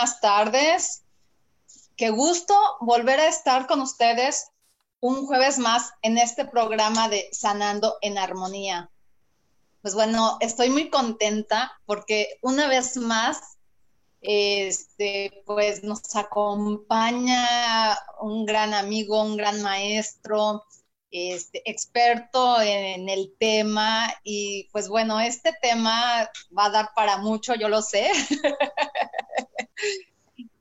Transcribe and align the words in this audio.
Buenas 0.00 0.20
tardes. 0.22 1.02
Qué 1.94 2.08
gusto 2.08 2.54
volver 2.80 3.20
a 3.20 3.28
estar 3.28 3.66
con 3.66 3.82
ustedes 3.82 4.46
un 5.00 5.26
jueves 5.26 5.58
más 5.58 5.92
en 6.00 6.16
este 6.16 6.46
programa 6.46 7.10
de 7.10 7.28
Sanando 7.32 7.98
en 8.00 8.16
Armonía. 8.16 8.90
Pues 9.82 9.94
bueno, 9.94 10.38
estoy 10.40 10.70
muy 10.70 10.88
contenta 10.88 11.72
porque 11.84 12.38
una 12.40 12.66
vez 12.66 12.96
más, 12.96 13.58
este, 14.22 15.42
pues 15.44 15.84
nos 15.84 16.16
acompaña 16.16 17.98
un 18.22 18.46
gran 18.46 18.72
amigo, 18.72 19.22
un 19.22 19.36
gran 19.36 19.60
maestro, 19.60 20.64
este, 21.10 21.60
experto 21.68 22.58
en, 22.62 23.10
el 23.10 23.34
tema 23.38 24.10
y 24.24 24.70
pues 24.72 24.88
bueno, 24.88 25.20
este 25.20 25.52
tema 25.60 26.30
va 26.56 26.64
a 26.64 26.70
dar 26.70 26.90
para 26.96 27.18
mucho, 27.18 27.54
yo 27.54 27.68
lo 27.68 27.82
sé. 27.82 28.10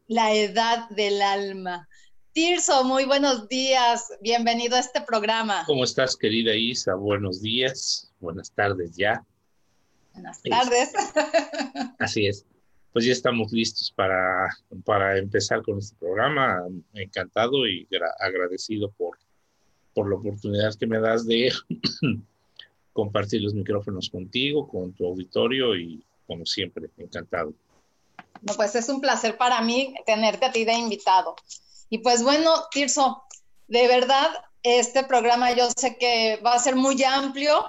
La 0.08 0.34
edad 0.34 0.89
del 0.89 1.22
alma. 1.22 1.88
Tirso, 2.31 2.84
muy 2.84 3.06
buenos 3.06 3.48
días, 3.48 4.12
bienvenido 4.22 4.75
a 4.75 4.80
este 4.80 5.02
programa. 5.02 5.64
¿Cómo 5.66 5.84
estás, 5.84 6.16
querida 6.16 6.56
Isa? 6.56 6.95
Buenos 6.95 7.42
días, 7.42 8.12
buenas 8.20 8.52
tardes 8.52 8.95
ya. 8.95 9.23
Buenas 10.14 10.42
tardes. 10.42 10.94
Así 12.00 12.28
es. 12.28 12.45
Pues 12.94 13.06
ya 13.06 13.12
estamos 13.12 13.52
listos 13.52 13.94
para, 13.95 14.50
para 14.84 15.17
empezar 15.17 15.62
con 15.62 15.78
este 15.78 15.95
programa. 15.97 16.64
Encantado 16.94 17.67
y 17.67 17.88
agradecido 18.20 18.92
por 18.92 19.17
por 19.94 20.09
la 20.09 20.16
oportunidad 20.16 20.75
que 20.75 20.88
me 20.88 21.00
das 21.00 21.25
de 21.25 21.52
compartir 22.94 23.42
los 23.42 23.53
micrófonos 23.53 24.09
contigo, 24.09 24.67
con 24.67 24.94
tu 24.94 25.06
auditorio 25.06 25.75
y 25.75 26.02
como 26.25 26.45
siempre, 26.45 26.90
encantado. 26.97 27.53
No, 28.41 28.53
pues 28.53 28.75
es 28.75 28.89
un 28.89 29.01
placer 29.01 29.37
para 29.37 29.61
mí 29.61 29.93
tenerte 30.05 30.45
a 30.45 30.51
ti 30.51 30.65
de 30.65 30.73
invitado. 30.73 31.35
Y 31.89 31.99
pues 31.99 32.23
bueno, 32.23 32.51
Tirso, 32.71 33.23
de 33.67 33.87
verdad, 33.87 34.29
este 34.63 35.03
programa 35.03 35.51
yo 35.53 35.69
sé 35.75 35.97
que 35.97 36.39
va 36.45 36.53
a 36.53 36.59
ser 36.59 36.75
muy 36.75 37.03
amplio 37.03 37.66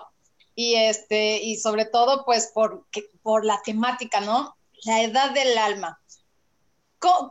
y 0.54 0.74
este, 0.74 1.42
y 1.42 1.56
sobre 1.56 1.86
todo 1.86 2.24
pues 2.24 2.50
por, 2.52 2.86
por 3.22 3.44
la 3.44 3.60
temática, 3.64 4.20
¿no? 4.20 4.56
La 4.84 5.02
edad 5.02 5.30
del 5.32 5.56
alma. 5.56 6.00
¿Cómo, 6.98 7.30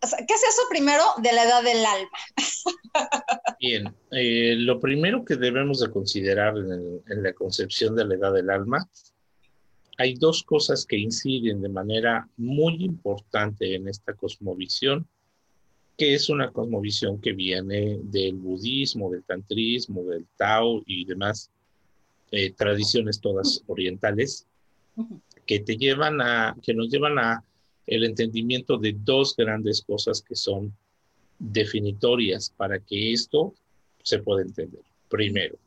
¿Qué 0.00 0.34
es 0.34 0.42
eso 0.42 0.62
primero 0.70 1.04
de 1.18 1.32
la 1.32 1.44
edad 1.44 1.62
del 1.62 1.84
alma? 1.84 2.18
Bien, 3.60 3.94
eh, 4.12 4.54
lo 4.56 4.80
primero 4.80 5.24
que 5.24 5.36
debemos 5.36 5.80
de 5.80 5.90
considerar 5.90 6.54
en, 6.56 7.22
la 7.22 7.32
concepción 7.34 7.94
de 7.94 8.06
la 8.06 8.14
edad 8.14 8.32
del 8.32 8.50
alma, 8.50 8.88
hay 10.00 10.14
dos 10.14 10.42
cosas 10.42 10.86
que 10.86 10.96
inciden 10.96 11.60
de 11.60 11.68
manera 11.68 12.26
muy 12.38 12.82
importante 12.82 13.74
en 13.74 13.86
esta 13.86 14.14
cosmovisión, 14.14 15.06
que 15.98 16.14
es 16.14 16.30
una 16.30 16.50
cosmovisión 16.50 17.20
que 17.20 17.34
viene 17.34 17.98
del 18.04 18.36
budismo, 18.36 19.10
del 19.10 19.22
tantrismo, 19.24 20.04
del 20.04 20.24
tao 20.38 20.82
y 20.86 21.04
demás 21.04 21.50
eh, 22.30 22.50
tradiciones 22.52 23.20
todas 23.20 23.62
orientales, 23.66 24.46
que 25.44 25.60
te 25.60 25.76
llevan 25.76 26.22
a, 26.22 26.56
que 26.62 26.72
nos 26.72 26.88
llevan 26.88 27.18
a 27.18 27.44
el 27.86 28.04
entendimiento 28.04 28.78
de 28.78 28.96
dos 29.04 29.36
grandes 29.36 29.82
cosas 29.82 30.22
que 30.22 30.34
son 30.34 30.74
definitorias 31.38 32.54
para 32.56 32.78
que 32.78 33.12
esto 33.12 33.52
se 34.02 34.20
pueda 34.20 34.40
entender. 34.40 34.80
Primero, 35.10 35.58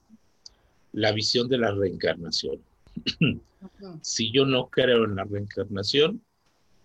la 0.93 1.11
visión 1.11 1.47
de 1.47 1.59
la 1.59 1.69
reencarnación. 1.69 2.72
si 4.01 4.31
yo 4.31 4.45
no 4.45 4.67
creo 4.67 5.05
en 5.05 5.15
la 5.15 5.23
reencarnación, 5.23 6.21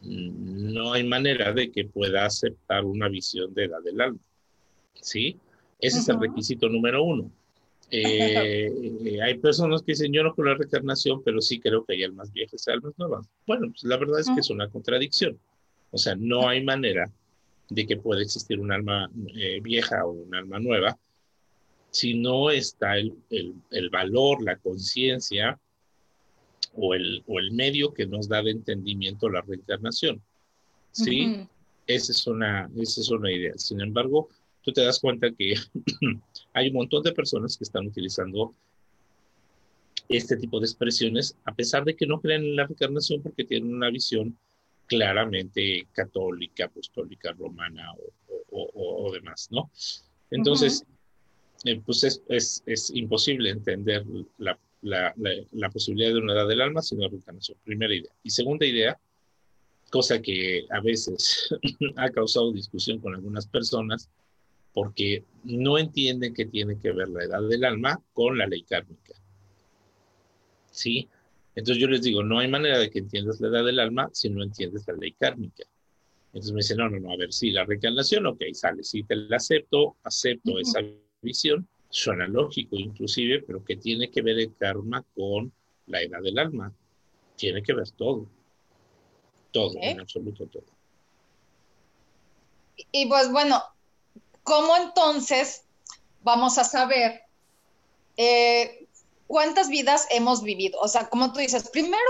no 0.01 0.93
hay 0.93 1.05
manera 1.05 1.53
de 1.53 1.71
que 1.71 1.85
pueda 1.85 2.25
aceptar 2.25 2.85
una 2.85 3.09
visión 3.09 3.53
de 3.55 3.69
la 3.69 3.81
del 3.81 4.01
alma. 4.01 4.21
¿Sí? 4.95 5.37
Ese 5.81 5.99
es 5.99 6.09
el 6.09 6.21
requisito 6.21 6.69
número 6.69 7.03
uno. 7.03 7.31
Eh, 7.91 8.71
eh, 9.05 9.23
hay 9.23 9.39
personas 9.39 9.83
que 9.83 9.93
dicen, 9.93 10.13
yo 10.13 10.23
no 10.23 10.35
creo 10.35 10.47
en 10.47 10.53
la 10.53 10.59
reencarnación, 10.59 11.23
pero 11.25 11.41
sí 11.41 11.59
creo 11.61 11.85
que 11.85 11.95
hay 11.95 12.05
almas 12.05 12.33
viejas 12.33 12.65
y 12.67 12.71
almas 12.71 12.95
nuevas. 12.97 13.27
Bueno, 13.47 13.71
pues 13.71 13.85
la 13.85 13.97
verdad 13.97 14.21
es 14.21 14.29
que 14.31 14.41
es 14.41 14.51
una 14.51 14.69
contradicción. 14.69 15.39
O 15.91 15.99
sea, 15.99 16.15
no 16.17 16.49
hay 16.49 16.63
manera 16.63 17.11
de 17.71 17.87
que 17.87 17.97
pueda 17.97 18.23
existir 18.23 18.61
un 18.61 18.73
alma 18.73 19.11
eh, 19.35 19.61
vieja 19.63 20.05
o 20.05 20.11
un 20.11 20.35
alma 20.35 20.59
nueva 20.59 20.99
si 21.91 22.15
no 22.15 22.51
está 22.51 22.97
el, 22.97 23.15
el, 23.31 23.91
valor, 23.91 24.43
la 24.43 24.57
conciencia 24.57 25.59
o 26.81 26.95
el, 26.95 27.25
o 27.27 27.39
el 27.39 27.53
medio 27.53 27.93
que 27.93 28.07
nos 28.07 28.29
da 28.29 28.43
de 28.43 28.53
entendimiento 28.53 29.29
la 29.29 29.43
reencarnación. 29.43 30.23
¿Sí? 30.93 31.47
esa, 31.87 32.13
es 32.13 32.27
una, 32.27 32.71
esa 32.77 33.01
es 33.01 33.11
una 33.11 33.33
idea. 33.33 33.53
Sin 33.57 33.81
embargo, 33.81 34.29
tú 34.63 34.73
te 34.73 34.83
das 34.83 35.01
cuenta 35.01 35.31
que 35.33 35.55
hay 36.53 36.69
un 36.69 36.75
montón 36.75 37.03
de 37.03 37.13
personas 37.13 37.57
que 37.57 37.65
están 37.65 37.87
utilizando 37.87 38.55
este 40.09 40.37
tipo 40.37 40.61
de 40.61 40.67
expresiones, 40.67 41.37
a 41.45 41.55
pesar 41.55 41.85
de 41.85 41.97
que 41.97 42.07
no 42.07 42.21
creen 42.21 42.45
en 42.45 42.57
la 42.57 42.67
reencarnación 42.67 43.23
porque 43.23 43.45
tienen 43.45 43.75
una 43.75 43.91
visión 43.91 44.39
claramente 44.87 45.87
católica, 45.93 46.65
apostólica, 46.67 47.33
romana 47.33 47.93
o, 48.51 49.13
demás, 49.13 49.49
¿no? 49.51 49.71
Entonces, 50.31 50.85
eh, 51.65 51.81
pues 51.85 52.05
es, 52.05 52.23
es, 52.29 52.63
es, 52.65 52.91
imposible 52.91 53.51
entender 53.51 54.05
la, 54.39 54.59
la, 54.83 55.15
la, 55.53 55.71
posibilidad 55.71 56.13
de 56.13 56.21
una 56.21 56.35
edad 56.35 56.49
del 56.49 56.61
alma 56.61 56.83
sin 56.83 57.01
la 57.01 57.09
reencarnación, 57.09 57.59
primera 57.65 57.95
idea. 57.95 58.13
Y 58.23 58.31
segunda 58.31 58.67
idea, 58.67 58.99
cosa 59.91 60.21
que 60.21 60.67
a 60.71 60.81
veces 60.81 61.49
ha 61.97 62.11
causado 62.11 62.53
discusión 62.53 63.01
con 63.01 63.15
algunas 63.15 63.47
personas, 63.47 64.09
porque 64.73 65.25
no 65.45 65.79
entienden 65.79 66.35
que 66.35 66.47
tiene 66.47 66.79
que 66.79 66.93
ver 66.93 67.09
la 67.09 67.25
edad 67.25 67.43
del 67.49 67.65
alma 67.65 68.01
con 68.13 68.39
la 68.39 68.47
ley 68.47 68.63
kármica. 68.63 69.15
¿Sí? 70.71 71.09
Entonces 71.55 71.81
yo 71.83 71.89
les 71.89 72.03
digo, 72.03 72.23
no 72.23 72.39
hay 72.39 72.47
manera 72.47 72.79
de 72.79 72.89
que 72.89 73.01
entiendas 73.01 73.41
la 73.41 73.49
edad 73.49 73.65
del 73.65 73.81
alma 73.81 74.09
si 74.13 74.31
no 74.31 74.45
entiendes 74.45 74.87
la 74.87 74.95
ley 74.95 75.13
kármica. 75.13 75.65
Entonces 76.29 76.53
me 76.53 76.59
dicen, 76.59 76.77
no, 76.77 76.89
no, 76.89 77.01
no, 77.01 77.13
a 77.13 77.17
ver, 77.17 77.33
sí, 77.33 77.51
la 77.51 77.65
reencarnación, 77.65 78.27
ok, 78.27 78.43
sale, 78.53 78.85
sí, 78.85 79.03
te 79.03 79.17
la 79.17 79.37
acepto, 79.37 79.97
acepto 80.05 80.59
esa 80.61 80.81
visión, 81.23 81.67
suena 81.91 82.27
lógico 82.27 82.77
inclusive, 82.77 83.43
pero 83.43 83.65
que 83.65 83.77
tiene 83.77 84.11
que 84.11 84.23
ver 84.23 84.39
el 84.39 84.55
karma 84.57 85.05
con 85.15 85.53
la 85.87 86.03
edad 86.03 86.21
del 86.23 86.39
alma. 86.39 86.73
Tiene 87.37 87.63
que 87.63 87.73
ver 87.73 87.91
todo, 87.93 88.27
todo, 89.53 89.75
en 89.81 90.01
absoluto 90.01 90.47
todo. 90.47 90.65
Y 92.93 93.07
pues 93.07 93.31
bueno, 93.31 93.63
¿cómo 94.43 94.77
entonces 94.77 95.65
vamos 96.23 96.59
a 96.59 96.65
saber 96.65 97.23
eh, 98.17 98.87
cuántas 99.27 99.69
vidas 99.69 100.07
hemos 100.11 100.43
vivido? 100.43 100.81
O 100.81 100.89
sea, 100.89 101.09
como 101.09 101.33
tú 101.33 101.41
dices, 101.41 101.71
primero 101.71 102.01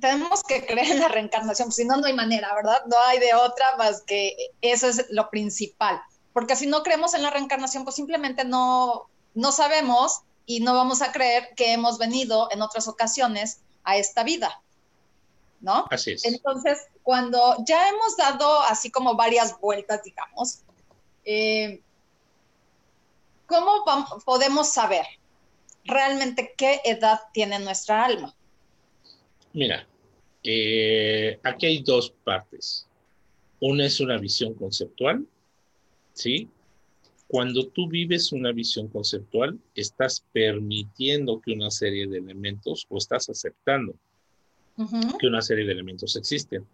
tenemos 0.00 0.42
que 0.42 0.64
creer 0.66 0.92
en 0.92 1.00
la 1.00 1.08
reencarnación, 1.08 1.72
si 1.72 1.84
no, 1.84 1.96
no 1.96 2.06
hay 2.06 2.12
manera, 2.12 2.54
¿verdad? 2.54 2.82
No 2.86 2.96
hay 3.06 3.18
de 3.18 3.34
otra 3.34 3.76
más 3.76 4.02
que 4.02 4.36
eso 4.60 4.88
es 4.88 5.06
lo 5.10 5.30
principal. 5.30 6.00
Porque 6.34 6.54
si 6.54 6.66
no 6.66 6.82
creemos 6.82 7.14
en 7.14 7.22
la 7.22 7.30
reencarnación, 7.30 7.84
pues 7.84 7.96
simplemente 7.96 8.44
no, 8.44 9.08
no 9.36 9.52
sabemos 9.52 10.22
y 10.46 10.60
no 10.60 10.74
vamos 10.74 11.02
a 11.02 11.12
creer 11.12 11.50
que 11.54 11.72
hemos 11.72 11.98
venido 11.98 12.48
en 12.50 12.62
otras 12.62 12.88
ocasiones 12.88 13.60
a 13.84 13.98
esta 13.98 14.24
vida, 14.24 14.62
¿no? 15.60 15.84
Así 15.90 16.12
es. 16.12 16.24
Entonces, 16.24 16.78
cuando 17.02 17.56
ya 17.66 17.88
hemos 17.88 18.16
dado 18.16 18.60
así 18.62 18.90
como 18.90 19.14
varias 19.14 19.60
vueltas, 19.60 20.02
digamos, 20.02 20.60
eh, 21.24 21.82
¿cómo 23.46 23.84
podemos 24.24 24.68
saber 24.70 25.04
realmente 25.84 26.54
qué 26.56 26.80
edad 26.84 27.20
tiene 27.32 27.58
nuestra 27.58 28.06
alma? 28.06 28.34
Mira, 29.52 29.86
eh, 30.42 31.38
aquí 31.42 31.66
hay 31.66 31.82
dos 31.82 32.10
partes. 32.24 32.86
Una 33.60 33.84
es 33.84 34.00
una 34.00 34.16
visión 34.16 34.54
conceptual, 34.54 35.26
¿sí? 36.14 36.48
Cuando 37.28 37.66
tú 37.66 37.88
vives 37.88 38.32
una 38.32 38.52
visión 38.52 38.88
conceptual, 38.88 39.58
estás 39.74 40.24
permitiendo 40.32 41.40
que 41.40 41.52
una 41.52 41.70
serie 41.70 42.06
de 42.06 42.18
elementos 42.18 42.86
o 42.88 42.98
estás 42.98 43.28
aceptando 43.28 43.94
que 45.18 45.26
una 45.26 45.40
serie 45.40 45.64
de 45.64 45.72
elementos 45.72 46.16
existen 46.16 46.66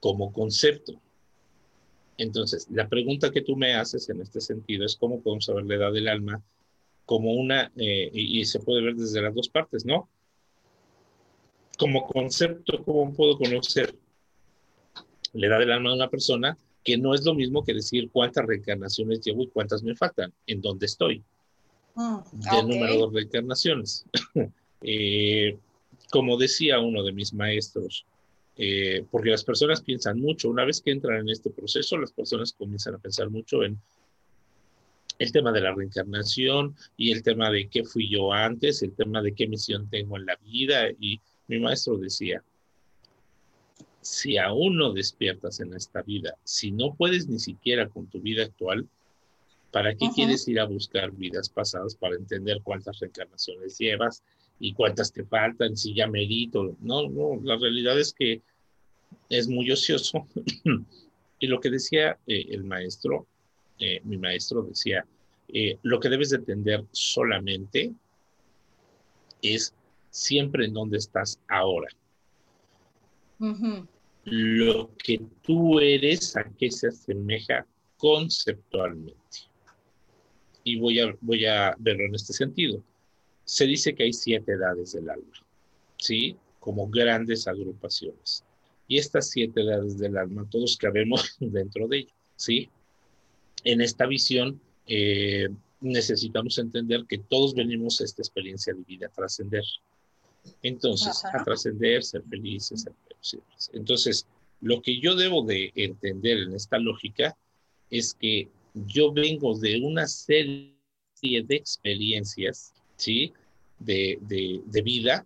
como 0.00 0.32
concepto. 0.32 1.00
Entonces, 2.18 2.68
la 2.70 2.88
pregunta 2.88 3.30
que 3.30 3.42
tú 3.42 3.56
me 3.56 3.74
haces 3.74 4.08
en 4.08 4.20
este 4.20 4.40
sentido 4.40 4.84
es 4.84 4.96
cómo 4.96 5.20
podemos 5.20 5.46
saber 5.46 5.64
la 5.66 5.74
edad 5.74 5.92
del 5.92 6.08
alma 6.08 6.42
como 7.04 7.32
una, 7.32 7.70
eh, 7.76 8.10
y, 8.12 8.44
se 8.44 8.58
puede 8.60 8.82
ver 8.82 8.96
desde 8.96 9.22
las 9.22 9.34
dos 9.34 9.48
partes, 9.48 9.84
¿no? 9.84 10.08
Como 11.78 12.06
concepto, 12.06 12.82
¿cómo 12.84 13.12
puedo 13.14 13.38
conocer 13.38 13.96
la 15.32 15.46
edad 15.46 15.58
del 15.60 15.72
alma 15.72 15.90
de 15.90 15.96
una 15.96 16.10
persona? 16.10 16.58
Que 16.86 16.96
no 16.96 17.14
es 17.14 17.24
lo 17.24 17.34
mismo 17.34 17.64
que 17.64 17.74
decir 17.74 18.08
cuántas 18.12 18.46
reencarnaciones 18.46 19.20
llevo 19.20 19.42
y 19.42 19.48
cuántas 19.48 19.82
me 19.82 19.96
faltan, 19.96 20.32
en 20.46 20.60
dónde 20.62 20.86
estoy, 20.86 21.22
mm, 21.96 22.18
del 22.32 22.68
número 22.68 23.08
de 23.08 23.20
reencarnaciones. 23.20 24.04
Eh, 24.82 25.56
como 26.10 26.36
decía 26.36 26.78
uno 26.78 27.02
de 27.02 27.10
mis 27.10 27.32
maestros, 27.32 28.04
eh, 28.56 29.04
porque 29.10 29.30
las 29.30 29.42
personas 29.42 29.80
piensan 29.80 30.20
mucho, 30.20 30.50
una 30.50 30.64
vez 30.64 30.80
que 30.80 30.90
entran 30.90 31.20
en 31.20 31.30
este 31.30 31.50
proceso, 31.50 31.98
las 31.98 32.12
personas 32.12 32.52
comienzan 32.52 32.94
a 32.94 32.98
pensar 32.98 33.28
mucho 33.30 33.64
en 33.64 33.80
el 35.18 35.32
tema 35.32 35.52
de 35.52 35.60
la 35.60 35.74
reencarnación 35.74 36.74
y 36.96 37.12
el 37.12 37.22
tema 37.22 37.50
de 37.50 37.68
qué 37.68 37.84
fui 37.84 38.08
yo 38.08 38.32
antes, 38.32 38.82
el 38.82 38.92
tema 38.92 39.22
de 39.22 39.34
qué 39.34 39.48
misión 39.48 39.88
tengo 39.88 40.16
en 40.16 40.26
la 40.26 40.36
vida. 40.36 40.90
Y 41.00 41.20
mi 41.48 41.58
maestro 41.58 41.96
decía, 41.96 42.42
si 44.06 44.38
aún 44.38 44.76
no 44.76 44.92
despiertas 44.92 45.60
en 45.60 45.74
esta 45.74 46.02
vida, 46.02 46.36
si 46.44 46.70
no 46.70 46.94
puedes 46.94 47.28
ni 47.28 47.38
siquiera 47.38 47.88
con 47.88 48.06
tu 48.06 48.20
vida 48.20 48.44
actual, 48.44 48.88
¿para 49.70 49.94
qué 49.94 50.08
quieres 50.14 50.46
ir 50.48 50.60
a 50.60 50.64
buscar 50.64 51.10
vidas 51.12 51.48
pasadas 51.48 51.94
para 51.94 52.16
entender 52.16 52.60
cuántas 52.62 52.98
reencarnaciones 53.00 53.78
llevas, 53.78 54.22
y 54.58 54.72
cuántas 54.72 55.12
te 55.12 55.24
faltan, 55.24 55.76
si 55.76 55.94
ya 55.94 56.06
medito. 56.06 56.76
No, 56.80 57.08
no, 57.08 57.40
la 57.42 57.56
realidad 57.56 57.98
es 57.98 58.12
que 58.12 58.42
es 59.28 59.48
muy 59.48 59.70
ocioso. 59.70 60.26
y 61.38 61.46
lo 61.46 61.60
que 61.60 61.70
decía 61.70 62.18
eh, 62.26 62.46
el 62.50 62.64
maestro, 62.64 63.26
eh, 63.78 64.00
mi 64.04 64.16
maestro 64.16 64.62
decía, 64.62 65.06
eh, 65.48 65.78
lo 65.82 66.00
que 66.00 66.08
debes 66.08 66.30
de 66.30 66.38
entender 66.38 66.84
solamente 66.92 67.92
es 69.42 69.74
siempre 70.10 70.64
en 70.64 70.74
dónde 70.74 70.98
estás 70.98 71.38
ahora. 71.48 71.88
Lo 74.26 74.90
que 74.96 75.20
tú 75.42 75.80
eres, 75.80 76.36
a 76.36 76.44
qué 76.58 76.70
se 76.70 76.88
asemeja 76.88 77.66
conceptualmente. 77.96 79.14
Y 80.62 80.78
voy 80.78 81.00
a, 81.00 81.16
voy 81.20 81.46
a 81.46 81.74
verlo 81.78 82.04
en 82.04 82.14
este 82.14 82.32
sentido 82.32 82.82
se 83.46 83.64
dice 83.64 83.94
que 83.94 84.02
hay 84.02 84.12
siete 84.12 84.52
edades 84.52 84.92
del 84.92 85.08
alma, 85.08 85.32
¿sí? 85.96 86.36
Como 86.58 86.88
grandes 86.88 87.46
agrupaciones. 87.46 88.44
Y 88.88 88.98
estas 88.98 89.30
siete 89.30 89.62
edades 89.62 89.98
del 89.98 90.18
alma, 90.18 90.46
todos 90.50 90.76
cabemos 90.76 91.36
dentro 91.40 91.88
de 91.88 91.98
ello, 91.98 92.14
¿sí? 92.34 92.68
En 93.64 93.80
esta 93.80 94.06
visión, 94.06 94.60
eh, 94.88 95.48
necesitamos 95.80 96.58
entender 96.58 97.04
que 97.08 97.18
todos 97.18 97.54
venimos 97.54 98.00
a 98.00 98.04
esta 98.04 98.22
experiencia 98.22 98.74
de 98.74 98.82
vida, 98.82 99.06
a 99.06 99.10
trascender. 99.10 99.64
Entonces, 100.62 101.24
a 101.24 101.44
trascender, 101.44 102.02
ser 102.02 102.22
felices, 102.24 102.82
ser 102.82 102.94
Entonces, 103.72 104.26
lo 104.60 104.80
que 104.82 105.00
yo 105.00 105.14
debo 105.14 105.42
de 105.42 105.72
entender 105.74 106.38
en 106.38 106.54
esta 106.54 106.78
lógica 106.78 107.36
es 107.90 108.14
que 108.14 108.48
yo 108.74 109.12
vengo 109.12 109.58
de 109.58 109.80
una 109.80 110.06
serie 110.06 110.74
de 111.22 111.56
experiencias 111.56 112.72
¿sí? 112.96 113.32
De, 113.78 114.18
de, 114.22 114.82
vida. 114.82 115.24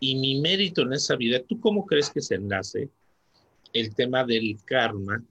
Y 0.00 0.16
mi 0.16 0.40
mérito 0.40 0.82
en 0.82 0.94
esa 0.94 1.16
vida, 1.16 1.42
¿tú 1.42 1.60
cómo 1.60 1.86
crees 1.86 2.10
que 2.10 2.20
se 2.20 2.34
enlace 2.34 2.88
el 3.72 3.94
tema 3.94 4.24
del 4.24 4.58
karma 4.64 5.22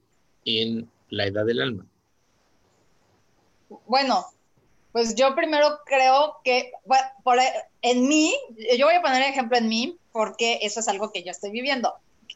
en 0.44 0.88
la 1.10 1.26
edad 1.26 1.44
del 1.44 1.62
alma? 1.62 1.86
Bueno, 3.86 4.24
pues 4.94 5.16
yo 5.16 5.34
primero 5.34 5.80
creo 5.84 6.36
que 6.44 6.70
por, 7.24 7.36
en 7.82 8.06
mí, 8.06 8.32
yo 8.78 8.86
voy 8.86 8.94
a 8.94 9.02
poner 9.02 9.22
ejemplo 9.22 9.58
en 9.58 9.68
mí, 9.68 9.98
porque 10.12 10.60
eso 10.62 10.78
es 10.78 10.86
algo 10.86 11.10
que 11.10 11.24
yo 11.24 11.32
estoy 11.32 11.50
viviendo, 11.50 11.92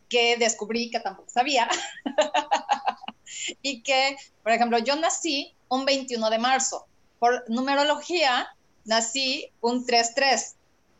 que 0.08 0.36
descubrí 0.36 0.90
que 0.90 0.98
tampoco 0.98 1.30
sabía. 1.30 1.68
y 3.62 3.84
que, 3.84 4.16
por 4.42 4.50
ejemplo, 4.50 4.76
yo 4.78 4.96
nací 4.96 5.54
un 5.68 5.84
21 5.84 6.30
de 6.30 6.38
marzo 6.38 6.88
por 7.20 7.48
numerología 7.48 8.48
nací 8.86 9.52
un 9.60 9.86
3-3. 9.86 10.54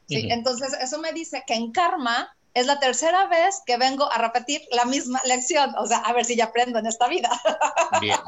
¿sí? 0.06 0.28
Entonces, 0.31 0.75
eso 0.81 1.00
me 1.00 1.12
dice 1.12 1.43
que 1.44 1.54
en 1.54 1.72
karma 1.72 2.37
es 2.54 2.66
la 2.66 2.78
tercera 2.78 3.26
vez 3.26 3.62
que 3.66 3.78
vengo 3.78 4.08
a 4.12 4.19
repetir 4.19 4.62
la 4.70 4.84
misma 4.84 5.20
lección. 5.25 5.75
O 5.76 5.87
sea, 5.87 5.99
a 5.99 6.12
ver 6.12 6.25
si 6.25 6.37
ya 6.37 6.44
aprendo 6.44 6.78
en 6.78 6.87
esta 6.87 7.08
vida. 7.08 7.31
Bien, 8.00 8.20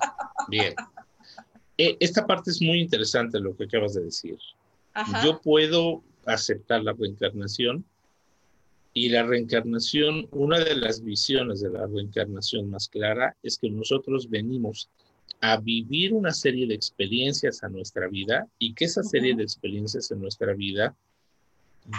bien. 0.48 0.74
Eh, 1.82 1.96
esta 1.98 2.26
parte 2.26 2.50
es 2.50 2.60
muy 2.60 2.78
interesante 2.78 3.40
lo 3.40 3.56
que 3.56 3.64
acabas 3.64 3.94
de 3.94 4.02
decir. 4.02 4.36
Yo 5.24 5.40
puedo 5.40 6.02
aceptar 6.26 6.82
la 6.82 6.92
reencarnación 6.92 7.86
y 8.92 9.08
la 9.08 9.22
reencarnación, 9.22 10.28
una 10.30 10.58
de 10.58 10.76
las 10.76 11.02
visiones 11.02 11.62
de 11.62 11.70
la 11.70 11.86
reencarnación 11.86 12.68
más 12.68 12.86
clara 12.86 13.34
es 13.42 13.56
que 13.56 13.70
nosotros 13.70 14.28
venimos 14.28 14.90
a 15.40 15.56
vivir 15.56 16.12
una 16.12 16.32
serie 16.32 16.66
de 16.66 16.74
experiencias 16.74 17.64
a 17.64 17.70
nuestra 17.70 18.08
vida 18.08 18.46
y 18.58 18.74
que 18.74 18.84
esa 18.84 19.02
serie 19.02 19.34
de 19.34 19.44
experiencias 19.44 20.10
en 20.10 20.20
nuestra 20.20 20.52
vida 20.52 20.94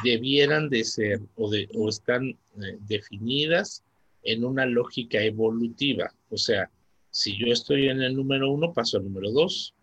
debieran 0.04 0.69
de 0.69 0.84
ser 0.84 1.22
o, 1.38 1.50
de, 1.50 1.68
o 1.74 1.89
están 1.89 2.30
eh, 2.30 2.77
definidas 2.88 3.84
en 4.22 4.45
una 4.45 4.68
lógica 4.68 5.24
evolutiva. 5.24 6.13
O 6.30 6.38
sea, 6.38 6.69
si 7.12 7.38
yo 7.38 7.48
estoy 7.48 7.89
en 7.89 8.01
el 8.01 8.15
número 8.15 8.50
uno, 8.50 8.74
paso 8.74 8.98
al 8.98 9.03
número 9.03 9.32
dos. 9.32 9.74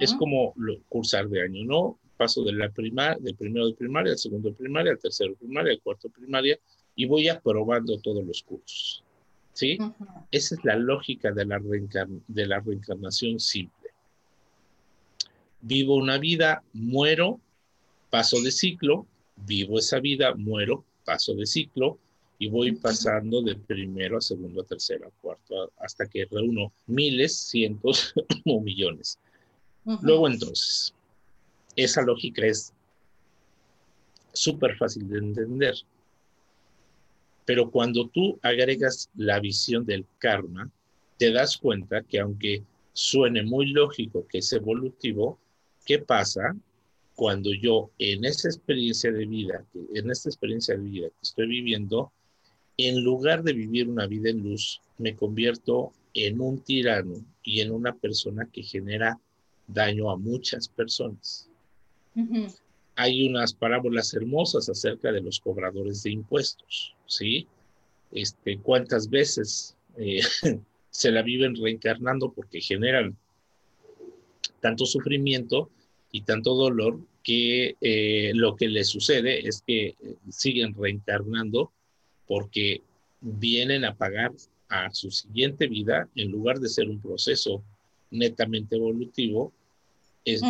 Es 0.00 0.12
como 0.12 0.54
cursar 0.88 1.28
de 1.28 1.42
año, 1.42 1.64
¿no? 1.64 1.98
Paso 2.16 2.42
de 2.42 2.52
la 2.52 2.68
primaria, 2.68 3.16
del 3.20 3.36
primero 3.36 3.68
de 3.68 3.74
primaria, 3.74 4.12
al 4.12 4.18
segundo 4.18 4.48
de 4.48 4.56
primaria, 4.56 4.90
al 4.90 4.98
tercero 4.98 5.30
de 5.30 5.36
primaria, 5.36 5.72
al 5.72 5.80
cuarto 5.80 6.08
de 6.08 6.14
primaria, 6.14 6.58
y 6.96 7.06
voy 7.06 7.28
aprobando 7.28 7.96
todos 8.00 8.26
los 8.26 8.42
cursos. 8.42 9.04
¿sí? 9.52 9.78
Esa 10.32 10.56
es 10.56 10.64
la 10.64 10.74
lógica 10.74 11.30
de 11.30 11.46
la, 11.46 11.60
de 11.60 12.46
la 12.46 12.58
reencarnación 12.58 13.38
simple. 13.38 13.90
Vivo 15.60 15.94
una 15.94 16.18
vida, 16.18 16.64
muero, 16.72 17.40
paso 18.10 18.40
de 18.42 18.50
ciclo, 18.50 19.06
vivo 19.36 19.78
esa 19.78 20.00
vida, 20.00 20.34
muero, 20.34 20.84
paso 21.04 21.34
de 21.34 21.46
ciclo, 21.46 21.98
y 22.38 22.48
voy 22.48 22.72
pasando 22.72 23.42
de 23.42 23.56
primero 23.56 24.18
a 24.18 24.20
segundo 24.20 24.62
a 24.62 24.64
tercero 24.64 25.08
a 25.08 25.20
cuarto 25.20 25.72
hasta 25.78 26.06
que 26.06 26.26
reúno 26.30 26.72
miles, 26.86 27.36
cientos 27.36 28.14
o 28.44 28.60
millones. 28.60 29.18
Luego 30.02 30.28
entonces, 30.28 30.94
esa 31.74 32.02
lógica 32.02 32.44
es 32.46 32.72
súper 34.32 34.76
fácil 34.76 35.08
de 35.08 35.18
entender. 35.18 35.74
Pero 37.44 37.70
cuando 37.70 38.08
tú 38.08 38.38
agregas 38.42 39.08
la 39.16 39.40
visión 39.40 39.86
del 39.86 40.04
karma, 40.18 40.70
te 41.16 41.32
das 41.32 41.56
cuenta 41.56 42.02
que 42.02 42.20
aunque 42.20 42.62
suene 42.92 43.42
muy 43.42 43.70
lógico 43.70 44.26
que 44.28 44.38
es 44.38 44.52
evolutivo, 44.52 45.38
¿qué 45.84 45.98
pasa 45.98 46.54
cuando 47.14 47.52
yo 47.52 47.90
en 47.98 48.24
esa 48.24 48.48
experiencia 48.48 49.10
de 49.10 49.26
vida, 49.26 49.64
en 49.94 50.10
esta 50.10 50.28
experiencia 50.28 50.76
de 50.76 50.82
vida 50.82 51.08
que 51.08 51.22
estoy 51.22 51.48
viviendo, 51.48 52.12
en 52.78 53.02
lugar 53.04 53.42
de 53.42 53.52
vivir 53.52 53.88
una 53.88 54.06
vida 54.06 54.30
en 54.30 54.42
luz, 54.42 54.80
me 54.96 55.14
convierto 55.14 55.92
en 56.14 56.40
un 56.40 56.60
tirano 56.60 57.16
y 57.42 57.60
en 57.60 57.72
una 57.72 57.94
persona 57.94 58.48
que 58.50 58.62
genera 58.62 59.20
daño 59.66 60.10
a 60.10 60.16
muchas 60.16 60.68
personas? 60.68 61.44
hay 62.98 63.28
unas 63.28 63.54
parábolas 63.54 64.12
hermosas 64.12 64.68
acerca 64.68 65.12
de 65.12 65.20
los 65.20 65.38
cobradores 65.38 66.02
de 66.02 66.10
impuestos, 66.10 66.96
¿sí? 67.06 67.46
Este, 68.10 68.58
cuántas 68.58 69.08
veces 69.08 69.76
eh, 69.96 70.20
se 70.90 71.12
la 71.12 71.22
viven 71.22 71.54
reencarnando 71.54 72.32
porque 72.32 72.60
generan 72.60 73.16
tanto 74.60 74.84
sufrimiento 74.84 75.70
y 76.10 76.22
tanto 76.22 76.56
dolor 76.56 76.98
que 77.22 77.76
eh, 77.80 78.32
lo 78.34 78.56
que 78.56 78.66
les 78.66 78.88
sucede 78.88 79.46
es 79.46 79.62
que 79.64 79.86
eh, 79.88 79.94
siguen 80.28 80.74
reencarnando 80.74 81.70
porque 82.28 82.82
vienen 83.20 83.84
a 83.84 83.96
pagar 83.96 84.32
a 84.68 84.90
su 84.92 85.10
siguiente 85.10 85.66
vida, 85.66 86.08
en 86.14 86.30
lugar 86.30 86.60
de 86.60 86.68
ser 86.68 86.88
un 86.88 87.00
proceso 87.00 87.64
netamente 88.10 88.76
evolutivo, 88.76 89.52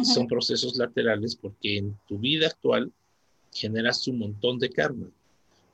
son 0.03 0.27
procesos 0.27 0.77
laterales 0.77 1.37
porque 1.37 1.79
en 1.79 1.97
tu 2.09 2.19
vida 2.19 2.49
actual 2.49 2.93
generas 3.53 4.07
un 4.09 4.19
montón 4.19 4.59
de 4.59 4.71
karma. 4.71 5.09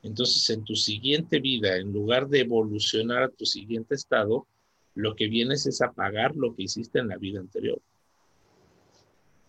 Entonces, 0.02 0.50
en 0.50 0.62
tu 0.64 0.76
siguiente 0.76 1.40
vida, 1.40 1.76
en 1.76 1.90
lugar 1.92 2.28
de 2.28 2.40
evolucionar 2.40 3.22
a 3.22 3.28
tu 3.30 3.46
siguiente 3.46 3.94
estado, 3.94 4.46
lo 4.94 5.16
que 5.16 5.28
vienes 5.28 5.66
es 5.66 5.80
a 5.80 5.92
pagar 5.92 6.36
lo 6.36 6.54
que 6.54 6.64
hiciste 6.64 6.98
en 6.98 7.08
la 7.08 7.16
vida 7.16 7.40
anterior. 7.40 7.80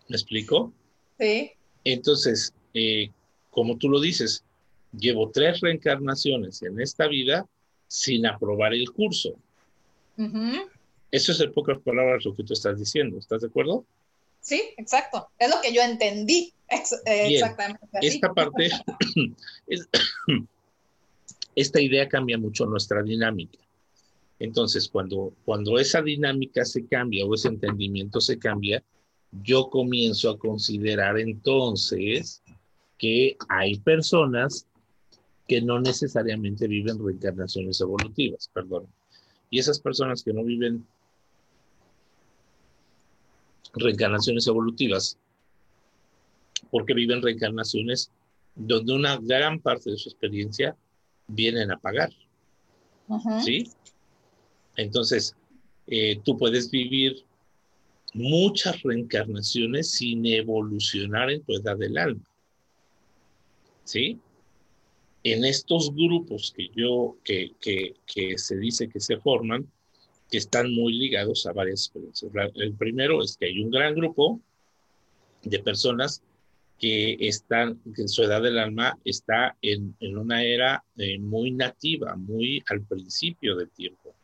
¿Me 0.08 0.16
explico? 0.16 0.72
Sí. 1.18 1.52
Entonces, 1.84 2.54
eh, 2.72 3.10
como 3.50 3.76
tú 3.76 3.90
lo 3.90 4.00
dices, 4.00 4.44
llevo 4.92 5.30
tres 5.30 5.60
reencarnaciones 5.60 6.62
en 6.62 6.80
esta 6.80 7.06
vida 7.08 7.46
sin 7.88 8.26
aprobar 8.26 8.74
el 8.74 8.90
curso. 8.90 9.34
Eso 11.10 11.32
es 11.32 11.40
en 11.40 11.52
pocas 11.52 11.78
palabras 11.78 12.24
lo 12.24 12.34
que 12.34 12.44
tú 12.44 12.52
estás 12.52 12.78
diciendo. 12.78 13.18
¿Estás 13.18 13.42
de 13.42 13.48
acuerdo? 13.48 13.84
Sí, 14.40 14.62
exacto. 14.76 15.28
Es 15.38 15.50
lo 15.50 15.60
que 15.60 15.72
yo 15.72 15.82
entendí. 15.82 16.52
Eh, 17.06 17.34
exactamente. 17.34 17.86
Esta 18.00 18.32
parte, 18.32 18.70
esta 21.54 21.80
idea 21.80 22.08
cambia 22.08 22.38
mucho 22.38 22.66
nuestra 22.66 23.02
dinámica. 23.02 23.58
Entonces, 24.38 24.88
cuando, 24.88 25.32
cuando 25.44 25.78
esa 25.78 26.02
dinámica 26.02 26.64
se 26.64 26.86
cambia 26.86 27.24
o 27.24 27.34
ese 27.34 27.48
entendimiento 27.48 28.20
se 28.20 28.38
cambia, 28.38 28.82
yo 29.42 29.70
comienzo 29.70 30.30
a 30.30 30.38
considerar 30.38 31.18
entonces 31.18 32.42
que 32.98 33.36
hay 33.48 33.78
personas 33.78 34.66
que 35.46 35.60
no 35.60 35.80
necesariamente 35.80 36.66
viven 36.66 36.98
reencarnaciones 36.98 37.80
evolutivas, 37.80 38.50
perdón. 38.52 38.86
Y 39.50 39.60
esas 39.60 39.80
personas 39.80 40.22
que 40.22 40.32
no 40.32 40.42
viven 40.42 40.86
reencarnaciones 43.74 44.46
evolutivas, 44.46 45.18
porque 46.70 46.94
viven 46.94 47.22
reencarnaciones 47.22 48.10
donde 48.54 48.94
una 48.94 49.18
gran 49.18 49.60
parte 49.60 49.90
de 49.90 49.98
su 49.98 50.08
experiencia 50.08 50.76
vienen 51.28 51.70
a 51.70 51.78
pagar. 51.78 52.10
¿Sí? 53.44 53.70
Entonces, 54.76 55.36
eh, 55.86 56.20
tú 56.24 56.36
puedes 56.36 56.70
vivir 56.70 57.24
muchas 58.14 58.82
reencarnaciones 58.82 59.90
sin 59.90 60.26
evolucionar 60.26 61.30
en 61.30 61.42
tu 61.42 61.54
edad 61.54 61.76
del 61.76 61.98
alma. 61.98 62.22
¿Sí? 63.84 64.18
En 65.32 65.44
estos 65.44 65.92
grupos 65.92 66.52
que 66.56 66.68
yo, 66.74 67.16
que, 67.24 67.52
que, 67.60 67.96
que 68.06 68.38
se 68.38 68.56
dice 68.56 68.88
que 68.88 69.00
se 69.00 69.16
forman, 69.16 69.66
que 70.30 70.38
están 70.38 70.72
muy 70.72 70.92
ligados 70.92 71.46
a 71.46 71.52
varias 71.52 71.86
experiencias. 71.86 72.30
El 72.54 72.74
primero 72.74 73.20
es 73.20 73.36
que 73.36 73.46
hay 73.46 73.60
un 73.60 73.72
gran 73.72 73.94
grupo 73.96 74.40
de 75.42 75.58
personas 75.58 76.22
que 76.78 77.16
están, 77.20 77.80
que 77.94 78.02
en 78.02 78.08
su 78.08 78.22
edad 78.22 78.40
del 78.40 78.58
alma 78.58 78.96
está 79.04 79.56
en, 79.62 79.96
en 79.98 80.16
una 80.16 80.44
era 80.44 80.84
eh, 80.96 81.18
muy 81.18 81.50
nativa, 81.50 82.14
muy 82.14 82.62
al 82.68 82.82
principio 82.82 83.56
del 83.56 83.70
tiempo. 83.70 84.14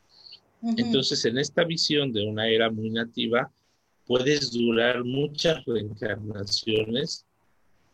Entonces, 0.77 1.25
en 1.25 1.37
esta 1.37 1.65
visión 1.65 2.13
de 2.13 2.25
una 2.25 2.47
era 2.47 2.71
muy 2.71 2.89
nativa, 2.89 3.51
puedes 4.05 4.53
durar 4.53 5.03
muchas 5.03 5.65
reencarnaciones 5.65 7.25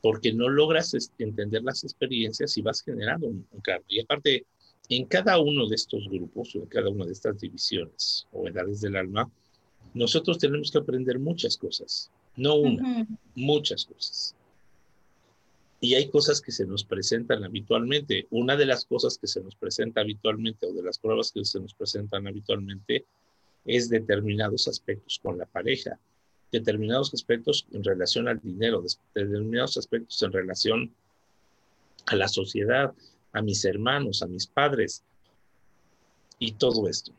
porque 0.01 0.33
no 0.33 0.49
logras 0.49 0.95
entender 1.17 1.63
las 1.63 1.83
experiencias 1.83 2.57
y 2.57 2.61
vas 2.61 2.81
generando 2.81 3.27
un, 3.27 3.45
un 3.51 3.61
Y 3.87 3.99
aparte, 3.99 4.45
en 4.89 5.05
cada 5.05 5.39
uno 5.39 5.67
de 5.67 5.75
estos 5.75 6.07
grupos 6.09 6.55
o 6.55 6.59
en 6.59 6.65
cada 6.67 6.89
una 6.89 7.05
de 7.05 7.11
estas 7.11 7.39
divisiones 7.39 8.27
o 8.31 8.47
edades 8.47 8.81
del 8.81 8.95
alma, 8.95 9.29
nosotros 9.93 10.37
tenemos 10.37 10.71
que 10.71 10.77
aprender 10.77 11.19
muchas 11.19 11.57
cosas, 11.57 12.11
no 12.35 12.55
una, 12.55 13.07
muchas 13.35 13.85
cosas. 13.85 14.35
Y 15.81 15.93
hay 15.93 16.09
cosas 16.09 16.41
que 16.41 16.51
se 16.51 16.65
nos 16.65 16.83
presentan 16.83 17.43
habitualmente. 17.43 18.27
Una 18.31 18.57
de 18.57 18.65
las 18.65 18.85
cosas 18.85 19.17
que 19.17 19.27
se 19.27 19.41
nos 19.41 19.55
presenta 19.55 20.01
habitualmente 20.01 20.65
o 20.65 20.73
de 20.73 20.83
las 20.83 20.99
pruebas 20.99 21.31
que 21.31 21.45
se 21.45 21.59
nos 21.59 21.73
presentan 21.73 22.27
habitualmente 22.27 23.05
es 23.65 23.89
determinados 23.89 24.67
aspectos 24.67 25.19
con 25.21 25.37
la 25.37 25.45
pareja, 25.45 25.97
determinados 26.51 27.13
aspectos 27.13 27.65
en 27.71 27.83
relación 27.83 28.27
al 28.27 28.39
dinero, 28.39 28.83
determinados 29.13 29.77
aspectos 29.77 30.21
en 30.23 30.31
relación 30.31 30.93
a 32.07 32.15
la 32.15 32.27
sociedad, 32.27 32.93
a 33.33 33.41
mis 33.41 33.63
hermanos, 33.65 34.21
a 34.21 34.27
mis 34.27 34.47
padres 34.47 35.03
y 36.39 36.53
todo 36.53 36.87
esto. 36.87 37.11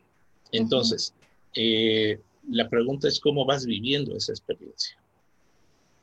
Entonces, 0.51 1.13
eh, 1.55 2.19
la 2.49 2.69
pregunta 2.69 3.07
es 3.07 3.19
cómo 3.19 3.45
vas 3.45 3.65
viviendo 3.65 4.15
esa 4.15 4.33
experiencia 4.33 5.01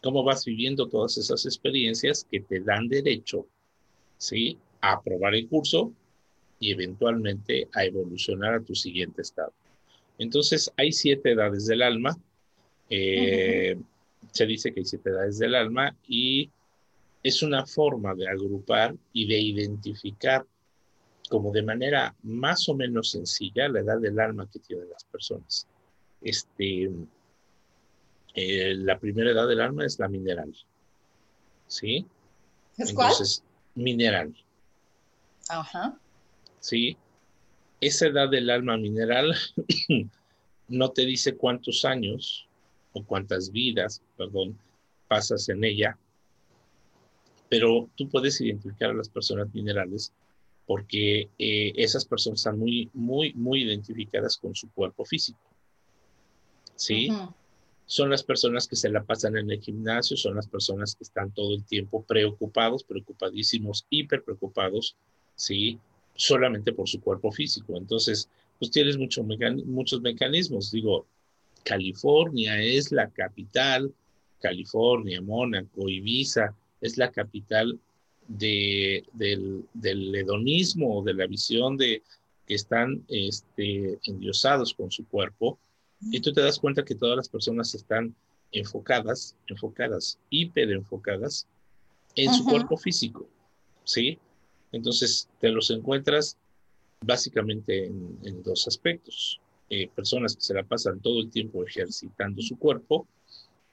cómo 0.03 0.23
vas 0.23 0.45
viviendo 0.45 0.89
todas 0.89 1.19
esas 1.19 1.45
experiencias 1.47 2.27
que 2.31 2.41
te 2.41 2.61
dan 2.61 2.89
derecho, 2.89 3.47
¿sí? 4.17 4.59
A 4.81 4.93
aprobar 4.93 5.35
el 5.35 5.49
curso 5.49 5.93
y 6.61 6.73
eventualmente 6.73 7.69
a 7.75 7.85
evolucionar 7.85 8.55
a 8.55 8.63
tu 8.63 8.75
siguiente 8.75 9.23
estado. 9.23 9.53
Entonces, 10.19 10.73
hay 10.77 10.93
siete 10.93 11.33
edades 11.33 11.67
del 11.67 11.83
alma. 11.83 12.17
Eh, 12.91 13.77
se 14.31 14.47
dice 14.47 14.73
que 14.73 14.81
hay 14.81 14.87
siete 14.87 15.11
edades 15.11 15.39
del 15.39 15.55
alma 15.55 15.95
y 16.07 16.51
es 17.23 17.43
una 17.43 17.67
forma 17.67 18.15
de 18.15 18.29
agrupar 18.29 18.95
y 19.13 19.27
de 19.27 19.39
identificar 19.39 20.47
como 21.29 21.53
de 21.53 21.63
manera 21.63 22.15
más 22.23 22.69
o 22.69 22.75
menos 22.75 23.11
sencilla 23.11 23.69
la 23.69 23.81
edad 23.81 23.99
del 23.99 24.19
alma 24.19 24.49
que 24.51 24.61
tienen 24.61 24.89
las 24.89 25.05
personas. 25.05 25.67
Este, 26.23 26.91
eh, 28.35 28.75
la 28.77 28.99
primera 28.99 29.31
edad 29.31 29.47
del 29.47 29.61
alma 29.61 29.85
es 29.85 29.99
la 29.99 30.09
mineral. 30.09 30.55
¿Sí? 31.67 32.07
¿Es 32.77 32.91
Entonces, 32.91 33.45
mineral. 33.75 34.35
Ajá. 35.49 35.99
¿Sí? 36.61 36.97
Esa 37.81 38.07
edad 38.07 38.31
del 38.31 38.49
alma 38.51 38.77
mineral 38.77 39.35
no 40.69 40.91
te 40.91 41.05
dice 41.05 41.37
cuántos 41.37 41.85
años 41.85 42.48
o 42.99 43.05
cuántas 43.05 43.51
vidas, 43.51 44.03
perdón, 44.17 44.59
pasas 45.09 45.49
en 45.49 45.65
ella, 45.65 45.99
pero 47.49 47.89
tú 47.97 48.09
puedes 48.09 48.41
identificar 48.41 48.91
a 48.91 48.95
las 48.95 49.09
personas 49.09 49.53
minerales 49.55 50.13
porque 50.67 51.31
eh, 51.39 51.73
esas 51.77 52.05
personas 52.05 52.41
están 52.41 52.59
muy, 52.59 52.91
muy, 52.93 53.33
muy 53.33 53.63
identificadas 53.63 54.37
con 54.37 54.55
su 54.55 54.71
cuerpo 54.71 55.05
físico. 55.05 55.39
¿Sí? 56.77 57.11
son 57.89 58.11
las 58.11 58.23
personas 58.23 58.69
que 58.69 58.77
se 58.77 58.91
la 58.91 59.03
pasan 59.03 59.39
en 59.39 59.51
el 59.51 59.63
gimnasio, 59.63 60.15
son 60.15 60.35
las 60.37 60.47
personas 60.47 60.95
que 60.95 61.05
están 61.05 61.31
todo 61.33 61.55
el 61.55 61.65
tiempo 61.65 62.03
preocupados, 62.03 62.85
preocupadísimos, 62.85 63.87
hiper 63.89 64.23
preocupados, 64.23 64.95
¿sí? 65.35 65.79
Solamente 66.15 66.75
por 66.75 66.87
su 66.87 67.01
cuerpo 67.01 67.33
físico. 67.33 67.79
Entonces, 67.79 68.29
pues 68.59 68.71
tienes 68.71 68.99
muchos 68.99 69.25
mecanismos. 70.03 70.71
Digo, 70.71 71.07
California 71.69 72.61
es 72.63 72.93
la 72.93 73.11
capital, 73.11 73.93
California, 74.41 75.21
Mónaco, 75.21 75.89
Ibiza, 75.89 76.55
es 76.81 76.97
la 76.97 77.11
capital 77.11 77.79
de, 78.27 79.05
del, 79.13 79.65
del 79.75 80.15
hedonismo, 80.15 81.03
de 81.03 81.15
la 81.15 81.27
visión 81.27 81.77
de 81.77 82.03
que 82.47 82.55
están 82.55 83.05
este, 83.09 83.99
endiosados 84.05 84.73
con 84.73 84.91
su 84.91 85.07
cuerpo 85.07 85.59
y 86.01 86.21
tú 86.21 86.33
te 86.33 86.41
das 86.41 86.59
cuenta 86.59 86.85
que 86.85 86.95
todas 86.95 87.17
las 87.17 87.29
personas 87.29 87.75
están 87.75 88.15
enfocadas, 88.53 89.37
enfocadas, 89.47 90.19
hiper 90.31 90.71
enfocadas 90.71 91.47
en 92.15 92.33
su 92.33 92.45
cuerpo 92.45 92.77
físico, 92.77 93.29
¿sí? 93.85 94.19
Entonces 94.73 95.29
te 95.41 95.51
los 95.51 95.71
encuentras 95.71 96.39
básicamente 97.05 97.87
en, 97.87 98.43
dos 98.43 98.67
aspectos. 98.67 99.41
Eh, 99.71 99.89
personas 99.95 100.35
que 100.35 100.41
se 100.41 100.55
la 100.55 100.63
pasan 100.63 101.01
todo 101.01 101.21
el 101.21 101.31
tiempo 101.31 101.63
ejercitando 101.65 102.41
su 102.41 102.59
cuerpo 102.59 103.07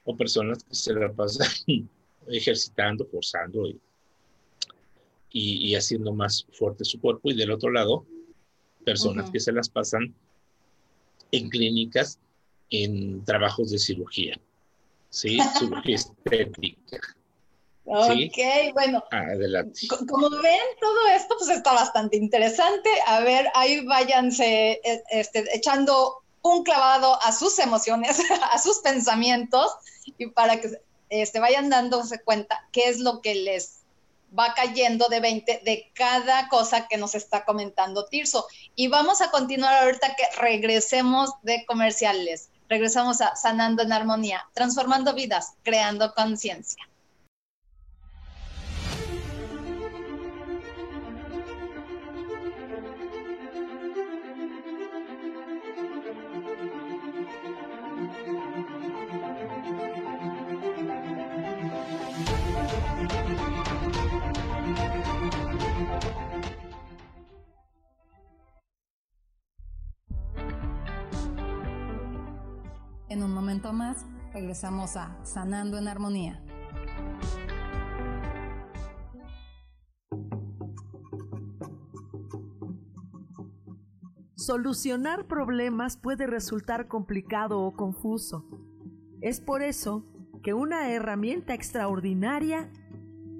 o 0.04 0.14
personas 0.14 0.62
que 0.62 0.74
se 0.74 0.92
la 0.92 1.10
pasan 1.10 1.48
ejercitando, 2.28 3.06
forzando 3.06 3.66
y, 3.66 3.80
y, 5.32 5.74
haciendo 5.74 6.12
más 6.12 6.46
fuerte 6.52 6.84
su 6.84 7.00
cuerpo. 7.00 7.30
Y 7.30 7.34
del 7.34 7.50
otro 7.50 7.70
lado, 7.70 8.04
personas 8.84 9.30
que 9.30 9.40
se 9.40 9.52
las 9.52 9.68
pasan 9.68 10.14
en 11.32 11.48
clínicas 11.48 12.18
en 12.70 13.24
trabajos 13.24 13.70
de 13.70 13.78
cirugía, 13.78 14.38
¿sí? 15.10 15.38
Cirugía 15.58 15.96
estética. 15.96 17.15
Ok, 17.86 18.72
bueno. 18.74 19.04
Adelante. 19.12 19.86
Como 20.08 20.28
ven, 20.28 20.60
todo 20.80 21.06
esto 21.14 21.36
pues 21.38 21.50
está 21.50 21.72
bastante 21.72 22.16
interesante. 22.16 22.90
A 23.06 23.20
ver, 23.20 23.48
ahí 23.54 23.84
váyanse 23.84 24.80
e, 24.82 25.02
este, 25.10 25.44
echando 25.54 26.22
un 26.42 26.64
clavado 26.64 27.20
a 27.22 27.32
sus 27.32 27.58
emociones, 27.60 28.18
a 28.52 28.58
sus 28.58 28.80
pensamientos, 28.80 29.72
y 30.18 30.26
para 30.26 30.60
que 30.60 30.80
este, 31.10 31.38
vayan 31.38 31.70
dándose 31.70 32.20
cuenta 32.22 32.66
qué 32.72 32.88
es 32.88 32.98
lo 32.98 33.20
que 33.20 33.36
les 33.36 33.80
va 34.36 34.54
cayendo 34.54 35.08
de 35.08 35.20
20 35.20 35.62
de 35.64 35.90
cada 35.94 36.48
cosa 36.48 36.88
que 36.88 36.96
nos 36.96 37.14
está 37.14 37.44
comentando 37.44 38.06
Tirso. 38.06 38.46
Y 38.74 38.88
vamos 38.88 39.20
a 39.20 39.30
continuar 39.30 39.84
ahorita 39.84 40.16
que 40.16 40.24
regresemos 40.40 41.30
de 41.42 41.64
comerciales. 41.66 42.50
Regresamos 42.68 43.20
a 43.20 43.36
Sanando 43.36 43.84
en 43.84 43.92
Armonía, 43.92 44.44
transformando 44.54 45.14
vidas, 45.14 45.54
creando 45.62 46.12
conciencia. 46.14 46.82
Regresamos 74.36 74.98
a 74.98 75.16
Sanando 75.24 75.78
en 75.78 75.88
Armonía. 75.88 76.42
Solucionar 84.34 85.26
problemas 85.26 85.96
puede 85.96 86.26
resultar 86.26 86.86
complicado 86.86 87.62
o 87.62 87.72
confuso. 87.72 88.44
Es 89.22 89.40
por 89.40 89.62
eso 89.62 90.04
que 90.42 90.52
una 90.52 90.92
herramienta 90.92 91.54
extraordinaria 91.54 92.70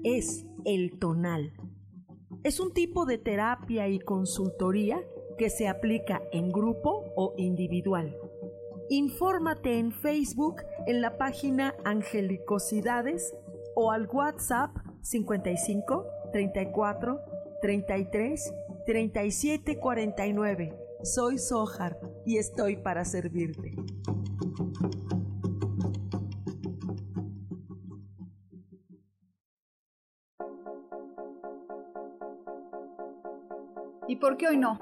es 0.03 0.47
el 0.65 0.97
tonal. 0.97 1.53
Es 2.43 2.59
un 2.59 2.73
tipo 2.73 3.05
de 3.05 3.19
terapia 3.19 3.87
y 3.87 3.99
consultoría 3.99 4.99
que 5.37 5.51
se 5.51 5.67
aplica 5.67 6.23
en 6.31 6.51
grupo 6.51 7.03
o 7.15 7.35
individual. 7.37 8.17
Infórmate 8.89 9.79
en 9.79 9.91
Facebook 9.91 10.61
en 10.87 11.01
la 11.01 11.17
página 11.17 11.75
Angelicosidades 11.83 13.35
o 13.75 13.91
al 13.91 14.07
WhatsApp 14.07 14.71
55 15.01 16.05
34 16.31 17.19
33 17.61 18.53
37 18.85 19.79
49. 19.79 20.77
Soy 21.03 21.37
Sohar 21.37 21.99
y 22.25 22.37
estoy 22.37 22.77
para 22.77 23.03
servirte. 23.03 23.75
¿Y 34.07 34.15
por 34.15 34.37
qué 34.37 34.47
hoy 34.47 34.57
no? 34.57 34.79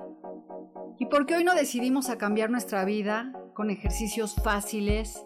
¿Y 0.99 1.07
por 1.07 1.25
qué 1.25 1.35
hoy 1.35 1.43
no 1.43 1.55
decidimos 1.55 2.09
a 2.09 2.19
cambiar 2.19 2.51
nuestra 2.51 2.85
vida 2.85 3.33
con 3.55 3.71
ejercicios 3.71 4.35
fáciles, 4.35 5.25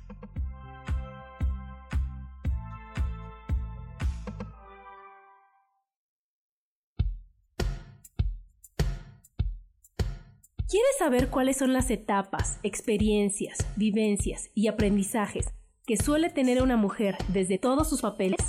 ¿Quieres 10.71 10.97
saber 10.99 11.29
cuáles 11.29 11.57
son 11.57 11.73
las 11.73 11.91
etapas, 11.91 12.57
experiencias, 12.63 13.57
vivencias 13.75 14.51
y 14.55 14.69
aprendizajes 14.69 15.53
que 15.85 15.97
suele 15.97 16.29
tener 16.29 16.63
una 16.63 16.77
mujer 16.77 17.17
desde 17.27 17.57
todos 17.57 17.89
sus 17.89 17.99
papeles? 17.99 18.39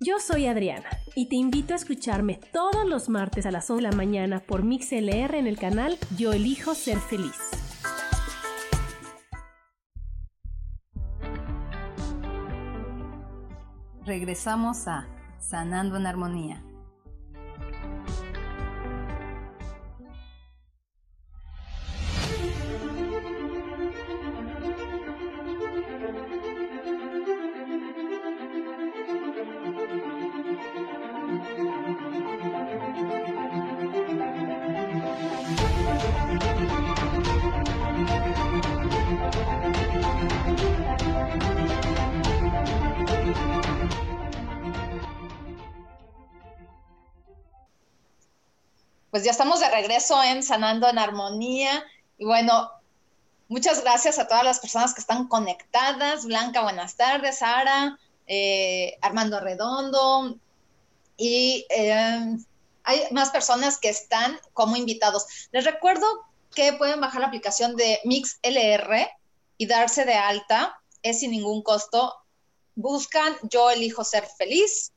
Yo 0.00 0.20
soy 0.20 0.46
Adriana 0.46 0.88
y 1.14 1.28
te 1.28 1.36
invito 1.36 1.74
a 1.74 1.76
escucharme 1.76 2.40
todos 2.50 2.88
los 2.88 3.10
martes 3.10 3.44
a 3.44 3.50
las 3.50 3.68
11 3.68 3.84
de 3.84 3.90
la 3.90 3.94
mañana 3.94 4.40
por 4.40 4.62
MixLR 4.62 5.34
en 5.34 5.46
el 5.46 5.58
canal 5.58 5.98
Yo 6.16 6.32
elijo 6.32 6.74
ser 6.74 6.96
feliz. 6.96 7.36
Regresamos 14.06 14.88
a 14.88 15.08
Sanando 15.40 15.98
en 15.98 16.06
Armonía. 16.06 16.64
Pues 49.14 49.22
ya 49.22 49.30
estamos 49.30 49.60
de 49.60 49.70
regreso 49.70 50.20
en 50.24 50.42
Sanando 50.42 50.88
en 50.88 50.98
Armonía. 50.98 51.84
Y 52.18 52.24
bueno, 52.24 52.68
muchas 53.46 53.80
gracias 53.80 54.18
a 54.18 54.26
todas 54.26 54.42
las 54.42 54.58
personas 54.58 54.92
que 54.92 55.00
están 55.00 55.28
conectadas. 55.28 56.24
Blanca, 56.24 56.62
buenas 56.62 56.96
tardes. 56.96 57.38
Sara, 57.38 57.96
eh, 58.26 58.98
Armando 59.02 59.38
Redondo. 59.38 60.36
Y 61.16 61.64
eh, 61.70 62.38
hay 62.82 63.02
más 63.12 63.30
personas 63.30 63.78
que 63.78 63.88
están 63.88 64.36
como 64.52 64.74
invitados. 64.74 65.48
Les 65.52 65.64
recuerdo 65.64 66.04
que 66.52 66.72
pueden 66.72 67.00
bajar 67.00 67.20
la 67.20 67.28
aplicación 67.28 67.76
de 67.76 68.00
MixLR 68.02 69.10
y 69.58 69.66
darse 69.66 70.04
de 70.04 70.14
alta. 70.14 70.76
Es 71.04 71.20
sin 71.20 71.30
ningún 71.30 71.62
costo. 71.62 72.16
Buscan 72.74 73.36
Yo 73.44 73.70
elijo 73.70 74.02
ser 74.02 74.26
feliz 74.26 74.92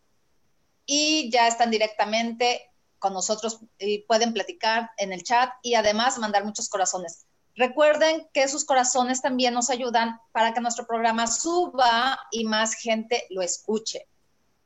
y 0.87 1.29
ya 1.29 1.47
están 1.47 1.69
directamente 1.69 2.71
con 2.99 3.13
nosotros 3.13 3.59
y 3.79 3.99
pueden 3.99 4.33
platicar 4.33 4.91
en 4.97 5.13
el 5.13 5.23
chat 5.23 5.51
y 5.61 5.75
además 5.75 6.17
mandar 6.17 6.43
muchos 6.43 6.69
corazones. 6.69 7.25
Recuerden 7.55 8.27
que 8.33 8.47
sus 8.47 8.65
corazones 8.65 9.21
también 9.21 9.53
nos 9.53 9.69
ayudan 9.69 10.19
para 10.31 10.53
que 10.53 10.61
nuestro 10.61 10.85
programa 10.85 11.27
suba 11.27 12.19
y 12.31 12.45
más 12.45 12.75
gente 12.75 13.25
lo 13.29 13.41
escuche. 13.41 14.07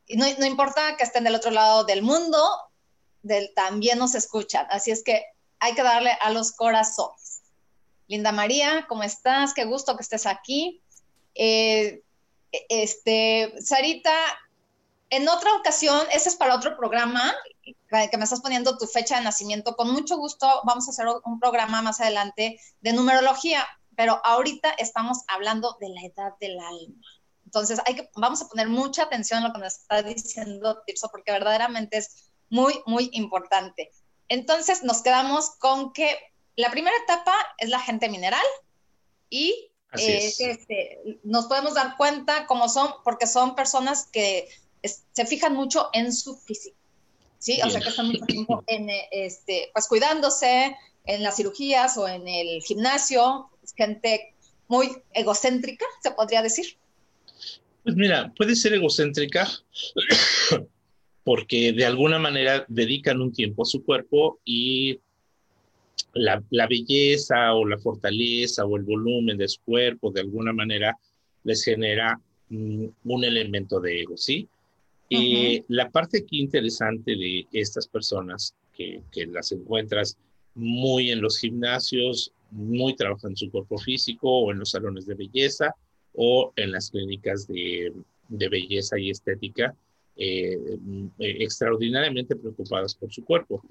Y 0.06 0.16
no, 0.16 0.26
no 0.38 0.46
importa 0.46 0.96
que 0.96 1.04
estén 1.04 1.24
del 1.24 1.34
otro 1.34 1.50
lado 1.50 1.84
del 1.84 2.02
mundo, 2.02 2.38
del 3.22 3.52
también 3.54 3.98
nos 3.98 4.14
escuchan. 4.14 4.66
Así 4.70 4.90
es 4.90 5.02
que 5.02 5.24
hay 5.58 5.74
que 5.74 5.82
darle 5.82 6.10
a 6.20 6.30
los 6.30 6.52
corazones. 6.52 7.42
Linda 8.08 8.32
María, 8.32 8.84
¿cómo 8.88 9.04
estás? 9.04 9.54
Qué 9.54 9.64
gusto 9.64 9.96
que 9.96 10.02
estés 10.02 10.26
aquí. 10.26 10.82
Eh, 11.34 12.02
este, 12.68 13.54
Sarita, 13.62 14.12
en 15.08 15.28
otra 15.28 15.54
ocasión, 15.54 16.06
ese 16.12 16.28
es 16.28 16.36
para 16.36 16.54
otro 16.54 16.76
programa, 16.76 17.34
que 17.62 18.16
me 18.16 18.24
estás 18.24 18.40
poniendo 18.40 18.76
tu 18.76 18.86
fecha 18.86 19.16
de 19.16 19.24
nacimiento. 19.24 19.76
Con 19.76 19.92
mucho 19.92 20.16
gusto 20.16 20.46
vamos 20.64 20.88
a 20.88 20.90
hacer 20.90 21.06
un 21.24 21.38
programa 21.40 21.82
más 21.82 22.00
adelante 22.00 22.60
de 22.80 22.92
numerología, 22.92 23.66
pero 23.96 24.20
ahorita 24.24 24.70
estamos 24.78 25.18
hablando 25.28 25.76
de 25.80 25.88
la 25.90 26.02
edad 26.02 26.32
del 26.40 26.58
alma. 26.58 27.02
Entonces, 27.44 27.80
hay 27.84 27.96
que, 27.96 28.10
vamos 28.16 28.40
a 28.40 28.48
poner 28.48 28.68
mucha 28.68 29.02
atención 29.02 29.42
a 29.42 29.48
lo 29.48 29.52
que 29.52 29.60
nos 29.60 29.74
está 29.74 30.02
diciendo 30.02 30.82
Tirso, 30.86 31.08
porque 31.10 31.32
verdaderamente 31.32 31.98
es 31.98 32.30
muy, 32.48 32.80
muy 32.86 33.10
importante. 33.12 33.90
Entonces 34.28 34.82
nos 34.82 35.02
quedamos 35.02 35.50
con 35.58 35.92
que 35.92 36.16
la 36.56 36.70
primera 36.70 36.96
etapa 37.04 37.34
es 37.58 37.68
la 37.68 37.80
gente 37.80 38.08
mineral 38.08 38.44
y 39.28 39.70
eh, 39.98 40.32
este, 40.38 41.20
nos 41.22 41.46
podemos 41.46 41.74
dar 41.74 41.96
cuenta 41.96 42.46
cómo 42.46 42.68
son, 42.68 42.94
porque 43.04 43.26
son 43.26 43.54
personas 43.54 44.06
que 44.06 44.48
se 44.82 45.26
fijan 45.26 45.54
mucho 45.54 45.90
en 45.92 46.12
su 46.12 46.36
físico, 46.36 46.76
¿sí? 47.42 47.58
O 47.64 47.70
sea, 47.70 47.80
que 47.80 47.88
están 47.88 48.06
mucho 48.06 48.24
tiempo 48.24 48.62
en, 48.68 48.88
este, 49.10 49.70
pues 49.72 49.88
cuidándose 49.88 50.76
en 51.04 51.22
las 51.24 51.36
cirugías 51.36 51.98
o 51.98 52.06
en 52.06 52.28
el 52.28 52.62
gimnasio, 52.62 53.50
gente 53.76 54.34
muy 54.68 54.88
egocéntrica, 55.12 55.84
se 56.00 56.12
podría 56.12 56.40
decir. 56.40 56.76
Pues 57.82 57.96
mira, 57.96 58.32
puede 58.36 58.54
ser 58.54 58.74
egocéntrica, 58.74 59.48
porque 61.24 61.72
de 61.72 61.84
alguna 61.84 62.20
manera 62.20 62.64
dedican 62.68 63.20
un 63.20 63.32
tiempo 63.32 63.62
a 63.62 63.66
su 63.66 63.84
cuerpo 63.84 64.38
y 64.44 65.00
la, 66.14 66.40
belleza 66.68 67.54
o 67.54 67.66
la 67.66 67.78
fortaleza 67.78 68.64
o 68.64 68.76
el 68.76 68.84
volumen 68.84 69.36
de 69.36 69.48
su 69.48 69.60
cuerpo 69.62 70.12
de 70.12 70.20
alguna 70.20 70.52
manera 70.52 70.96
les 71.42 71.64
genera 71.64 72.20
mm, 72.50 72.86
un 73.02 73.24
elemento 73.24 73.80
de 73.80 74.02
ego, 74.02 74.16
¿sí? 74.16 74.48
Y 75.14 75.64
la 75.68 75.90
parte 75.90 76.18
aquí 76.18 76.40
interesante 76.40 77.16
de 77.16 77.46
estas 77.52 77.86
personas 77.86 78.54
que, 78.74 79.02
las 79.26 79.52
encuentras 79.52 80.16
muy 80.54 81.10
en 81.10 81.20
los 81.20 81.38
gimnasios, 81.38 82.32
muy 82.50 82.94
trabajan 82.94 83.36
su 83.36 83.50
cuerpo 83.50 83.78
físico 83.78 84.28
o 84.28 84.52
en 84.52 84.58
los 84.58 84.70
salones 84.70 85.06
de 85.06 85.14
belleza 85.14 85.74
o 86.14 86.52
en 86.56 86.72
las 86.72 86.90
clínicas 86.90 87.46
de, 87.46 87.92
de 88.28 88.48
belleza 88.48 88.98
y 88.98 89.10
estética, 89.10 89.74
eh, 90.16 90.58
eh, 91.18 91.36
extraordinariamente 91.40 92.36
preocupadas 92.36 92.94
por 92.94 93.10
su 93.10 93.24
cuerpo. 93.24 93.62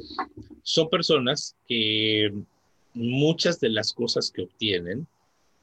Son 0.63 0.89
personas 0.89 1.55
que 1.67 2.33
muchas 2.93 3.59
de 3.59 3.69
las 3.69 3.93
cosas 3.93 4.31
que 4.31 4.43
obtienen, 4.43 5.07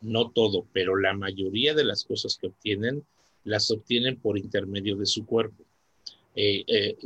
no 0.01 0.31
todo, 0.31 0.67
pero 0.73 0.97
la 0.97 1.15
mayoría 1.15 1.75
de 1.75 1.85
las 1.85 2.05
cosas 2.05 2.39
que 2.39 2.47
obtienen, 2.47 3.03
las 3.45 3.71
obtienen 3.71 4.17
por 4.17 4.39
intermedio 4.39 4.97
de 4.97 5.07
su 5.07 5.27
cuerpo. 5.27 5.65
Eh, 6.41 6.97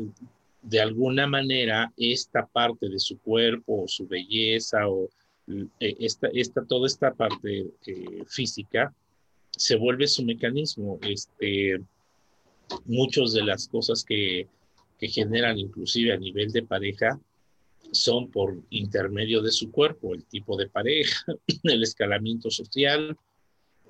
de 0.63 0.81
alguna 0.81 1.27
manera, 1.27 1.93
esta 1.97 2.47
parte 2.47 2.89
de 2.89 2.99
su 2.99 3.19
cuerpo, 3.19 3.85
o 3.85 3.89
su 3.89 4.07
belleza, 4.07 4.89
o 4.89 5.09
esta, 5.81 6.29
esta, 6.33 6.65
toda 6.65 6.87
esta 6.87 7.13
parte 7.15 7.67
física, 8.27 8.95
se 9.51 9.77
vuelve 9.77 10.07
su 10.07 10.25
mecanismo. 10.25 10.99
Este, 11.03 11.81
muchas 12.85 13.33
de 13.33 13.45
las 13.45 13.69
cosas 13.69 14.05
que, 14.05 14.49
generan 15.01 15.59
inclusive 15.59 16.13
a 16.13 16.17
nivel 16.17 16.53
de 16.53 16.63
pareja 16.63 17.19
son 17.91 18.31
por 18.31 18.57
intermedio 18.71 19.43
de 19.43 19.51
su 19.51 19.73
cuerpo, 19.73 20.15
el 20.15 20.25
tipo 20.27 20.57
de 20.57 20.69
pareja, 20.69 21.25
el 21.65 21.83
escalamiento 21.83 22.51
social, 22.53 23.17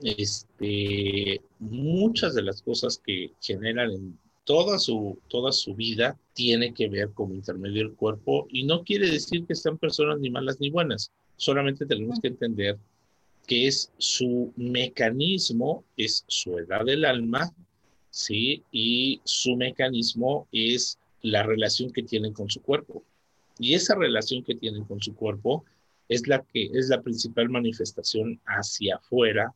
este, 0.00 1.42
muchas 1.58 2.34
de 2.34 2.42
las 2.42 2.62
cosas 2.62 2.96
que 2.96 3.32
generan 3.42 3.90
en 3.90 4.18
toda 4.44 4.78
su, 4.78 5.18
toda 5.28 5.52
su 5.52 5.74
vida 5.74 6.18
tiene 6.32 6.74
que 6.74 6.88
ver 6.88 7.10
como 7.12 7.34
intermedio 7.34 7.84
del 7.84 7.94
cuerpo 7.94 8.46
y 8.50 8.64
no 8.64 8.82
quiere 8.82 9.10
decir 9.10 9.46
que 9.46 9.54
sean 9.54 9.78
personas 9.78 10.18
ni 10.18 10.30
malas 10.30 10.58
ni 10.60 10.70
buenas, 10.70 11.12
solamente 11.36 11.86
tenemos 11.86 12.18
que 12.20 12.28
entender 12.28 12.78
que 13.46 13.66
es 13.66 13.92
su 13.98 14.52
mecanismo, 14.56 15.84
es 15.96 16.24
su 16.28 16.58
edad 16.58 16.84
del 16.84 17.04
alma 17.04 17.52
¿sí? 18.12 18.62
Y 18.70 19.20
su 19.24 19.56
mecanismo 19.56 20.46
es 20.52 20.98
la 21.22 21.42
relación 21.42 21.92
que 21.92 22.04
tienen 22.04 22.32
con 22.32 22.48
su 22.48 22.62
cuerpo. 22.62 23.02
Y 23.58 23.74
esa 23.74 23.96
relación 23.96 24.44
que 24.44 24.54
tienen 24.54 24.84
con 24.84 25.00
su 25.00 25.14
cuerpo 25.14 25.64
es 26.08 26.28
la 26.28 26.44
que 26.44 26.70
es 26.72 26.88
la 26.88 27.02
principal 27.02 27.48
manifestación 27.48 28.40
hacia 28.46 28.96
afuera 28.96 29.52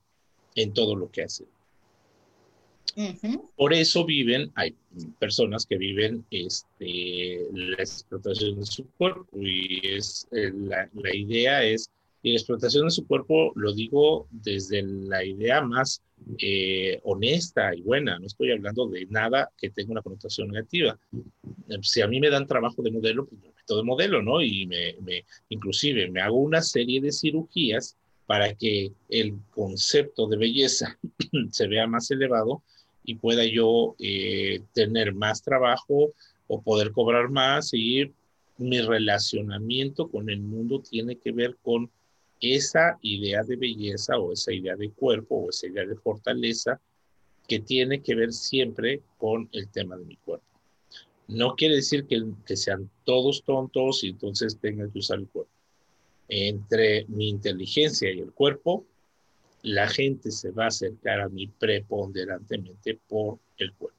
en 0.55 0.73
todo 0.73 0.97
lo 0.97 1.11
que 1.11 1.23
hacen. 1.23 1.47
Por 3.57 3.75
eso 3.75 4.05
viven, 4.05 4.51
hay 4.55 4.75
personas 5.19 5.67
que 5.67 5.77
viven 5.77 6.25
este, 6.31 7.47
la 7.53 7.77
explotación 7.77 8.61
de 8.61 8.67
su 8.67 8.87
cuerpo 8.93 9.27
y 9.39 9.87
es 9.87 10.27
eh, 10.33 10.51
la, 10.55 10.89
la 10.95 11.15
idea 11.15 11.63
es 11.63 11.91
y 12.27 12.31
la 12.31 12.39
explotación 12.39 12.87
de 12.87 12.91
su 12.91 13.07
cuerpo 13.07 13.53
lo 13.55 13.73
digo 13.73 14.27
desde 14.33 14.83
la 14.83 15.25
idea 15.25 15.61
más 15.61 16.03
eh, 16.39 16.99
honesta 17.05 17.73
y 17.73 17.83
buena. 17.83 18.19
No 18.19 18.27
estoy 18.27 18.51
hablando 18.51 18.89
de 18.89 19.07
nada 19.07 19.51
que 19.57 19.71
tenga 19.71 19.93
una 19.93 20.03
connotación 20.03 20.49
negativa. 20.49 20.99
Si 21.83 22.01
a 22.01 22.09
mí 22.09 22.19
me 22.19 22.29
dan 22.29 22.49
trabajo 22.49 22.83
de 22.83 22.91
modelo, 22.91 23.27
pues 23.27 23.41
de 23.69 23.83
modelo, 23.85 24.23
¿no? 24.23 24.43
Y 24.43 24.67
me, 24.67 24.97
me, 25.03 25.25
inclusive 25.51 26.11
me 26.11 26.21
hago 26.21 26.39
una 26.39 26.63
serie 26.63 27.01
de 27.01 27.13
cirugías 27.13 27.97
para 28.27 28.55
que 28.55 28.93
el 29.09 29.39
concepto 29.51 30.27
de 30.27 30.37
belleza 30.37 30.99
se 31.53 31.69
vea 31.69 31.87
más 31.87 32.11
elevado 32.11 32.65
y 33.07 33.15
pueda 33.15 33.45
yo 33.45 33.95
eh, 34.01 34.61
tener 34.75 35.15
más 35.15 35.41
trabajo 35.41 36.13
o 36.49 36.61
poder 36.61 36.91
cobrar 36.91 37.31
más 37.31 37.73
y 37.73 38.13
mi 38.59 38.81
relacionamiento 38.81 40.09
con 40.09 40.29
el 40.29 40.41
mundo 40.41 40.81
tiene 40.81 41.17
que 41.17 41.31
ver 41.31 41.57
con 41.63 41.89
esa 42.41 42.99
idea 43.03 43.43
de 43.45 43.57
belleza 43.57 44.19
o 44.19 44.33
esa 44.33 44.53
idea 44.53 44.77
de 44.77 44.91
cuerpo 44.91 45.37
o 45.37 45.51
esa 45.51 45.69
idea 45.69 45.87
de 45.87 45.95
fortaleza 45.95 46.81
que 47.47 47.61
tiene 47.61 48.03
que 48.03 48.17
ver 48.17 48.33
siempre 48.33 49.01
con 49.19 49.49
el 49.53 49.69
tema 49.69 49.97
de 49.97 50.05
mi 50.05 50.17
cuerpo. 50.17 50.45
No 51.29 51.55
quiere 51.55 51.77
decir 51.77 52.07
que, 52.07 52.25
que 52.45 52.57
sean 52.57 52.91
todos 53.05 53.45
tontos 53.45 54.03
y 54.03 54.09
entonces 54.09 54.59
tengan 54.59 54.91
que 54.91 54.99
usar 54.99 55.19
el 55.19 55.29
cuerpo. 55.29 55.53
Entre 56.29 57.05
mi 57.07 57.29
inteligencia 57.29 58.13
y 58.13 58.19
el 58.19 58.33
cuerpo, 58.33 58.85
la 59.67 59.89
gente 59.89 60.31
se 60.31 60.53
va 60.53 60.67
a 60.67 60.69
acercar 60.69 61.21
a 61.21 61.29
mí 61.29 61.49
preponderantemente 61.49 63.01
por 63.09 63.41
el 63.59 63.73
cuerpo. 63.73 63.99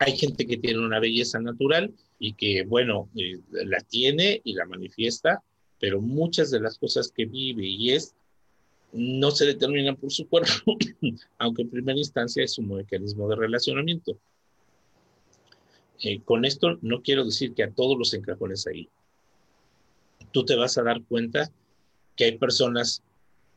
Hay 0.00 0.16
gente 0.16 0.48
que 0.48 0.56
tiene 0.56 0.80
una 0.80 0.98
belleza 0.98 1.38
natural 1.38 1.94
y 2.18 2.32
que, 2.32 2.64
bueno, 2.64 3.08
eh, 3.14 3.38
la 3.52 3.78
tiene 3.82 4.40
y 4.42 4.54
la 4.54 4.66
manifiesta, 4.66 5.44
pero 5.78 6.00
muchas 6.00 6.50
de 6.50 6.58
las 6.58 6.76
cosas 6.76 7.12
que 7.12 7.26
vive 7.26 7.64
y 7.66 7.92
es 7.92 8.16
no 8.92 9.30
se 9.30 9.46
determinan 9.46 9.94
por 9.94 10.10
su 10.10 10.28
cuerpo, 10.28 10.76
aunque 11.38 11.62
en 11.62 11.70
primera 11.70 11.96
instancia 11.96 12.42
es 12.42 12.58
un 12.58 12.74
mecanismo 12.74 13.28
de 13.28 13.36
relacionamiento. 13.36 14.18
Eh, 16.02 16.20
con 16.24 16.44
esto 16.44 16.78
no 16.82 17.00
quiero 17.00 17.24
decir 17.24 17.54
que 17.54 17.62
a 17.62 17.70
todos 17.70 17.96
los 17.96 18.12
encajones 18.12 18.66
ahí. 18.66 18.88
Tú 20.32 20.44
te 20.44 20.56
vas 20.56 20.76
a 20.78 20.82
dar 20.82 21.00
cuenta 21.04 21.48
que 22.16 22.24
hay 22.24 22.38
personas 22.38 23.04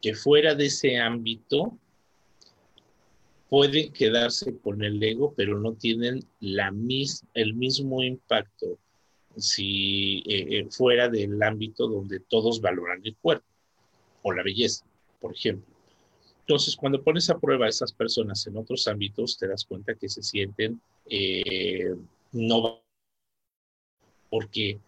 que 0.02 0.14
fuera 0.14 0.56
de 0.56 0.66
ese 0.68 0.98
ámbito 0.98 1.78
pueden 3.50 3.94
quedarse 3.94 4.58
con 4.58 4.84
el 4.84 5.02
ego, 5.02 5.34
pero 5.36 5.60
no 5.60 5.74
tienen 5.74 6.26
la 6.40 6.72
mis, 6.72 7.24
el 7.34 7.54
mismo 7.54 8.04
impacto 8.04 8.78
si 9.38 10.24
eh, 10.28 10.60
eh, 10.60 10.68
fuera 10.70 11.08
del 11.10 11.42
ámbito 11.42 11.88
donde 11.88 12.20
todos 12.20 12.60
valoran 12.60 13.02
el 13.04 13.16
cuerpo 13.16 13.46
o 14.24 14.34
la 14.34 14.44
belleza, 14.44 14.86
por 15.22 15.34
ejemplo. 15.34 15.74
Entonces, 16.42 16.76
cuando 16.76 17.04
pones 17.04 17.30
a 17.30 17.38
prueba 17.38 17.66
a 17.66 17.70
esas 17.70 17.94
personas 17.94 18.46
en 18.48 18.58
otros 18.58 18.88
ámbitos, 18.88 19.38
te 19.38 19.48
das 19.48 19.66
cuenta 19.66 19.96
que 19.96 20.10
se 20.10 20.24
sienten 20.24 20.82
eh, 21.06 21.94
no 22.32 22.82
porque 24.30 24.80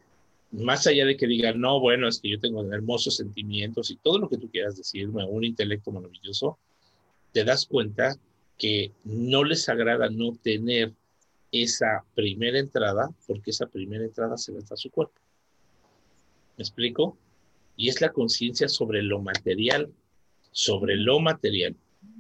más 0.51 0.87
allá 0.87 1.05
de 1.05 1.15
que 1.15 1.27
digan, 1.27 1.59
no, 1.59 1.79
bueno, 1.79 2.07
es 2.07 2.19
que 2.19 2.29
yo 2.29 2.39
tengo 2.39 2.63
hermosos 2.71 3.17
sentimientos 3.17 3.91
y 3.91 3.97
todo 3.97 4.17
lo 4.17 4.29
que 4.29 4.37
tú 4.37 4.49
quieras 4.49 4.77
decirme, 4.77 5.23
un 5.25 5.43
intelecto 5.43 5.91
maravilloso, 5.91 6.57
te 7.31 7.43
das 7.43 7.65
cuenta 7.65 8.17
que 8.57 8.91
no 9.03 9.43
les 9.43 9.69
agrada 9.69 10.09
no 10.09 10.35
tener 10.35 10.93
esa 11.51 12.03
primera 12.15 12.59
entrada, 12.59 13.09
porque 13.27 13.51
esa 13.51 13.67
primera 13.67 14.03
entrada 14.03 14.37
se 14.37 14.51
le 14.51 14.59
da 14.59 14.67
a 14.71 14.77
su 14.77 14.89
cuerpo. 14.89 15.19
¿Me 16.57 16.63
explico? 16.63 17.17
Y 17.77 17.89
es 17.89 18.01
la 18.01 18.11
conciencia 18.11 18.67
sobre 18.67 19.01
lo 19.01 19.21
material, 19.21 19.89
sobre 20.51 20.97
lo 20.97 21.19
material. 21.19 21.75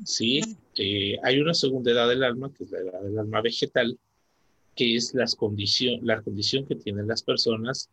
¿sí? 0.05 0.41
Eh, 0.75 1.17
hay 1.23 1.39
una 1.39 1.53
segunda 1.53 1.91
edad 1.91 2.07
del 2.07 2.23
alma, 2.23 2.51
que 2.53 2.63
es 2.63 2.71
la 2.71 2.79
edad 2.79 3.01
del 3.01 3.19
alma 3.19 3.41
vegetal, 3.41 3.99
que 4.75 4.95
es 4.95 5.13
las 5.13 5.35
condición, 5.35 5.99
la 6.03 6.21
condición 6.21 6.65
que 6.65 6.75
tienen 6.75 7.07
las 7.07 7.21
personas 7.21 7.89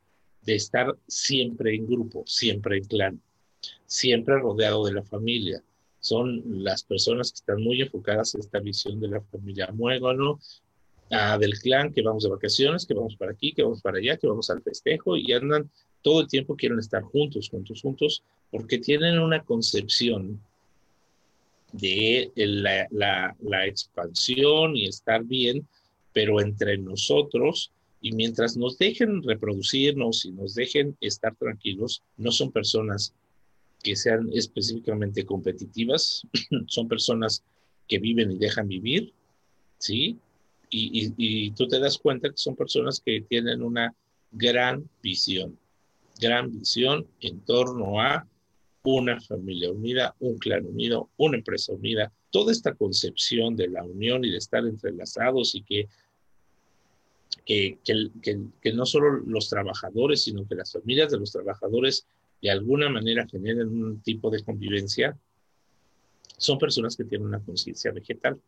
de 0.47 0.55
estar 0.55 0.97
siempre 1.09 1.75
en 1.75 1.87
grupo, 1.87 2.23
siempre 2.25 2.79
en 2.79 2.85
clan, 2.85 3.21
siempre 3.85 4.39
rodeado 4.39 4.87
de 4.87 4.93
la 4.93 5.03
familia. 5.03 5.63
Son 6.01 6.63
las 6.63 6.85
personas 6.85 7.33
que 7.33 7.37
están 7.37 7.61
muy 7.63 7.83
enfocadas 7.83 8.35
en 8.35 8.41
esta 8.41 8.61
visión 8.61 9.01
de 9.01 9.09
la 9.09 9.21
familia 9.21 9.69
muégano, 9.73 10.39
ah, 11.11 11.37
del 11.37 11.59
clan, 11.59 11.93
que 11.93 12.03
vamos 12.03 12.23
de 12.23 12.31
vacaciones, 12.31 12.87
que 12.87 12.95
vamos 12.95 13.17
para 13.17 13.33
aquí, 13.33 13.53
que 13.53 13.65
vamos 13.65 13.83
para 13.83 13.99
allá, 13.99 14.17
que 14.17 14.29
vamos 14.29 14.49
al 14.49 14.63
festejo 14.63 15.17
y 15.17 15.33
andan 15.33 15.69
todo 16.01 16.21
el 16.21 16.29
tiempo, 16.29 16.55
quieren 16.55 16.79
estar 16.79 17.03
juntos, 17.03 17.49
juntos, 17.51 17.83
juntos, 17.83 18.23
porque 18.53 18.79
tienen 18.79 19.19
una 19.19 19.43
concepción 19.43 20.41
de 21.73 22.31
la, 22.37 23.67
expansión 23.67 24.77
y 24.77 24.87
estar 24.87 25.25
bien, 25.25 25.67
pero 26.13 26.41
entre 26.41 26.79
nosotros 26.79 27.73
y 28.07 28.13
mientras 28.13 28.57
nos 28.57 28.79
dejen 28.79 29.21
reproducirnos 29.25 30.25
y 30.27 30.31
nos 30.31 30.55
dejen 30.55 30.97
estar 31.01 31.35
tranquilos, 31.35 32.05
no 32.17 32.31
son 32.31 32.53
personas 32.53 33.13
que 33.83 33.97
sean 33.97 34.31
específicamente 34.33 35.27
competitivas, 35.27 36.23
son 36.69 36.87
personas 36.87 37.43
que 37.89 37.99
viven 37.99 38.31
y 38.31 38.39
dejan 38.39 38.69
vivir, 38.69 39.13
¿sí? 39.79 40.21
Y, 40.71 41.13
y, 41.17 41.51
tú 41.51 41.67
te 41.67 41.81
das 41.81 41.99
cuenta 41.99 42.31
que 42.31 42.37
son 42.37 42.55
personas 42.55 43.01
que 43.05 43.23
tienen 43.23 43.61
una 43.61 43.93
gran 44.31 44.89
visión, 45.03 45.59
gran 46.21 46.53
visión 46.53 47.09
en 47.21 47.41
torno 47.41 48.01
a 48.01 48.25
una 48.85 49.21
familia 49.21 49.73
unida, 49.73 50.15
un 50.21 50.39
clan 50.39 50.65
unido, 50.65 51.11
una 51.17 51.39
empresa 51.39 51.73
unida, 51.73 52.13
toda 52.31 52.53
esta 52.53 52.73
concepción 52.73 53.57
de 53.57 53.67
la 53.67 53.83
unión 53.83 54.25
y 54.25 54.31
de 54.31 54.39
estar 54.39 54.65
entrelazados 54.65 55.57
y 55.57 55.63
que 55.63 55.89
que, 57.47 57.79
que, 57.85 58.73
no 58.73 58.85
solo 58.85 59.21
los 59.25 59.49
trabajadores, 59.49 60.25
sino 60.25 60.47
que 60.47 60.57
las 60.57 60.73
familias 60.73 61.13
de 61.13 61.19
los 61.19 61.31
trabajadores 61.31 62.05
de 62.43 62.51
alguna 62.51 62.91
manera 62.91 63.27
generen 63.27 63.69
un 63.69 64.01
tipo 64.01 64.31
de 64.31 64.43
convivencia, 64.43 65.17
son 66.37 66.59
personas 66.59 66.97
que 66.97 67.05
tienen 67.05 67.29
una 67.29 67.41
conciencia 67.41 67.93
vegetal. 67.93 68.39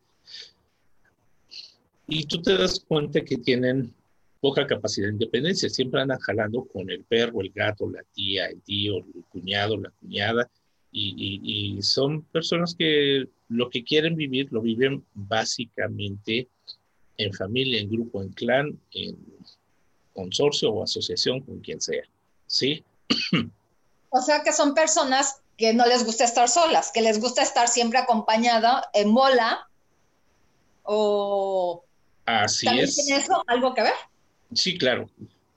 Y 2.07 2.25
tú 2.25 2.41
te 2.41 2.57
das 2.57 2.81
cuenta 2.81 3.21
que 3.21 3.37
tienen 3.37 3.93
poca 4.41 4.67
capacidad 4.67 5.07
de 5.07 5.13
independencia, 5.13 5.69
siempre 5.69 6.01
andan 6.01 6.19
jalando 6.19 6.65
con 6.65 6.89
el 6.89 7.03
perro, 7.05 7.41
el 7.41 7.51
gato, 7.51 7.89
la 7.89 8.03
tía, 8.13 8.47
el 8.47 8.61
tío, 8.61 8.97
el 8.97 9.23
cuñado, 9.29 9.77
la 9.77 9.91
cuñada, 9.91 10.49
y, 10.91 11.39
y 11.77 11.81
son 11.83 12.23
personas 12.23 12.75
que 12.75 13.29
lo 13.47 13.69
que 13.69 13.83
quieren 13.83 14.15
vivir 14.15 14.51
lo 14.51 14.61
viven 14.61 15.05
básicamente 15.13 16.49
en 17.19 17.33
familia, 17.33 17.79
en 17.81 17.89
grupo, 17.89 18.21
en 18.21 18.29
clan, 18.29 18.79
en 18.91 19.17
consorcio 20.13 20.71
o 20.71 20.83
asociación, 20.83 21.41
con 21.41 21.59
quien 21.59 21.79
sea. 21.81 22.03
¿Sí? 22.47 22.83
O 24.09 24.21
sea 24.21 24.41
que 24.43 24.53
son 24.53 24.73
personas 24.73 25.41
que 25.57 25.73
no 25.73 25.85
les 25.85 26.05
gusta 26.05 26.23
estar 26.23 26.47
solas, 26.47 26.91
que 26.91 27.01
les 27.01 27.19
gusta 27.19 27.43
estar 27.43 27.67
siempre 27.67 27.99
acompañada 27.99 28.89
en 28.93 29.13
bola 29.13 29.67
o... 30.83 31.83
Así 32.25 32.67
es. 32.67 32.95
¿Tiene 32.95 33.21
eso 33.21 33.43
algo 33.47 33.73
que 33.73 33.83
ver? 33.83 33.93
Sí, 34.53 34.77
claro. 34.77 35.09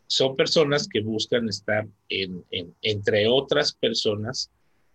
Son 0.08 0.34
personas 0.36 0.88
que 0.88 1.00
buscan 1.00 1.48
estar 1.48 1.86
en, 2.08 2.44
entre 2.82 3.28
otras 3.28 3.72
personas 3.72 4.50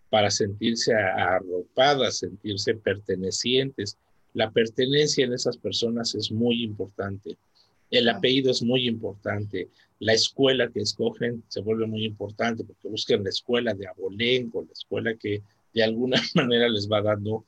para 0.10 0.30
sentirse 0.30 0.94
arropadas, 0.94 2.18
sentirse 2.18 2.76
pertenecientes, 2.76 3.98
la 4.34 4.52
pertenencia 4.52 5.26
en 5.26 5.34
esas 5.34 5.58
personas 5.58 6.16
es 6.16 6.32
muy 6.32 6.64
importante. 6.64 7.38
El 7.90 8.10
apellido 8.10 8.52
es 8.52 8.62
muy 8.62 8.88
importante. 8.88 9.70
La 10.00 10.14
escuela 10.14 10.70
que 10.70 10.82
escogen 10.82 11.44
se 11.48 11.62
vuelve 11.62 11.88
muy 11.88 12.06
importante 12.06 12.64
porque 12.64 12.88
buscan 12.88 13.24
la 13.24 13.30
escuela 13.30 13.74
de 13.74 13.88
abolengo, 13.88 14.64
la 14.64 14.74
escuela 14.74 15.16
que 15.16 15.42
de 15.74 15.84
alguna 15.84 16.22
manera 16.36 16.70
les 16.70 16.90
va 16.90 17.02
dando 17.02 17.46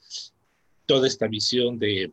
toda 0.85 1.07
esta 1.07 1.27
visión 1.27 1.77
de, 1.77 2.11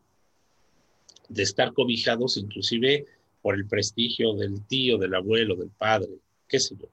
de 1.28 1.42
estar 1.42 1.72
cobijados 1.72 2.36
inclusive 2.36 3.06
por 3.40 3.54
el 3.54 3.66
prestigio 3.66 4.34
del 4.34 4.60
tío, 4.66 4.98
del 4.98 5.14
abuelo, 5.14 5.56
del 5.56 5.70
padre, 5.70 6.10
qué 6.48 6.58
sé 6.58 6.76
yo. 6.76 6.88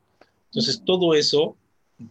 Entonces, 0.46 0.84
todo 0.86 1.16
eso 1.16 1.58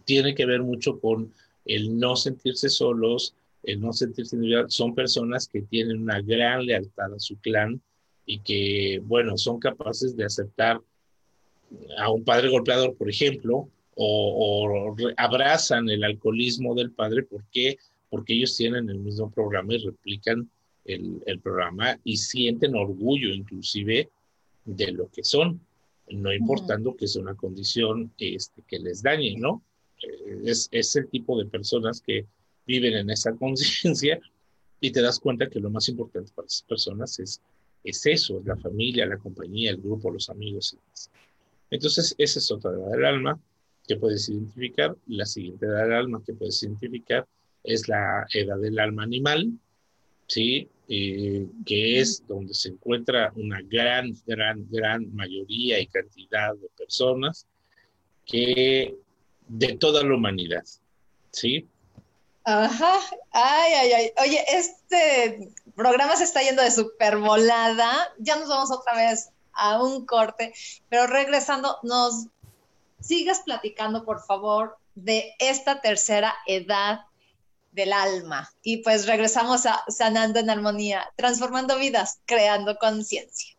tiene 0.03 0.35
que 0.35 0.45
ver 0.45 0.61
mucho 0.61 0.99
con 0.99 1.33
el 1.65 1.97
no 1.97 2.17
sentirse 2.17 2.69
solos, 2.69 3.35
el 3.63 3.79
no 3.79 3.93
sentirse 3.93 4.35
individual, 4.35 4.65
son 4.69 4.93
personas 4.93 5.47
que 5.47 5.61
tienen 5.61 6.01
una 6.01 6.21
gran 6.21 6.65
lealtad 6.65 7.13
a 7.13 7.19
su 7.19 7.37
clan 7.37 7.81
y 8.25 8.39
que, 8.39 9.01
bueno, 9.03 9.37
son 9.37 9.59
capaces 9.59 10.15
de 10.15 10.25
aceptar 10.25 10.79
a 11.97 12.09
un 12.09 12.23
padre 12.23 12.49
golpeador, 12.49 12.95
por 12.95 13.09
ejemplo, 13.09 13.69
o, 13.95 14.95
abrazan 15.17 15.89
el 15.89 16.03
alcoholismo 16.03 16.75
del 16.75 16.91
padre. 16.91 17.23
¿Por 17.23 17.43
qué? 17.51 17.77
Porque 18.09 18.33
ellos 18.33 18.55
tienen 18.55 18.89
el 18.89 18.99
mismo 18.99 19.29
programa 19.29 19.73
y 19.73 19.77
replican 19.77 20.49
el, 20.85 21.21
el 21.25 21.39
programa 21.39 21.97
y 22.03 22.17
sienten 22.17 22.75
orgullo 22.75 23.29
inclusive 23.29 24.09
de 24.65 24.91
lo 24.91 25.09
que 25.09 25.23
son, 25.23 25.59
no 26.09 26.33
importando 26.33 26.95
que 26.95 27.07
sea 27.07 27.21
una 27.21 27.35
condición 27.35 28.11
este, 28.17 28.61
que 28.67 28.79
les 28.79 29.01
dañe, 29.01 29.35
¿no? 29.37 29.61
Eh, 30.01 30.41
es, 30.45 30.67
es 30.71 30.95
el 30.95 31.07
tipo 31.09 31.37
de 31.37 31.45
personas 31.45 32.01
que 32.01 32.25
viven 32.65 32.93
en 32.93 33.09
esa 33.09 33.33
conciencia 33.37 34.19
y 34.79 34.91
te 34.91 35.01
das 35.01 35.19
cuenta 35.19 35.49
que 35.49 35.59
lo 35.59 35.69
más 35.69 35.87
importante 35.89 36.31
para 36.35 36.45
esas 36.45 36.63
personas 36.63 37.19
es, 37.19 37.41
es 37.83 38.05
eso, 38.05 38.39
es 38.39 38.45
la 38.45 38.57
familia, 38.57 39.05
la 39.05 39.17
compañía, 39.17 39.71
el 39.71 39.77
grupo, 39.77 40.11
los 40.11 40.29
amigos. 40.29 40.77
Entonces, 41.69 42.13
esa 42.17 42.39
es 42.39 42.51
otra 42.51 42.71
edad 42.71 42.91
del 42.91 43.05
alma 43.05 43.39
que 43.87 43.95
puedes 43.95 44.27
identificar. 44.29 44.95
La 45.07 45.25
siguiente 45.25 45.65
edad 45.65 45.83
del 45.83 45.93
alma 45.93 46.21
que 46.25 46.33
puedes 46.33 46.61
identificar 46.63 47.25
es 47.63 47.87
la 47.87 48.25
edad 48.33 48.57
del 48.57 48.77
alma 48.79 49.03
animal, 49.03 49.51
¿sí? 50.27 50.67
Eh, 50.89 51.47
que 51.65 51.99
es 51.99 52.25
donde 52.27 52.53
se 52.53 52.69
encuentra 52.69 53.31
una 53.35 53.61
gran, 53.61 54.11
gran, 54.27 54.67
gran 54.69 55.15
mayoría 55.15 55.79
y 55.79 55.87
cantidad 55.87 56.53
de 56.55 56.67
personas 56.77 57.47
que 58.25 58.93
de 59.47 59.77
toda 59.77 60.03
la 60.03 60.15
humanidad, 60.15 60.63
¿sí? 61.31 61.67
Ajá, 62.45 62.99
ay, 63.31 63.73
ay, 63.73 63.93
ay. 63.93 64.13
Oye, 64.21 64.43
este 64.49 65.53
programa 65.75 66.15
se 66.15 66.25
está 66.25 66.41
yendo 66.41 66.61
de 66.61 66.71
super 66.71 67.17
volada. 67.17 68.13
Ya 68.19 68.35
nos 68.35 68.49
vamos 68.49 68.71
otra 68.71 68.95
vez 68.95 69.29
a 69.53 69.81
un 69.81 70.05
corte, 70.05 70.53
pero 70.89 71.07
regresando, 71.07 71.77
nos 71.83 72.27
sigas 72.99 73.41
platicando, 73.41 74.03
por 74.03 74.25
favor, 74.25 74.77
de 74.95 75.33
esta 75.39 75.81
tercera 75.81 76.33
edad 76.45 77.01
del 77.71 77.93
alma. 77.93 78.51
Y 78.61 78.77
pues 78.77 79.07
regresamos 79.07 79.65
a 79.65 79.83
Sanando 79.87 80.39
en 80.39 80.49
Armonía, 80.49 81.11
transformando 81.15 81.77
vidas, 81.77 82.19
creando 82.25 82.77
conciencia. 82.77 83.55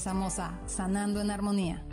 Regresamos 0.00 0.40
Sanando 0.64 1.20
en 1.20 1.30
Armonía. 1.30 1.84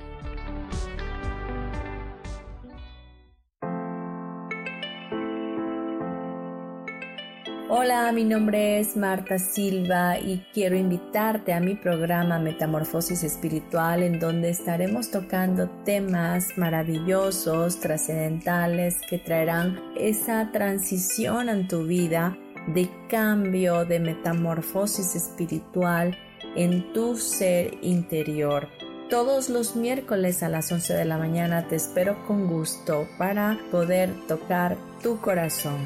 Hola, 7.70 8.10
mi 8.14 8.24
nombre 8.24 8.80
es 8.80 8.96
Marta 8.96 9.38
Silva 9.38 10.18
y 10.20 10.42
quiero 10.54 10.78
invitarte 10.78 11.52
a 11.52 11.60
mi 11.60 11.76
programa 11.76 12.40
Metamorfosis 12.40 13.26
Espiritual 13.26 14.02
en 14.04 14.22
donde 14.22 14.52
estaremos 14.52 15.12
tocando 15.12 15.70
temas 15.84 16.58
maravillosos, 16.58 17.78
trascendentales 17.82 19.02
que 19.10 19.18
traerán 19.18 19.82
esa 19.98 20.50
transición 20.54 21.50
en 21.50 21.68
tu 21.68 21.84
vida 21.84 22.38
de 22.68 22.90
cambio, 23.10 23.84
de 23.84 24.00
metamorfosis 24.00 25.16
espiritual 25.16 26.18
en 26.58 26.92
tu 26.92 27.16
ser 27.16 27.78
interior. 27.82 28.68
Todos 29.10 29.48
los 29.48 29.78
miércoles 29.78 30.44
a 30.44 30.50
las 30.50 30.70
11 30.70 30.94
de 30.94 31.06
la 31.06 31.18
mañana 31.18 31.68
te 31.70 31.78
espero 31.78 32.26
con 32.26 32.48
gusto 32.48 33.08
para 33.18 33.58
poder 33.72 34.10
tocar 34.28 34.76
tu 35.02 35.22
corazón. 35.22 35.78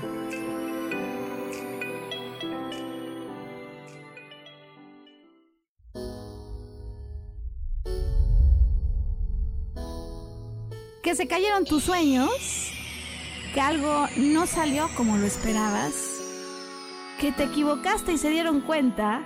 que 11.03 11.15
se 11.15 11.27
cayeron 11.27 11.65
tus 11.65 11.83
sueños, 11.83 12.71
que 13.53 13.59
algo 13.59 14.07
no 14.15 14.47
salió 14.47 14.87
como 14.95 15.17
lo 15.17 15.25
esperabas, 15.25 15.93
que 17.19 17.33
te 17.33 17.43
equivocaste 17.43 18.13
y 18.13 18.17
se 18.17 18.29
dieron 18.29 18.61
cuenta. 18.61 19.25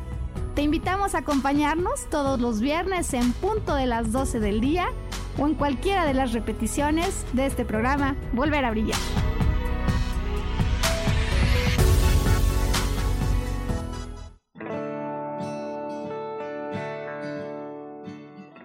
Te 0.55 0.63
invitamos 0.63 1.15
a 1.15 1.19
acompañarnos 1.19 2.09
todos 2.09 2.41
los 2.41 2.59
viernes 2.59 3.13
en 3.13 3.31
punto 3.31 3.73
de 3.73 3.85
las 3.85 4.11
12 4.11 4.41
del 4.41 4.59
día 4.59 4.87
o 5.37 5.47
en 5.47 5.55
cualquiera 5.55 6.05
de 6.05 6.13
las 6.13 6.33
repeticiones 6.33 7.25
de 7.31 7.45
este 7.45 7.63
programa 7.63 8.17
Volver 8.33 8.65
a 8.65 8.71
Brillar. 8.71 8.99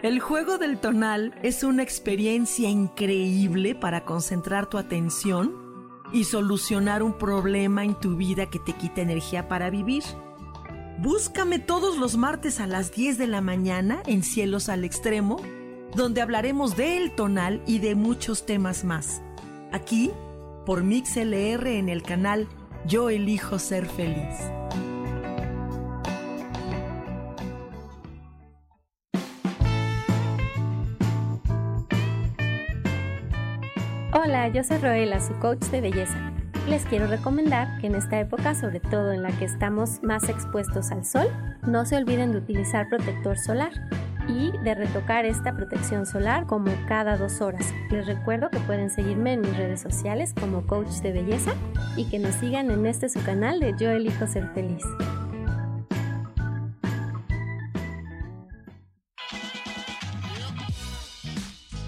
El 0.02 0.20
juego 0.20 0.58
del 0.58 0.78
tonal 0.78 1.34
es 1.42 1.62
una 1.62 1.84
experiencia 1.84 2.68
increíble 2.68 3.76
para 3.76 4.04
concentrar 4.04 4.66
tu 4.66 4.78
atención 4.78 5.54
y 6.12 6.24
solucionar 6.24 7.04
un 7.04 7.16
problema 7.16 7.84
en 7.84 7.94
tu 7.94 8.16
vida 8.16 8.46
que 8.46 8.58
te 8.58 8.72
quita 8.72 9.02
energía 9.02 9.48
para 9.48 9.70
vivir. 9.70 10.02
Búscame 10.98 11.58
todos 11.58 11.98
los 11.98 12.16
martes 12.16 12.58
a 12.58 12.66
las 12.66 12.90
10 12.90 13.18
de 13.18 13.26
la 13.26 13.42
mañana 13.42 14.02
en 14.06 14.22
Cielos 14.22 14.70
al 14.70 14.82
Extremo, 14.82 15.36
donde 15.94 16.22
hablaremos 16.22 16.74
del 16.74 17.14
tonal 17.14 17.62
y 17.66 17.80
de 17.80 17.94
muchos 17.94 18.46
temas 18.46 18.82
más. 18.82 19.20
Aquí, 19.72 20.10
por 20.64 20.82
MixLR 20.82 21.66
en 21.66 21.90
el 21.90 22.02
canal 22.02 22.48
Yo 22.86 23.10
elijo 23.10 23.58
ser 23.58 23.86
feliz. 23.86 24.36
Hola, 34.14 34.48
yo 34.48 34.64
soy 34.64 34.78
Roela, 34.78 35.20
su 35.20 35.34
coach 35.40 35.60
de 35.66 35.82
belleza. 35.82 36.35
Les 36.68 36.84
quiero 36.84 37.06
recomendar 37.06 37.78
que 37.80 37.86
en 37.86 37.94
esta 37.94 38.18
época, 38.18 38.56
sobre 38.56 38.80
todo 38.80 39.12
en 39.12 39.22
la 39.22 39.30
que 39.30 39.44
estamos 39.44 40.02
más 40.02 40.28
expuestos 40.28 40.90
al 40.90 41.04
sol, 41.04 41.28
no 41.64 41.86
se 41.86 41.96
olviden 41.96 42.32
de 42.32 42.38
utilizar 42.38 42.88
protector 42.88 43.38
solar 43.38 43.70
y 44.28 44.50
de 44.64 44.74
retocar 44.74 45.24
esta 45.26 45.54
protección 45.54 46.06
solar 46.06 46.46
como 46.46 46.72
cada 46.88 47.16
dos 47.16 47.40
horas. 47.40 47.72
Les 47.92 48.04
recuerdo 48.08 48.50
que 48.50 48.58
pueden 48.58 48.90
seguirme 48.90 49.34
en 49.34 49.42
mis 49.42 49.56
redes 49.56 49.80
sociales 49.80 50.34
como 50.34 50.66
coach 50.66 50.88
de 51.02 51.12
belleza 51.12 51.54
y 51.96 52.10
que 52.10 52.18
nos 52.18 52.34
sigan 52.34 52.68
en 52.72 52.84
este 52.84 53.08
su 53.08 53.22
canal 53.22 53.60
de 53.60 53.72
Yo 53.78 53.90
elijo 53.90 54.26
ser 54.26 54.48
feliz. 54.52 54.82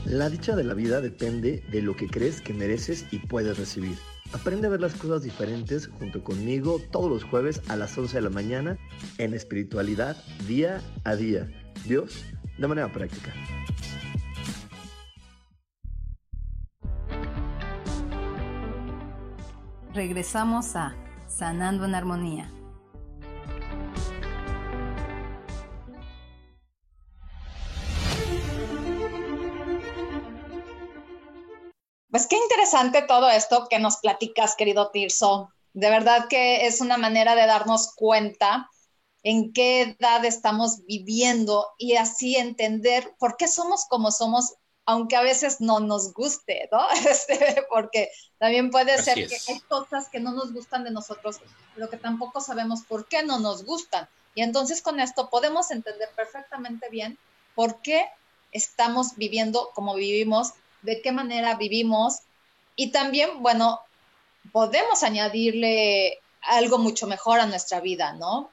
La 0.04 0.30
dicha 0.30 0.54
de 0.54 0.62
la 0.62 0.74
vida 0.74 1.00
depende 1.00 1.64
de 1.72 1.82
lo 1.82 1.96
que 1.96 2.06
crees 2.06 2.40
que 2.40 2.54
mereces 2.54 3.06
y 3.10 3.18
puedes 3.18 3.58
recibir. 3.58 3.98
Aprende 4.32 4.66
a 4.66 4.70
ver 4.70 4.80
las 4.80 4.94
cosas 4.94 5.22
diferentes 5.22 5.86
junto 5.86 6.22
conmigo 6.22 6.80
todos 6.90 7.10
los 7.10 7.24
jueves 7.24 7.62
a 7.68 7.76
las 7.76 7.96
11 7.96 8.16
de 8.16 8.22
la 8.22 8.30
mañana 8.30 8.78
en 9.16 9.32
espiritualidad 9.32 10.16
día 10.46 10.82
a 11.04 11.16
día. 11.16 11.48
Dios, 11.86 12.24
de 12.58 12.68
manera 12.68 12.92
práctica. 12.92 13.32
Regresamos 19.94 20.76
a 20.76 20.94
Sanando 21.26 21.86
en 21.86 21.94
Armonía. 21.94 22.58
Pues 32.18 32.26
qué 32.26 32.35
interesante 32.37 33.02
todo 33.02 33.31
esto 33.31 33.68
que 33.70 33.78
nos 33.78 33.98
platicas, 33.98 34.57
querido 34.57 34.90
Tirso. 34.90 35.52
De 35.72 35.88
verdad 35.88 36.26
que 36.28 36.66
es 36.66 36.81
una 36.81 36.98
manera 36.98 37.37
de 37.37 37.46
darnos 37.46 37.94
cuenta 37.94 38.68
en 39.22 39.52
qué 39.52 39.83
edad 39.96 40.24
estamos 40.24 40.85
viviendo 40.85 41.68
y 41.78 41.94
así 41.94 42.35
entender 42.35 43.14
por 43.20 43.37
qué 43.37 43.46
somos 43.46 43.85
como 43.88 44.11
somos, 44.11 44.54
aunque 44.85 45.14
a 45.14 45.20
veces 45.20 45.61
no 45.61 45.78
nos 45.78 46.12
guste, 46.12 46.68
¿no? 46.72 46.81
Este, 47.09 47.64
porque 47.70 48.11
también 48.38 48.72
puede 48.72 49.00
ser 49.00 49.28
que 49.28 49.38
hay 49.46 49.61
cosas 49.68 50.09
que 50.09 50.18
no 50.18 50.33
nos 50.33 50.52
gustan 50.52 50.83
de 50.83 50.90
nosotros, 50.90 51.37
pero 51.76 51.88
que 51.88 51.98
tampoco 51.98 52.40
sabemos 52.40 52.83
por 52.83 53.07
qué 53.07 53.22
no 53.22 53.38
nos 53.38 53.64
gustan. 53.64 54.09
Y 54.35 54.42
entonces 54.42 54.83
con 54.83 54.98
esto 54.98 55.31
podemos 55.31 55.70
entender 55.70 56.09
perfectamente 56.16 56.88
bien 56.90 57.16
por 57.54 57.81
qué 57.81 58.09
estamos 58.50 59.14
viviendo 59.14 59.70
como 59.72 59.94
vivimos 59.94 60.54
de 60.82 61.00
qué 61.02 61.12
manera 61.12 61.56
vivimos 61.56 62.20
y 62.76 62.90
también, 62.90 63.42
bueno, 63.42 63.80
podemos 64.52 65.02
añadirle 65.02 66.18
algo 66.42 66.78
mucho 66.78 67.06
mejor 67.06 67.40
a 67.40 67.46
nuestra 67.46 67.80
vida, 67.80 68.12
¿no? 68.12 68.50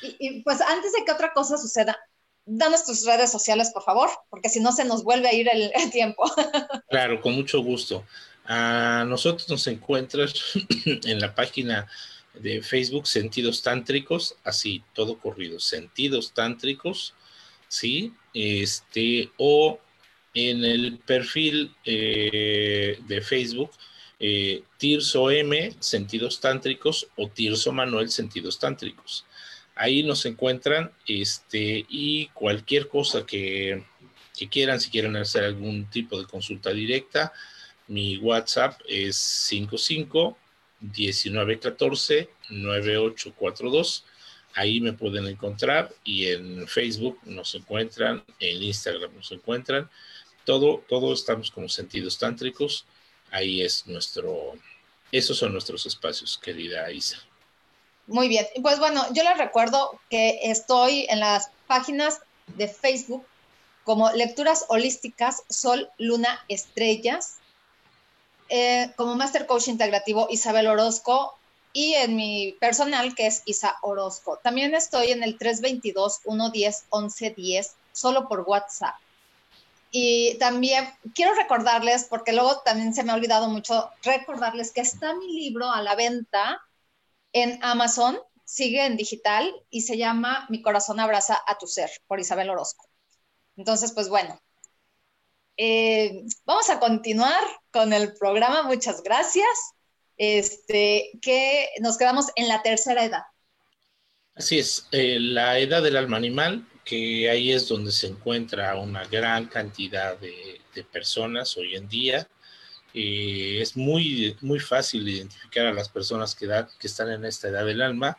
Y, 0.00 0.40
pues 0.40 0.60
antes 0.60 0.92
de 0.92 1.04
que 1.04 1.12
otra 1.12 1.32
cosa 1.32 1.56
suceda, 1.56 1.96
danos 2.44 2.84
tus 2.84 3.04
redes 3.04 3.30
sociales, 3.30 3.70
por 3.72 3.84
favor, 3.84 4.10
porque 4.30 4.48
si 4.48 4.60
no 4.60 4.72
se 4.72 4.84
nos 4.84 5.04
vuelve 5.04 5.28
a 5.28 5.34
ir 5.34 5.48
el, 5.48 5.90
tiempo. 5.90 6.24
Claro, 6.88 7.20
con 7.20 7.34
mucho 7.34 7.62
gusto. 7.62 8.04
A 8.44 9.04
nosotros 9.06 9.48
nos 9.48 9.66
encuentras 9.66 10.34
en 10.84 11.20
la 11.20 11.34
página 11.34 11.86
de 12.34 12.62
Facebook 12.62 13.06
Sentidos 13.06 13.62
Tántricos, 13.62 14.36
así, 14.42 14.82
todo 14.94 15.18
corrido, 15.18 15.60
Sentidos 15.60 16.32
Tántricos, 16.32 17.14
¿sí? 17.68 18.14
Este, 18.34 19.30
o 19.36 19.78
en 20.34 20.64
el 20.64 20.98
perfil 20.98 21.74
eh, 21.84 22.98
de 23.06 23.20
Facebook 23.20 23.70
eh, 24.24 24.62
Tirso 24.78 25.32
M, 25.32 25.74
Sentidos 25.80 26.38
Tántricos, 26.38 27.08
o 27.16 27.28
Tirso 27.28 27.72
Manuel, 27.72 28.08
Sentidos 28.08 28.60
Tántricos. 28.60 29.26
Ahí 29.74 30.04
nos 30.04 30.24
encuentran 30.26 30.92
este, 31.08 31.84
y 31.88 32.28
cualquier 32.28 32.86
cosa 32.86 33.26
que, 33.26 33.84
quieran, 34.48 34.80
si 34.80 34.90
quieren 34.90 35.16
hacer 35.16 35.42
algún 35.42 35.90
tipo 35.90 36.20
de 36.20 36.26
consulta 36.26 36.70
directa, 36.70 37.32
mi 37.88 38.16
WhatsApp 38.18 38.80
es 38.88 39.16
55 39.16 40.38
1914 40.80 42.30
9842. 42.50 44.04
Ahí 44.54 44.80
me 44.80 44.92
pueden 44.92 45.26
encontrar 45.26 45.92
y 46.04 46.26
en 46.26 46.68
Facebook 46.68 47.18
nos 47.24 47.56
encuentran, 47.56 48.22
en 48.38 48.62
Instagram 48.62 49.16
nos 49.16 49.32
encuentran 49.32 49.90
todo, 50.44 50.82
todo 50.88 51.12
estamos 51.12 51.50
como 51.50 51.68
sentidos 51.68 52.18
tántricos. 52.18 52.86
Ahí 53.30 53.62
es 53.62 53.86
nuestro, 53.86 54.52
esos 55.10 55.38
son 55.38 55.52
nuestros 55.52 55.86
espacios, 55.86 56.38
querida 56.38 56.90
Isa. 56.90 57.18
Muy 58.06 58.28
bien, 58.28 58.46
pues 58.62 58.78
bueno, 58.78 59.04
yo 59.12 59.22
les 59.22 59.38
recuerdo 59.38 59.98
que 60.10 60.40
estoy 60.42 61.06
en 61.08 61.20
las 61.20 61.50
páginas 61.66 62.20
de 62.48 62.68
Facebook 62.68 63.24
como 63.84 64.10
Lecturas 64.12 64.66
Holísticas 64.68 65.44
Sol, 65.48 65.88
Luna, 65.98 66.44
Estrellas, 66.48 67.38
eh, 68.48 68.90
como 68.96 69.14
Master 69.14 69.46
Coach 69.46 69.68
Integrativo 69.68 70.26
Isabel 70.30 70.66
Orozco 70.66 71.38
y 71.72 71.94
en 71.94 72.16
mi 72.16 72.56
personal 72.60 73.14
que 73.14 73.26
es 73.26 73.42
Isa 73.46 73.78
Orozco. 73.82 74.40
También 74.42 74.74
estoy 74.74 75.12
en 75.12 75.22
el 75.22 75.38
322-110-1110 75.38 77.70
solo 77.92 78.28
por 78.28 78.40
WhatsApp. 78.40 78.96
Y 79.94 80.38
también 80.38 80.88
quiero 81.14 81.34
recordarles, 81.34 82.06
porque 82.08 82.32
luego 82.32 82.62
también 82.64 82.94
se 82.94 83.04
me 83.04 83.12
ha 83.12 83.14
olvidado 83.14 83.50
mucho, 83.50 83.90
recordarles 84.02 84.72
que 84.72 84.80
está 84.80 85.14
mi 85.14 85.34
libro 85.34 85.70
a 85.70 85.82
la 85.82 85.94
venta 85.94 86.62
en 87.34 87.62
Amazon, 87.62 88.18
sigue 88.46 88.86
en 88.86 88.96
digital 88.96 89.54
y 89.68 89.82
se 89.82 89.98
llama 89.98 90.46
Mi 90.48 90.62
corazón 90.62 90.98
abraza 90.98 91.38
a 91.46 91.58
tu 91.58 91.66
ser, 91.66 91.90
por 92.06 92.20
Isabel 92.20 92.48
Orozco. 92.48 92.88
Entonces, 93.58 93.92
pues 93.92 94.08
bueno, 94.08 94.40
eh, 95.58 96.24
vamos 96.46 96.70
a 96.70 96.80
continuar 96.80 97.42
con 97.70 97.92
el 97.92 98.14
programa, 98.14 98.62
muchas 98.62 99.02
gracias. 99.02 99.74
Este, 100.16 101.10
que 101.20 101.68
nos 101.80 101.98
quedamos 101.98 102.28
en 102.36 102.48
la 102.48 102.62
tercera 102.62 103.04
edad. 103.04 103.24
Así 104.34 104.58
es, 104.58 104.86
eh, 104.92 105.18
la 105.20 105.58
edad 105.58 105.82
del 105.82 105.98
alma 105.98 106.16
animal 106.16 106.66
que 106.84 107.30
ahí 107.30 107.52
es 107.52 107.68
donde 107.68 107.92
se 107.92 108.08
encuentra 108.08 108.76
una 108.76 109.04
gran 109.06 109.46
cantidad 109.46 110.18
de 110.18 110.84
personas 110.92 111.56
hoy 111.56 111.76
en 111.76 111.88
día. 111.88 112.28
Eh, 112.94 113.58
es 113.62 113.76
muy, 113.76 114.36
muy 114.42 114.60
fácil 114.60 115.08
identificar 115.08 115.66
a 115.66 115.72
las 115.72 115.88
personas 115.88 116.34
que, 116.34 116.46
que 116.78 116.86
están 116.86 117.10
en 117.10 117.24
esta 117.24 117.48
edad 117.48 117.64
del 117.64 117.80
alma 117.80 118.18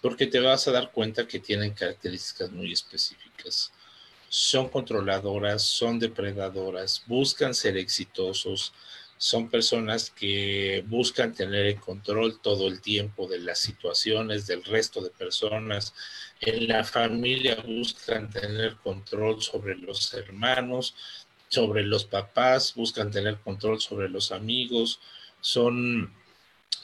porque 0.00 0.26
te 0.26 0.40
vas 0.40 0.66
a 0.66 0.72
dar 0.72 0.90
cuenta 0.90 1.28
que 1.28 1.38
tienen 1.38 1.74
características 1.74 2.50
muy 2.50 2.72
específicas. 2.72 3.72
Son 4.28 4.68
controladoras, 4.68 5.62
son 5.62 5.98
depredadoras, 5.98 7.04
buscan 7.06 7.54
ser 7.54 7.76
exitosos, 7.76 8.72
son 9.16 9.48
personas 9.48 10.10
que 10.10 10.82
buscan 10.88 11.32
tener 11.32 11.66
el 11.66 11.80
control 11.80 12.40
todo 12.40 12.66
el 12.66 12.80
tiempo 12.80 13.28
de 13.28 13.38
las 13.38 13.60
situaciones 13.60 14.48
del 14.48 14.64
resto 14.64 15.00
de 15.00 15.10
personas. 15.10 15.94
En 16.44 16.66
la 16.66 16.82
familia 16.82 17.62
buscan 17.64 18.28
tener 18.28 18.74
control 18.78 19.40
sobre 19.40 19.76
los 19.76 20.12
hermanos, 20.12 20.96
sobre 21.46 21.84
los 21.84 22.04
papás, 22.04 22.74
buscan 22.74 23.12
tener 23.12 23.38
control 23.38 23.80
sobre 23.80 24.08
los 24.08 24.32
amigos. 24.32 24.98
Son 25.40 26.12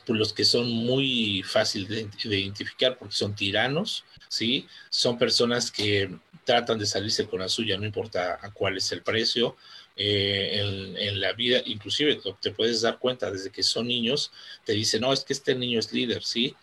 pues, 0.07 0.17
los 0.17 0.33
que 0.33 0.45
son 0.45 0.71
muy 0.71 1.43
fácil 1.43 1.89
de, 1.89 2.09
identificar 2.23 2.97
porque 2.99 3.17
son 3.17 3.35
tiranos, 3.35 4.05
¿sí? 4.29 4.69
Son 4.91 5.19
personas 5.19 5.73
que 5.73 6.09
tratan 6.45 6.79
de 6.79 6.87
salirse 6.87 7.27
con 7.27 7.41
la 7.41 7.49
suya, 7.49 7.77
no 7.77 7.85
importa 7.85 8.39
a 8.41 8.53
cuál 8.53 8.77
es 8.77 8.93
el 8.93 9.03
precio, 9.03 9.57
eh, 9.97 10.95
en, 10.97 11.21
la 11.21 11.33
vida, 11.33 11.61
inclusive 11.67 12.21
te 12.41 12.53
puedes 12.53 12.81
dar 12.83 13.01
cuenta 13.01 13.29
desde 13.33 13.51
que 13.51 13.65
son 13.65 13.89
niños, 13.89 14.31
te 14.65 14.73
dicen, 14.73 15.01
no, 15.01 15.13
es 15.13 15.25
que 15.25 15.33
este 15.33 15.57
niño 15.57 15.81
es 15.81 15.93
líder, 15.93 16.23
¿sí? 16.23 16.55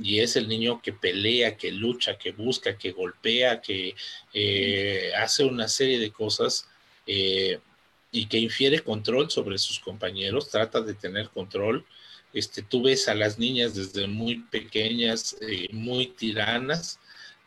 Y 0.00 0.20
es 0.20 0.36
el 0.36 0.48
niño 0.48 0.80
que 0.82 0.92
pelea, 0.92 1.56
que 1.56 1.70
lucha, 1.70 2.18
que 2.18 2.32
busca, 2.32 2.76
que 2.76 2.92
golpea, 2.92 3.60
que 3.60 3.94
eh, 4.32 5.12
hace 5.16 5.44
una 5.44 5.68
serie 5.68 5.98
de 5.98 6.10
cosas 6.10 6.68
eh, 7.06 7.58
y 8.10 8.26
que 8.26 8.38
infiere 8.38 8.80
control 8.80 9.30
sobre 9.30 9.58
sus 9.58 9.78
compañeros, 9.78 10.50
trata 10.50 10.80
de 10.80 10.94
tener 10.94 11.30
control. 11.30 11.84
Este, 12.32 12.62
tú 12.62 12.82
ves 12.82 13.08
a 13.08 13.14
las 13.14 13.38
niñas 13.38 13.74
desde 13.74 14.08
muy 14.08 14.40
pequeñas, 14.50 15.36
muy 15.70 16.08
tiranas, 16.08 16.98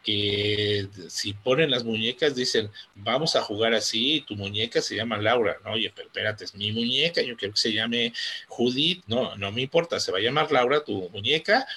que 0.08 0.88
si 1.10 1.34
ponen 1.34 1.70
las 1.70 1.84
muñecas 1.84 2.34
dicen, 2.34 2.72
vamos 2.95 3.36
a 3.36 3.41
jugar 3.41 3.74
así, 3.74 4.24
tu 4.26 4.38
muñeca 4.38 4.82
se 4.82 4.95
llama 4.95 5.18
Laura, 5.18 5.58
no, 5.66 5.74
oye, 5.74 5.91
pero 5.93 6.08
espérate, 6.08 6.45
es 6.45 6.56
mi 6.56 6.72
muñeca, 6.72 7.22
yo 7.22 7.36
quiero 7.36 7.54
que 7.54 7.60
se 7.60 7.74
llame 7.74 8.14
Judith, 8.48 9.04
no, 9.08 9.36
no 9.36 9.52
me 9.52 9.64
importa, 9.64 10.00
se 10.00 10.14
va 10.14 10.20
a 10.20 10.22
llamar 10.22 10.50
Laura 10.50 10.82
tu 10.86 11.10
muñeca 11.10 11.68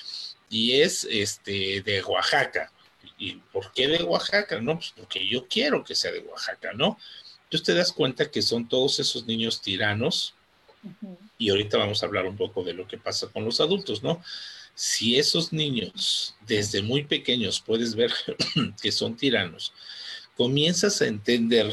y 0.50 0.80
es 0.80 1.04
este 1.10 1.80
de 1.80 2.02
Oaxaca. 2.02 2.70
¿Y 3.16 3.36
por 3.52 3.72
qué 3.72 3.88
de 3.88 4.02
Oaxaca? 4.02 4.60
No, 4.60 4.76
pues 4.76 4.92
porque 4.94 5.26
yo 5.26 5.48
quiero 5.48 5.82
que 5.82 5.94
sea 5.94 6.12
de 6.12 6.20
Oaxaca, 6.20 6.72
¿no? 6.74 6.98
Entonces 7.44 7.66
te 7.66 7.74
das 7.74 7.92
cuenta 7.92 8.30
que 8.30 8.42
son 8.42 8.68
todos 8.68 9.00
esos 9.00 9.26
niños 9.26 9.62
tiranos 9.62 10.34
y 11.38 11.50
ahorita 11.50 11.78
vamos 11.78 12.02
a 12.02 12.06
hablar 12.06 12.26
un 12.26 12.36
poco 12.36 12.62
de 12.62 12.74
lo 12.74 12.86
que 12.86 12.98
pasa 12.98 13.28
con 13.28 13.44
los 13.44 13.60
adultos, 13.60 14.02
¿no? 14.02 14.22
si 14.80 15.18
esos 15.18 15.52
niños 15.52 16.34
desde 16.46 16.80
muy 16.80 17.04
pequeños 17.04 17.60
puedes 17.60 17.94
ver 17.94 18.12
que 18.82 18.90
son 18.90 19.14
tiranos, 19.14 19.74
comienzas 20.38 21.02
a 21.02 21.06
entender 21.06 21.70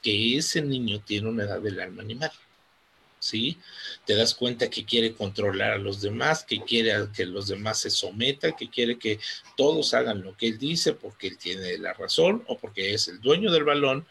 que 0.00 0.36
ese 0.36 0.62
niño 0.62 1.00
tiene 1.00 1.28
una 1.28 1.42
edad 1.42 1.60
del 1.60 1.80
alma 1.80 2.02
animal. 2.02 2.30
¿Sí? 3.22 3.56
Te 4.04 4.16
das 4.16 4.34
cuenta 4.34 4.68
que 4.68 4.84
quiere 4.84 5.14
controlar 5.14 5.70
a 5.74 5.78
los 5.78 6.00
demás, 6.00 6.42
que 6.42 6.60
quiere 6.60 7.06
que 7.14 7.24
los 7.24 7.46
demás 7.46 7.78
se 7.78 7.88
sometan, 7.88 8.56
que 8.56 8.68
quiere 8.68 8.98
que 8.98 9.20
todos 9.56 9.94
hagan 9.94 10.22
lo 10.22 10.36
que 10.36 10.48
él 10.48 10.58
dice 10.58 10.92
porque 10.92 11.28
él 11.28 11.38
tiene 11.38 11.78
la 11.78 11.92
razón 11.92 12.42
o 12.48 12.58
porque 12.58 12.94
es 12.94 13.06
el 13.06 13.20
dueño 13.20 13.52
del 13.52 13.62
balón, 13.62 14.08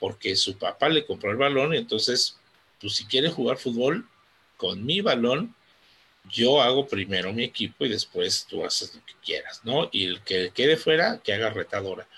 porque 0.00 0.34
su 0.34 0.56
papá 0.56 0.88
le 0.88 1.04
compró 1.04 1.30
el 1.30 1.36
balón 1.36 1.74
y 1.74 1.76
entonces, 1.76 2.38
pues 2.80 2.94
si 2.94 3.04
quiere 3.04 3.28
jugar 3.28 3.58
fútbol 3.58 4.08
con 4.56 4.82
mi 4.82 5.02
balón, 5.02 5.54
yo 6.30 6.62
hago 6.62 6.86
primero 6.86 7.34
mi 7.34 7.44
equipo 7.44 7.84
y 7.84 7.90
después 7.90 8.46
tú 8.48 8.64
haces 8.64 8.94
lo 8.94 9.04
que 9.04 9.12
quieras, 9.22 9.60
¿no? 9.64 9.90
Y 9.92 10.06
el 10.06 10.22
que 10.22 10.52
quede 10.54 10.78
fuera, 10.78 11.20
que 11.22 11.34
haga 11.34 11.50
retadora. 11.50 12.08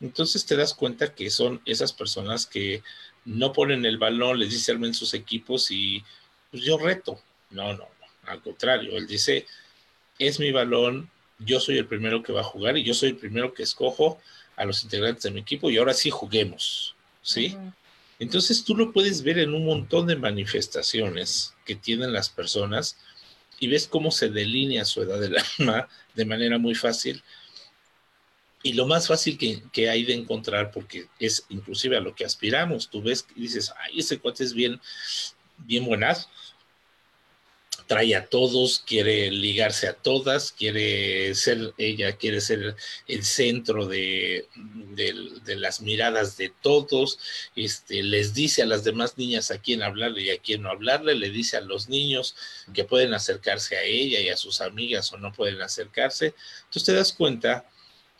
Entonces 0.00 0.44
te 0.44 0.54
das 0.54 0.74
cuenta 0.74 1.14
que 1.14 1.30
son 1.30 1.62
esas 1.64 1.94
personas 1.94 2.46
que 2.46 2.82
no 3.28 3.52
ponen 3.52 3.84
el 3.84 3.98
balón, 3.98 4.38
les 4.38 4.50
dice 4.50 4.72
en 4.72 4.94
sus 4.94 5.12
equipos 5.14 5.70
y 5.70 6.02
pues 6.50 6.62
yo 6.62 6.78
reto. 6.78 7.20
No, 7.50 7.72
no, 7.72 7.78
no, 7.78 7.88
al 8.26 8.42
contrario, 8.42 8.96
él 8.96 9.06
dice, 9.06 9.46
es 10.18 10.40
mi 10.40 10.50
balón, 10.50 11.10
yo 11.38 11.60
soy 11.60 11.78
el 11.78 11.86
primero 11.86 12.22
que 12.22 12.32
va 12.32 12.40
a 12.40 12.44
jugar 12.44 12.76
y 12.76 12.84
yo 12.84 12.94
soy 12.94 13.10
el 13.10 13.16
primero 13.16 13.52
que 13.52 13.62
escojo 13.62 14.18
a 14.56 14.64
los 14.64 14.82
integrantes 14.82 15.22
de 15.24 15.30
mi 15.30 15.40
equipo 15.40 15.70
y 15.70 15.76
ahora 15.76 15.94
sí 15.94 16.10
juguemos, 16.10 16.94
¿sí? 17.22 17.56
Entonces 18.18 18.64
tú 18.64 18.74
lo 18.74 18.92
puedes 18.92 19.22
ver 19.22 19.38
en 19.38 19.54
un 19.54 19.64
montón 19.64 20.06
de 20.06 20.16
manifestaciones 20.16 21.54
que 21.64 21.76
tienen 21.76 22.12
las 22.12 22.28
personas 22.30 22.96
y 23.60 23.68
ves 23.68 23.86
cómo 23.86 24.10
se 24.10 24.30
delinea 24.30 24.84
su 24.84 25.02
edad 25.02 25.20
del 25.20 25.36
alma 25.58 25.88
de 26.14 26.24
manera 26.24 26.58
muy 26.58 26.74
fácil. 26.74 27.22
Y 28.62 28.72
lo 28.72 28.86
más 28.86 29.06
fácil 29.06 29.38
que, 29.38 29.88
hay 29.88 30.04
de 30.04 30.14
encontrar, 30.14 30.72
porque 30.72 31.06
es 31.18 31.44
inclusive 31.48 31.96
a 31.96 32.00
lo 32.00 32.14
que 32.14 32.24
aspiramos, 32.24 32.90
tú 32.90 33.02
ves 33.02 33.26
y 33.36 33.42
dices, 33.42 33.72
ay, 33.78 34.00
ese 34.00 34.18
cuate 34.18 34.42
es 34.42 34.52
bien, 34.52 34.80
bien 35.58 35.84
buenazo, 35.84 36.28
trae 37.88 38.14
a 38.14 38.26
todos, 38.26 38.84
quiere 38.86 39.30
ligarse 39.30 39.88
a 39.88 39.94
todas, 39.94 40.52
quiere 40.52 41.34
ser, 41.34 41.72
ella 41.78 42.12
quiere 42.16 42.40
ser 42.40 42.76
el 43.08 43.24
centro 43.24 43.86
de, 43.86 44.46
las 45.46 45.80
miradas 45.80 46.36
de 46.36 46.52
todos, 46.60 47.18
este, 47.56 48.02
les 48.02 48.34
dice 48.34 48.62
a 48.62 48.66
las 48.66 48.84
demás 48.84 49.16
niñas 49.16 49.50
a 49.50 49.58
quién 49.58 49.82
hablarle 49.82 50.22
y 50.22 50.30
a 50.30 50.38
quién 50.38 50.62
no 50.62 50.70
hablarle, 50.70 51.14
le 51.14 51.30
dice 51.30 51.56
a 51.56 51.62
los 51.62 51.88
niños 51.88 52.36
que 52.74 52.84
pueden 52.84 53.14
acercarse 53.14 53.76
a 53.76 53.82
ella 53.82 54.20
y 54.20 54.28
a 54.28 54.36
sus 54.36 54.60
amigas 54.60 55.12
o 55.12 55.16
no 55.16 55.32
pueden 55.32 55.62
acercarse. 55.62 56.34
Entonces 56.66 56.84
te 56.84 56.92
das 56.92 57.12
cuenta 57.14 57.66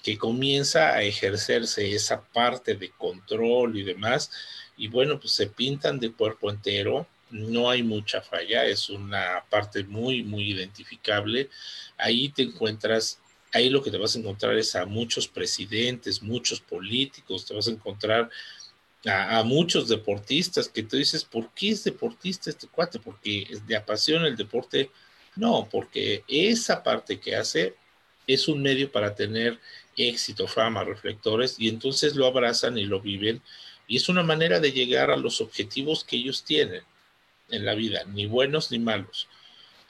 que 0.02 0.16
comienza 0.16 0.94
a 0.94 1.02
ejercerse 1.02 1.94
esa 1.94 2.22
parte 2.22 2.74
de 2.74 2.90
control 2.90 3.76
y 3.76 3.82
demás, 3.82 4.30
y 4.76 4.88
bueno, 4.88 5.18
pues 5.18 5.32
se 5.32 5.48
pintan 5.48 5.98
de 5.98 6.12
cuerpo 6.12 6.50
entero, 6.50 7.06
no 7.30 7.68
hay 7.68 7.82
mucha 7.82 8.22
falla, 8.22 8.64
es 8.64 8.88
una 8.88 9.44
parte 9.50 9.84
muy, 9.84 10.22
muy 10.22 10.50
identificable. 10.50 11.50
Ahí 11.98 12.30
te 12.30 12.42
encuentras, 12.42 13.20
ahí 13.52 13.68
lo 13.68 13.82
que 13.82 13.90
te 13.90 13.98
vas 13.98 14.16
a 14.16 14.18
encontrar 14.18 14.56
es 14.56 14.74
a 14.76 14.86
muchos 14.86 15.28
presidentes, 15.28 16.22
muchos 16.22 16.60
políticos, 16.60 17.44
te 17.44 17.54
vas 17.54 17.68
a 17.68 17.72
encontrar 17.72 18.30
a, 19.06 19.42
muchos 19.44 19.88
deportistas 19.88 20.68
que 20.68 20.82
tú 20.82 20.96
dices, 20.96 21.24
¿por 21.24 21.52
qué 21.54 21.70
es 21.70 21.84
deportista 21.84 22.50
este 22.50 22.68
cuate? 22.68 22.98
Porque 22.98 23.46
le 23.66 23.76
apasiona 23.76 24.26
el 24.26 24.36
deporte. 24.36 24.90
No, 25.36 25.68
porque 25.70 26.24
esa 26.26 26.82
parte 26.82 27.20
que 27.20 27.36
hace 27.36 27.76
es 28.26 28.48
un 28.48 28.60
medio 28.60 28.90
para 28.90 29.14
tener 29.14 29.58
éxito, 30.06 30.46
fama, 30.46 30.84
reflectores, 30.84 31.56
y 31.58 31.68
entonces 31.68 32.14
lo 32.14 32.26
abrazan 32.26 32.78
y 32.78 32.84
lo 32.84 33.00
viven. 33.00 33.42
Y 33.86 33.96
es 33.96 34.08
una 34.08 34.22
manera 34.22 34.60
de 34.60 34.72
llegar 34.72 35.10
a 35.10 35.16
los 35.16 35.40
objetivos 35.40 36.04
que 36.04 36.16
ellos 36.16 36.44
tienen 36.44 36.82
en 37.50 37.64
la 37.64 37.74
vida, 37.74 38.04
ni 38.04 38.26
buenos 38.26 38.70
ni 38.70 38.78
malos. 38.78 39.28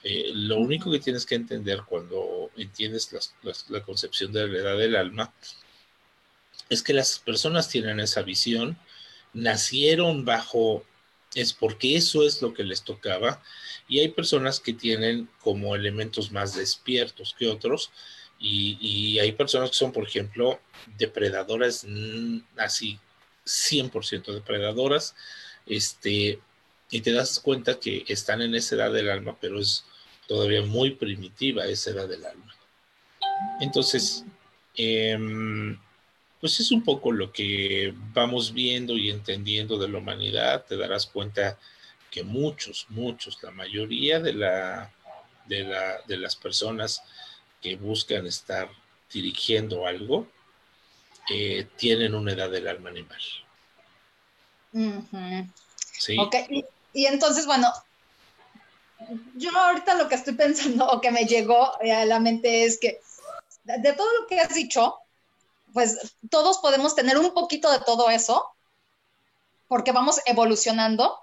Eh, 0.05 0.31
lo 0.33 0.59
único 0.59 0.91
que 0.91 1.01
tienes 1.01 1.27
que 1.27 1.35
entender 1.35 1.83
cuando 1.85 2.51
entiendes 2.57 3.11
la 3.69 3.83
concepción 3.83 4.33
de 4.33 4.47
la 4.47 4.59
edad 4.59 4.79
del 4.79 4.95
alma 4.95 5.33
es 6.69 6.83
que 6.83 6.93
las 6.93 7.19
personas 7.19 7.69
tienen 7.69 7.99
esa 8.01 8.23
visión, 8.23 8.79
nacieron 9.33 10.25
bajo, 10.25 10.85
es 11.35 11.53
porque 11.53 11.97
eso 11.97 12.23
es 12.25 12.43
lo 12.43 12.55
que 12.55 12.65
les 12.65 12.83
tocaba, 12.83 13.43
y 13.89 14.01
hay 14.01 14.09
personas 14.09 14.61
que 14.61 14.73
tienen 14.73 15.29
como 15.41 15.75
elementos 15.75 16.31
más 16.31 16.55
despiertos 16.55 17.35
que 17.39 17.49
otros, 17.49 17.91
y, 18.39 19.19
hay 19.19 19.33
personas 19.33 19.71
que 19.71 19.77
son, 19.77 19.93
por 19.93 20.07
ejemplo, 20.07 20.61
depredadoras, 20.97 21.85
mm, 21.87 22.39
así, 22.57 22.99
100% 23.45 24.33
depredadoras, 24.33 25.15
este, 25.67 26.41
y 26.91 27.01
te 27.01 27.13
das 27.13 27.41
cuenta 27.41 27.81
que 27.81 28.05
están 28.09 28.43
en 28.43 28.55
esa 28.55 28.77
edad 28.77 28.93
del 28.93 29.11
alma, 29.11 29.37
pero 29.41 29.59
es 29.61 29.85
todavía 30.27 30.63
muy 30.63 30.93
primitiva 30.93 31.67
esa 31.67 31.91
edad 31.91 32.09
del 32.09 32.25
alma. 32.25 32.55
Entonces, 33.61 34.25
em, 34.77 35.79
pues 36.41 36.61
es 36.61 36.71
un 36.71 36.85
poco 36.85 37.13
lo 37.13 37.33
que 37.33 37.95
vamos 38.13 38.53
viendo 38.53 38.97
y 38.97 39.11
entendiendo 39.11 39.79
de 39.79 39.89
la 39.89 39.99
humanidad. 39.99 40.65
Te 40.67 40.77
darás 40.77 41.07
cuenta 41.07 41.59
que 42.11 42.23
muchos, 42.23 42.87
muchos, 42.91 43.43
la 43.43 43.51
mayoría 43.51 44.21
de, 44.21 44.35
la, 44.35 44.93
de, 45.47 45.65
la, 45.65 46.01
de 46.07 46.17
las 46.17 46.37
personas 46.37 47.03
que 47.61 47.77
buscan 47.77 48.27
estar 48.27 48.69
dirigiendo 49.13 49.87
algo, 49.87 50.27
eh, 51.31 51.67
tienen 51.77 52.15
una 52.15 52.33
edad 52.33 52.51
del 52.51 52.69
alma 52.69 52.91
animal. 52.91 53.21
Sí. 55.99 56.17
Okay. 56.19 56.65
Y 56.93 57.07
entonces, 57.07 57.47
bueno, 57.47 57.73
yo 59.37 59.57
ahorita 59.57 59.95
lo 59.95 60.09
que 60.09 60.15
estoy 60.15 60.35
pensando 60.35 60.87
o 60.87 61.01
que 61.01 61.11
me 61.11 61.25
llegó 61.25 61.73
a 61.81 62.05
la 62.05 62.21
mente 62.21 62.65
es 62.65 62.79
que 62.79 63.01
de 63.65 63.93
todo 63.93 64.09
lo 64.21 64.27
que 64.27 64.41
has 64.41 64.55
dicho, 64.55 64.97
pues 65.73 66.17
todos 66.31 66.59
podemos 66.59 66.95
tener 66.95 67.19
un 67.19 67.35
poquito 67.35 67.71
de 67.71 67.81
todo 67.81 68.11
eso, 68.11 68.45
porque 69.67 69.93
vamos 69.93 70.21
evolucionando. 70.27 71.19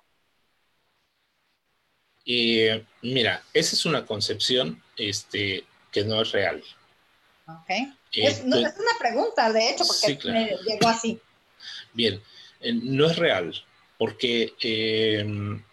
Y 2.23 2.67
mira, 3.01 3.43
esa 3.53 3.75
es 3.75 3.85
una 3.85 4.05
concepción 4.05 4.81
este, 4.97 5.65
que 5.95 6.03
no 6.03 6.21
es 6.21 6.33
real. 6.33 6.61
Ok. 7.47 7.69
Eh, 7.69 7.89
es, 8.11 8.43
una 8.43 8.73
pregunta, 8.99 9.53
de 9.53 9.69
hecho, 9.69 9.85
porque 9.87 10.19
me 10.29 10.57
llegó 10.67 10.89
así. 10.89 11.21
Bien, 11.93 12.21
eh, 12.59 12.73
no 12.73 13.05
es 13.05 13.15
real, 13.15 13.53
porque 13.97 14.53
em, 14.59 15.63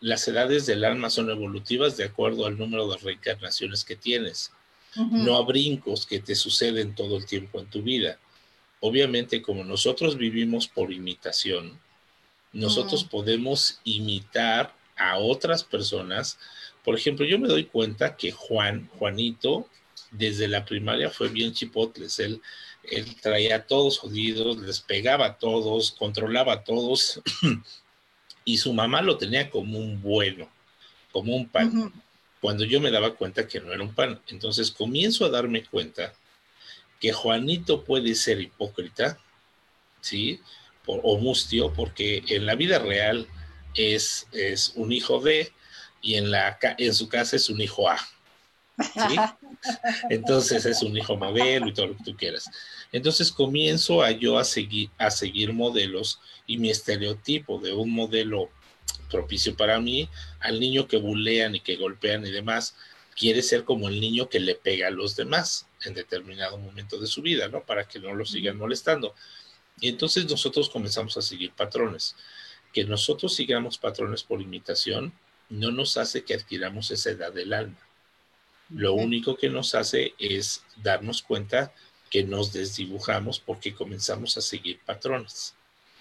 las 0.00 0.28
edades 0.28 0.66
del 0.66 0.84
alma 0.84 1.08
son 1.08 1.30
evolutivas 1.30 1.96
de 1.96 2.04
acuerdo 2.04 2.44
al 2.44 2.58
número 2.58 2.86
de 2.90 2.98
reencarnaciones 2.98 3.84
que 3.84 3.96
tienes. 3.96 4.52
No 4.96 5.36
a 5.36 5.42
brincos 5.42 6.06
que 6.06 6.20
te 6.20 6.36
suceden 6.36 6.94
todo 6.94 7.16
el 7.16 7.26
tiempo 7.26 7.58
en 7.58 7.66
tu 7.66 7.82
vida. 7.82 8.18
Obviamente, 8.78 9.42
como 9.42 9.64
nosotros 9.64 10.16
vivimos 10.16 10.68
por 10.68 10.92
imitación, 10.92 11.80
nosotros 12.52 13.02
podemos 13.02 13.80
imitar 13.82 14.72
a 14.94 15.18
otras 15.18 15.64
personas. 15.64 16.38
Por 16.84 16.94
ejemplo, 16.94 17.24
yo 17.24 17.38
me 17.38 17.48
doy 17.48 17.64
cuenta 17.64 18.16
que 18.16 18.30
Juan, 18.30 18.88
Juanito, 18.98 19.68
desde 20.10 20.48
la 20.48 20.64
primaria 20.64 21.10
fue 21.10 21.28
bien 21.28 21.52
chipotles. 21.52 22.18
Él, 22.18 22.42
él 22.84 23.16
traía 23.20 23.56
a 23.56 23.66
todos 23.66 23.98
jodidos, 23.98 24.58
les 24.58 24.80
pegaba 24.80 25.26
a 25.26 25.38
todos, 25.38 25.92
controlaba 25.92 26.52
a 26.52 26.64
todos. 26.64 27.22
y 28.44 28.58
su 28.58 28.72
mamá 28.72 29.00
lo 29.00 29.16
tenía 29.16 29.48
como 29.50 29.78
un 29.78 30.02
bueno, 30.02 30.50
como 31.10 31.34
un 31.34 31.48
pan. 31.48 31.92
Cuando 32.40 32.64
yo 32.64 32.80
me 32.80 32.90
daba 32.90 33.14
cuenta 33.14 33.48
que 33.48 33.60
no 33.60 33.72
era 33.72 33.82
un 33.82 33.94
pan. 33.94 34.20
Entonces 34.28 34.70
comienzo 34.70 35.24
a 35.24 35.30
darme 35.30 35.64
cuenta 35.64 36.12
que 37.00 37.12
Juanito 37.12 37.84
puede 37.84 38.14
ser 38.14 38.40
hipócrita, 38.40 39.18
¿sí? 40.02 40.40
o 40.86 41.18
mustio, 41.18 41.72
porque 41.72 42.22
en 42.28 42.44
la 42.44 42.56
vida 42.56 42.78
real 42.78 43.26
es, 43.74 44.26
es 44.32 44.72
un 44.76 44.92
hijo 44.92 45.20
de 45.20 45.50
y 46.04 46.16
en, 46.16 46.30
la, 46.30 46.58
en 46.76 46.94
su 46.94 47.08
casa 47.08 47.34
es 47.34 47.48
un 47.48 47.60
hijo 47.62 47.88
A. 47.88 47.98
Entonces 50.10 50.66
es 50.66 50.82
un 50.82 50.94
hijo 50.96 51.16
modelo 51.16 51.66
y 51.66 51.72
todo 51.72 51.86
lo 51.88 51.96
que 51.96 52.04
tú 52.04 52.16
quieras. 52.16 52.50
Entonces 52.92 53.32
comienzo 53.32 54.02
a 54.02 54.10
yo 54.10 54.38
a 54.38 54.44
seguir, 54.44 54.90
a 54.98 55.10
seguir 55.10 55.54
modelos 55.54 56.20
y 56.46 56.58
mi 56.58 56.70
estereotipo 56.70 57.58
de 57.58 57.72
un 57.72 57.90
modelo 57.90 58.50
propicio 59.10 59.56
para 59.56 59.80
mí, 59.80 60.10
al 60.40 60.60
niño 60.60 60.86
que 60.86 60.98
bulean 60.98 61.54
y 61.54 61.60
que 61.60 61.76
golpean 61.76 62.26
y 62.26 62.30
demás, 62.30 62.76
quiere 63.16 63.40
ser 63.40 63.64
como 63.64 63.88
el 63.88 63.98
niño 63.98 64.28
que 64.28 64.40
le 64.40 64.56
pega 64.56 64.88
a 64.88 64.90
los 64.90 65.16
demás 65.16 65.66
en 65.84 65.94
determinado 65.94 66.58
momento 66.58 66.98
de 66.98 67.06
su 67.06 67.22
vida, 67.22 67.48
¿no? 67.48 67.64
Para 67.64 67.88
que 67.88 67.98
no 67.98 68.14
lo 68.14 68.26
sigan 68.26 68.58
molestando. 68.58 69.14
Y 69.80 69.88
entonces 69.88 70.28
nosotros 70.28 70.68
comenzamos 70.68 71.16
a 71.16 71.22
seguir 71.22 71.52
patrones. 71.52 72.14
Que 72.74 72.84
nosotros 72.84 73.34
sigamos 73.34 73.78
patrones 73.78 74.22
por 74.22 74.42
imitación 74.42 75.14
no 75.54 75.70
nos 75.70 75.96
hace 75.96 76.24
que 76.24 76.34
adquiramos 76.34 76.90
esa 76.90 77.10
edad 77.10 77.32
del 77.32 77.52
alma. 77.52 77.78
Lo 78.70 78.94
único 78.94 79.36
que 79.36 79.48
nos 79.48 79.74
hace 79.74 80.14
es 80.18 80.62
darnos 80.82 81.22
cuenta 81.22 81.72
que 82.10 82.24
nos 82.24 82.52
desdibujamos 82.52 83.40
porque 83.40 83.74
comenzamos 83.74 84.36
a 84.36 84.40
seguir 84.40 84.80
patrones. 84.84 85.54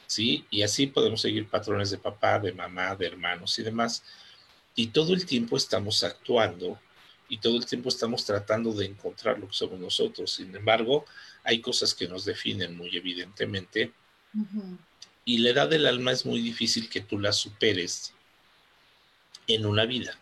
¿Sí? 0.07 0.45
Y 0.49 0.61
así 0.61 0.87
podemos 0.87 1.21
seguir 1.21 1.47
patrones 1.47 1.89
de 1.89 1.97
papá, 1.97 2.39
de 2.39 2.53
mamá, 2.53 2.95
de 2.95 3.07
hermanos 3.07 3.57
y 3.57 3.63
demás. 3.63 4.03
Y 4.75 4.87
todo 4.87 5.13
el 5.13 5.25
tiempo 5.25 5.57
estamos 5.57 6.03
actuando 6.03 6.79
y 7.29 7.37
todo 7.37 7.57
el 7.57 7.65
tiempo 7.65 7.89
estamos 7.89 8.25
tratando 8.25 8.73
de 8.73 8.85
encontrar 8.85 9.39
lo 9.39 9.47
que 9.47 9.53
somos 9.53 9.79
nosotros. 9.79 10.31
Sin 10.31 10.55
embargo, 10.55 11.05
hay 11.43 11.61
cosas 11.61 11.93
que 11.93 12.07
nos 12.07 12.25
definen 12.25 12.77
muy 12.77 12.95
evidentemente 12.95 13.91
y 15.25 15.37
la 15.39 15.49
edad 15.49 15.69
del 15.69 15.85
alma 15.85 16.11
es 16.11 16.25
muy 16.25 16.41
difícil 16.41 16.89
que 16.89 17.01
tú 17.01 17.19
la 17.19 17.31
superes 17.31 18.13
en 19.47 19.65
una 19.65 19.85
vida. 19.85 20.17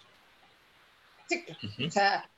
Sí, 1.27 1.45
o 1.87 1.91
sea, 1.91 2.29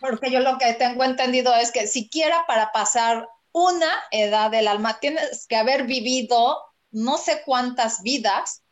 porque 0.00 0.30
yo 0.30 0.40
lo 0.40 0.58
que 0.58 0.72
tengo 0.74 1.04
entendido 1.04 1.54
es 1.54 1.70
que 1.70 1.86
siquiera 1.86 2.44
para 2.46 2.72
pasar 2.72 3.28
una 3.52 3.90
edad 4.10 4.50
del 4.50 4.68
alma 4.68 5.00
tienes 5.00 5.46
que 5.46 5.56
haber 5.56 5.84
vivido 5.84 6.58
no 6.90 7.18
sé 7.18 7.42
cuántas 7.44 8.02
vidas 8.02 8.62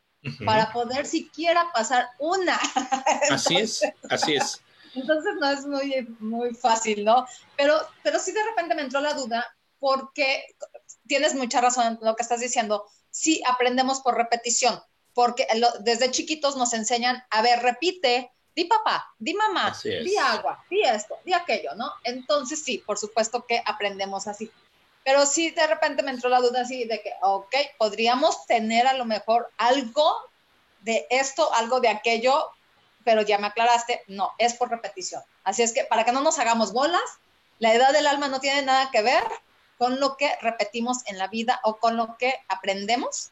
para 0.44 0.72
poder 0.72 1.06
siquiera 1.06 1.70
pasar 1.72 2.08
una. 2.18 2.58
así 3.30 3.56
es, 3.56 3.82
así 4.08 4.36
es. 4.36 4.62
Entonces 4.94 5.34
no 5.40 5.50
es 5.50 5.66
muy, 5.66 6.16
muy 6.20 6.54
fácil, 6.54 7.04
¿no? 7.04 7.26
Pero, 7.56 7.76
pero 8.02 8.18
sí 8.18 8.32
de 8.32 8.44
repente 8.44 8.74
me 8.74 8.82
entró 8.82 9.00
la 9.00 9.14
duda 9.14 9.44
porque 9.78 10.46
tienes 11.06 11.34
mucha 11.34 11.60
razón 11.60 11.86
en 11.86 11.98
lo 12.00 12.16
que 12.16 12.22
estás 12.22 12.40
diciendo. 12.40 12.84
Sí 13.10 13.42
aprendemos 13.46 14.00
por 14.00 14.16
repetición, 14.16 14.80
porque 15.14 15.46
desde 15.80 16.10
chiquitos 16.10 16.56
nos 16.56 16.74
enseñan, 16.74 17.24
a 17.30 17.40
ver, 17.40 17.60
repite, 17.60 18.32
di 18.54 18.64
papá, 18.64 19.12
di 19.18 19.34
mamá, 19.34 19.74
di 19.82 20.16
agua, 20.16 20.64
di 20.68 20.82
esto, 20.82 21.18
di 21.24 21.32
aquello, 21.32 21.74
¿no? 21.74 21.92
Entonces 22.02 22.62
sí, 22.62 22.78
por 22.78 22.98
supuesto 22.98 23.46
que 23.46 23.62
aprendemos 23.64 24.26
así. 24.26 24.50
Pero 25.04 25.26
sí 25.26 25.50
de 25.50 25.66
repente 25.66 26.02
me 26.02 26.10
entró 26.10 26.28
la 26.28 26.40
duda 26.40 26.62
así 26.62 26.84
de 26.84 27.00
que, 27.02 27.12
ok, 27.22 27.54
podríamos 27.78 28.46
tener 28.46 28.86
a 28.86 28.94
lo 28.94 29.04
mejor 29.04 29.50
algo 29.56 30.16
de 30.80 31.06
esto, 31.10 31.52
algo 31.54 31.80
de 31.80 31.88
aquello, 31.88 32.50
pero 33.04 33.22
ya 33.22 33.38
me 33.38 33.48
aclaraste, 33.48 34.02
no, 34.08 34.32
es 34.38 34.54
por 34.54 34.70
repetición. 34.70 35.22
Así 35.44 35.62
es 35.62 35.72
que 35.72 35.84
para 35.84 36.04
que 36.04 36.12
no 36.12 36.20
nos 36.20 36.38
hagamos 36.38 36.72
bolas, 36.72 37.02
la 37.58 37.74
edad 37.74 37.92
del 37.92 38.06
alma 38.06 38.28
no 38.28 38.40
tiene 38.40 38.62
nada 38.62 38.90
que 38.90 39.02
ver 39.02 39.24
con 39.78 40.00
lo 40.00 40.16
que 40.16 40.34
repetimos 40.40 41.06
en 41.06 41.18
la 41.18 41.28
vida 41.28 41.60
o 41.64 41.76
con 41.76 41.96
lo 41.96 42.16
que 42.16 42.34
aprendemos. 42.48 43.30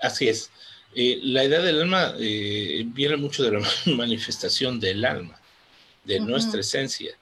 Así 0.00 0.28
es. 0.28 0.50
Eh, 0.94 1.18
la 1.22 1.42
edad 1.42 1.62
del 1.62 1.80
alma 1.80 2.14
eh, 2.18 2.84
viene 2.86 3.16
mucho 3.16 3.42
de 3.42 3.50
la 3.50 3.68
manifestación 3.96 4.78
del 4.78 5.04
alma, 5.04 5.40
de 6.04 6.20
nuestra 6.20 6.60
esencia. 6.60 7.16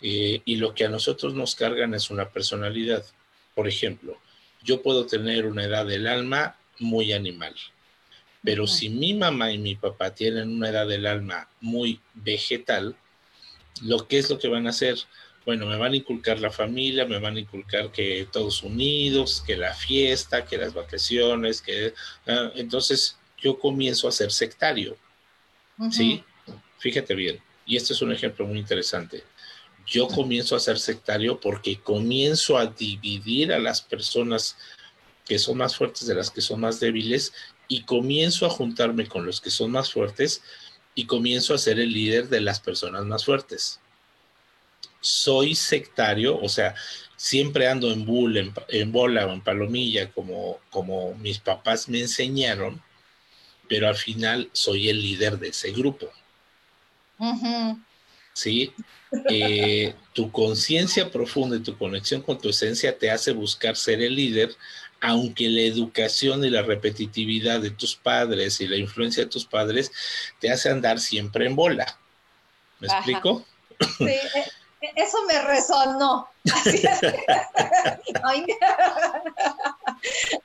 Eh, 0.00 0.42
y 0.44 0.56
lo 0.56 0.74
que 0.74 0.84
a 0.84 0.88
nosotros 0.88 1.34
nos 1.34 1.54
cargan 1.54 1.94
es 1.94 2.10
una 2.10 2.28
personalidad. 2.30 3.04
Por 3.54 3.66
ejemplo, 3.66 4.16
yo 4.62 4.82
puedo 4.82 5.06
tener 5.06 5.46
una 5.46 5.64
edad 5.64 5.86
del 5.86 6.06
alma 6.06 6.56
muy 6.78 7.12
animal, 7.12 7.54
pero 8.44 8.68
si 8.68 8.88
mi 8.88 9.14
mamá 9.14 9.50
y 9.50 9.58
mi 9.58 9.74
papá 9.74 10.14
tienen 10.14 10.50
una 10.50 10.68
edad 10.68 10.86
del 10.86 11.06
alma 11.06 11.48
muy 11.60 12.00
vegetal, 12.14 12.94
¿lo 13.82 14.06
que 14.06 14.18
es 14.18 14.30
lo 14.30 14.38
que 14.38 14.46
van 14.46 14.68
a 14.68 14.70
hacer? 14.70 14.96
Bueno, 15.48 15.64
me 15.64 15.78
van 15.78 15.94
a 15.94 15.96
inculcar 15.96 16.40
la 16.40 16.50
familia, 16.50 17.06
me 17.06 17.18
van 17.18 17.36
a 17.36 17.40
inculcar 17.40 17.90
que 17.90 18.28
todos 18.30 18.62
unidos, 18.62 19.42
que 19.46 19.56
la 19.56 19.72
fiesta, 19.72 20.44
que 20.44 20.58
las 20.58 20.74
vacaciones, 20.74 21.62
que 21.62 21.94
ah, 22.26 22.52
entonces 22.54 23.16
yo 23.38 23.58
comienzo 23.58 24.06
a 24.06 24.12
ser 24.12 24.30
sectario. 24.30 24.98
¿Sí? 25.90 26.22
Fíjate 26.80 27.14
bien. 27.14 27.40
Y 27.64 27.78
este 27.78 27.94
es 27.94 28.02
un 28.02 28.12
ejemplo 28.12 28.46
muy 28.46 28.58
interesante. 28.58 29.24
Yo 29.86 30.06
comienzo 30.08 30.54
a 30.54 30.60
ser 30.60 30.78
sectario 30.78 31.40
porque 31.40 31.80
comienzo 31.80 32.58
a 32.58 32.66
dividir 32.66 33.50
a 33.54 33.58
las 33.58 33.80
personas 33.80 34.58
que 35.24 35.38
son 35.38 35.56
más 35.56 35.74
fuertes 35.74 36.06
de 36.06 36.14
las 36.14 36.30
que 36.30 36.42
son 36.42 36.60
más 36.60 36.78
débiles 36.78 37.32
y 37.68 37.84
comienzo 37.84 38.44
a 38.44 38.50
juntarme 38.50 39.06
con 39.06 39.24
los 39.24 39.40
que 39.40 39.48
son 39.48 39.70
más 39.70 39.90
fuertes 39.90 40.42
y 40.94 41.06
comienzo 41.06 41.54
a 41.54 41.58
ser 41.58 41.80
el 41.80 41.90
líder 41.90 42.28
de 42.28 42.42
las 42.42 42.60
personas 42.60 43.06
más 43.06 43.24
fuertes. 43.24 43.80
Soy 45.00 45.54
sectario, 45.54 46.38
o 46.40 46.48
sea, 46.48 46.74
siempre 47.16 47.68
ando 47.68 47.92
en, 47.92 48.06
bull, 48.06 48.52
en, 48.68 48.92
bola 48.92 49.26
o 49.26 49.32
en 49.32 49.40
palomilla 49.40 50.10
como, 50.12 50.58
como 50.70 51.14
mis 51.14 51.38
papás 51.38 51.88
me 51.88 52.00
enseñaron, 52.00 52.80
pero 53.68 53.88
al 53.88 53.96
final 53.96 54.48
soy 54.52 54.88
el 54.88 55.02
líder 55.02 55.38
de 55.38 55.48
ese 55.48 55.72
grupo. 55.72 56.08
¿Sí? 58.32 58.72
Eh, 59.30 59.94
tu 60.12 60.30
conciencia 60.30 61.10
profunda 61.10 61.56
y 61.56 61.60
tu 61.60 61.76
conexión 61.76 62.22
con 62.22 62.38
tu 62.38 62.50
esencia 62.50 62.96
te 62.96 63.10
hace 63.10 63.32
buscar 63.32 63.76
ser 63.76 64.00
el 64.00 64.14
líder, 64.14 64.54
aunque 65.00 65.48
la 65.48 65.62
educación 65.62 66.44
y 66.44 66.50
la 66.50 66.62
repetitividad 66.62 67.60
de 67.60 67.70
tus 67.70 67.96
padres 67.96 68.60
y 68.60 68.68
la 68.68 68.76
influencia 68.76 69.24
de 69.24 69.30
tus 69.30 69.44
padres 69.44 69.90
te 70.38 70.50
hace 70.50 70.70
andar 70.70 71.00
siempre 71.00 71.46
en 71.46 71.56
bola. 71.56 71.98
¿Me 72.78 72.86
explico? 72.86 73.44
Sí, 73.98 74.04
eh, 74.04 74.44
eso 74.80 75.18
me 75.26 75.40
resonó. 75.42 76.28
Así 76.54 76.86
es 76.86 77.00
que, 77.00 77.24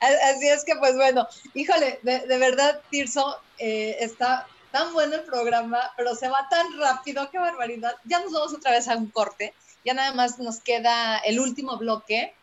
así 0.00 0.48
es 0.48 0.64
que 0.64 0.76
pues 0.76 0.96
bueno, 0.96 1.26
híjole, 1.54 1.98
de, 2.02 2.38
verdad, 2.38 2.80
Tirso, 2.90 3.38
eh, 3.58 3.96
está 4.00 4.46
tan 4.70 4.92
bueno 4.92 5.14
el 5.14 5.22
programa, 5.22 5.92
pero 5.96 6.14
se 6.14 6.28
va 6.28 6.48
tan 6.48 6.78
rápido, 6.78 7.30
qué 7.30 7.38
barbaridad. 7.38 7.94
Ya 8.04 8.20
nos 8.20 8.32
vamos 8.32 8.54
otra 8.54 8.72
vez 8.72 8.88
a 8.88 8.96
un 8.96 9.08
corte, 9.10 9.54
ya 9.84 9.94
nada 9.94 10.12
más 10.12 10.38
nos 10.38 10.60
queda 10.60 11.18
el 11.18 11.38
último 11.38 11.76
bloque 11.76 12.34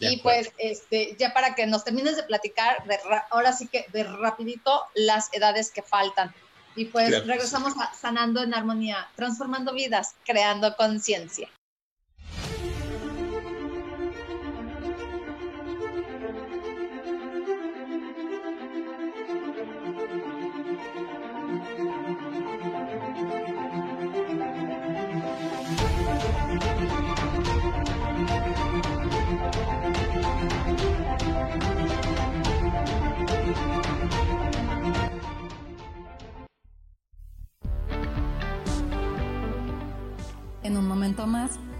y 0.00 0.18
pues, 0.18 0.52
este, 0.58 1.16
ya 1.18 1.32
para 1.32 1.54
que 1.54 1.66
nos 1.66 1.84
termines 1.84 2.16
de 2.16 2.22
platicar, 2.22 2.84
de 2.84 2.98
ahora 3.30 3.52
sí 3.52 3.66
que 3.66 3.86
de 3.92 4.04
rapidito 4.04 4.84
las 4.94 5.32
edades 5.32 5.70
que 5.70 5.82
faltan. 5.82 6.34
Y 6.76 6.86
pues 6.86 7.26
regresamos 7.26 7.74
a 7.78 7.92
Sanando 7.94 8.42
en 8.42 8.54
Armonía, 8.54 9.08
transformando 9.16 9.72
vidas, 9.72 10.14
creando 10.24 10.74
conciencia. 10.76 11.48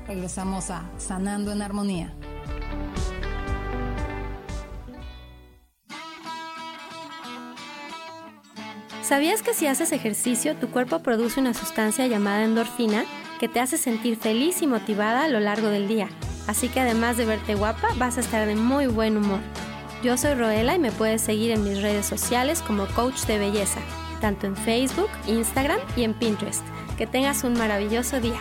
Regresamos 0.09 0.71
a 0.71 0.83
Sanando 0.97 1.53
en 1.53 1.61
Armonía. 1.61 2.15
¿Sabías 9.03 9.43
que 9.43 9.55
si 9.55 9.67
haces 9.67 9.93
ejercicio 9.93 10.57
tu 10.57 10.71
cuerpo 10.71 11.01
produce 11.01 11.41
una 11.41 11.55
sustancia 11.55 12.07
llamada 12.07 12.45
endorfina 12.45 13.05
que 13.39 13.49
te 13.49 13.61
hace 13.61 13.79
sentir 13.79 14.17
feliz 14.17 14.61
y 14.63 14.67
motivada 14.67 15.25
a 15.25 15.29
lo 15.29 15.41
largo 15.41 15.69
del 15.69 15.89
día? 15.89 16.09
Así 16.47 16.69
que 16.69 16.81
además 16.81 17.19
de 17.19 17.27
verte 17.27 17.55
guapa, 17.55 17.89
vas 17.97 18.17
a 18.17 18.21
estar 18.21 18.47
de 18.47 18.57
muy 18.57 18.87
buen 18.87 19.17
humor. 19.17 19.41
Yo 20.03 20.17
soy 20.17 20.35
Roela 20.35 20.75
y 20.75 20.79
me 20.79 20.93
puedes 20.93 21.21
seguir 21.21 21.51
en 21.51 21.65
mis 21.65 21.83
redes 21.83 22.07
sociales 22.07 22.63
como 22.63 22.87
coach 22.89 23.25
de 23.25 23.39
belleza, 23.39 23.81
tanto 24.21 24.47
en 24.47 24.57
Facebook, 24.57 25.11
Instagram 25.27 25.81
y 25.97 26.05
en 26.05 26.15
Pinterest. 26.15 26.65
Que 26.97 27.07
tengas 27.07 27.45
un 27.45 27.55
maravilloso 27.55 28.21
día. 28.21 28.41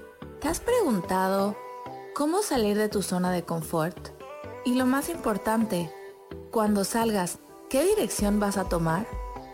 ¿Te 0.41 0.47
has 0.47 0.59
preguntado 0.59 1.55
cómo 2.15 2.41
salir 2.41 2.75
de 2.75 2.89
tu 2.89 3.03
zona 3.03 3.31
de 3.31 3.43
confort? 3.43 4.09
Y 4.65 4.73
lo 4.73 4.87
más 4.87 5.09
importante, 5.09 5.93
cuando 6.49 6.83
salgas, 6.83 7.37
¿qué 7.69 7.83
dirección 7.83 8.39
vas 8.39 8.57
a 8.57 8.67
tomar? 8.67 9.05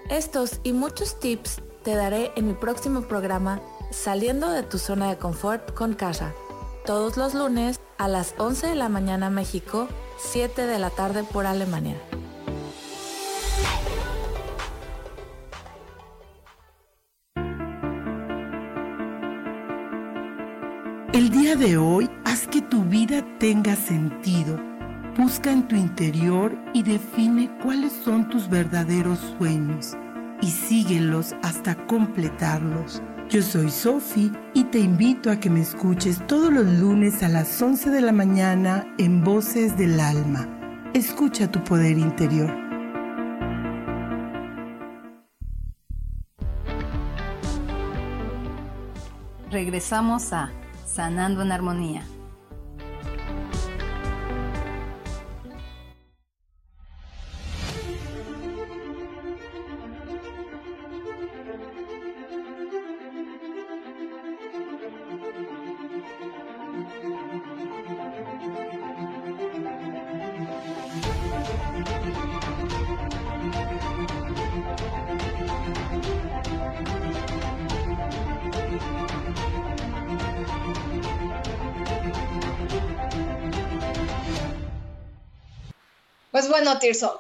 Estos 0.10 0.62
y 0.64 0.72
muchos 0.72 1.20
tips 1.20 1.62
te 1.84 1.94
daré 1.96 2.32
en 2.38 2.48
mi 2.48 2.54
próximo 2.54 3.02
programa 3.02 3.62
Saliendo 3.92 4.50
de 4.50 4.64
tu 4.64 4.78
zona 4.78 5.10
de 5.10 5.18
confort 5.18 5.74
con 5.74 5.94
Kasha, 5.94 6.34
todos 6.86 7.18
los 7.18 7.34
lunes 7.34 7.82
a 7.98 8.08
las 8.08 8.34
11 8.38 8.68
de 8.68 8.76
la 8.76 8.88
mañana 8.88 9.30
México, 9.30 9.90
7 10.18 10.68
de 10.68 10.80
la 10.80 10.90
tarde 10.90 11.26
por 11.26 11.46
Alemania. 11.48 12.02
Día 21.48 21.56
de 21.56 21.78
hoy 21.78 22.10
haz 22.26 22.46
que 22.46 22.62
tu 22.62 22.84
vida 22.84 23.26
tenga 23.40 23.74
sentido. 23.78 24.60
Busca 25.18 25.50
en 25.50 25.66
tu 25.66 25.78
interior 25.78 26.54
y 26.74 26.84
define 26.84 27.50
cuáles 27.64 27.94
son 28.04 28.28
tus 28.28 28.50
verdaderos 28.50 29.18
sueños 29.38 29.96
y 30.42 30.48
síguelos 30.48 31.34
hasta 31.44 31.88
completarlos. 31.88 33.02
Yo 33.30 33.42
soy 33.42 33.70
Sofi 33.70 34.30
y 34.54 34.66
te 34.66 34.80
invito 34.80 35.32
a 35.32 35.40
que 35.40 35.50
me 35.50 35.62
escuches 35.62 36.20
todos 36.28 36.52
los 36.52 36.66
lunes 36.66 37.24
a 37.24 37.30
las 37.30 37.62
11 37.62 37.92
de 37.92 38.02
la 38.02 38.12
mañana 38.12 38.86
en 38.98 39.24
Voces 39.24 39.78
del 39.78 40.02
Alma. 40.02 40.50
Escucha 40.94 41.50
tu 41.50 41.64
poder 41.64 41.98
interior. 41.98 42.54
Regresamos 49.50 50.34
a 50.34 50.52
Sanando 50.88 51.42
en 51.42 51.52
Armonía. 51.52 52.04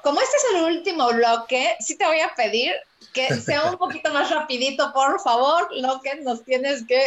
Como 0.03 0.21
este 0.21 0.37
es 0.37 0.55
el 0.55 0.63
último 0.63 1.07
bloque, 1.13 1.75
sí 1.79 1.97
te 1.97 2.05
voy 2.05 2.19
a 2.19 2.33
pedir 2.35 2.73
que 3.13 3.33
sea 3.35 3.63
un 3.65 3.77
poquito 3.77 4.13
más 4.13 4.29
rapidito, 4.29 4.91
por 4.93 5.19
favor, 5.19 5.67
lo 5.75 6.01
que 6.01 6.15
nos 6.17 6.43
tienes 6.43 6.85
que 6.85 7.01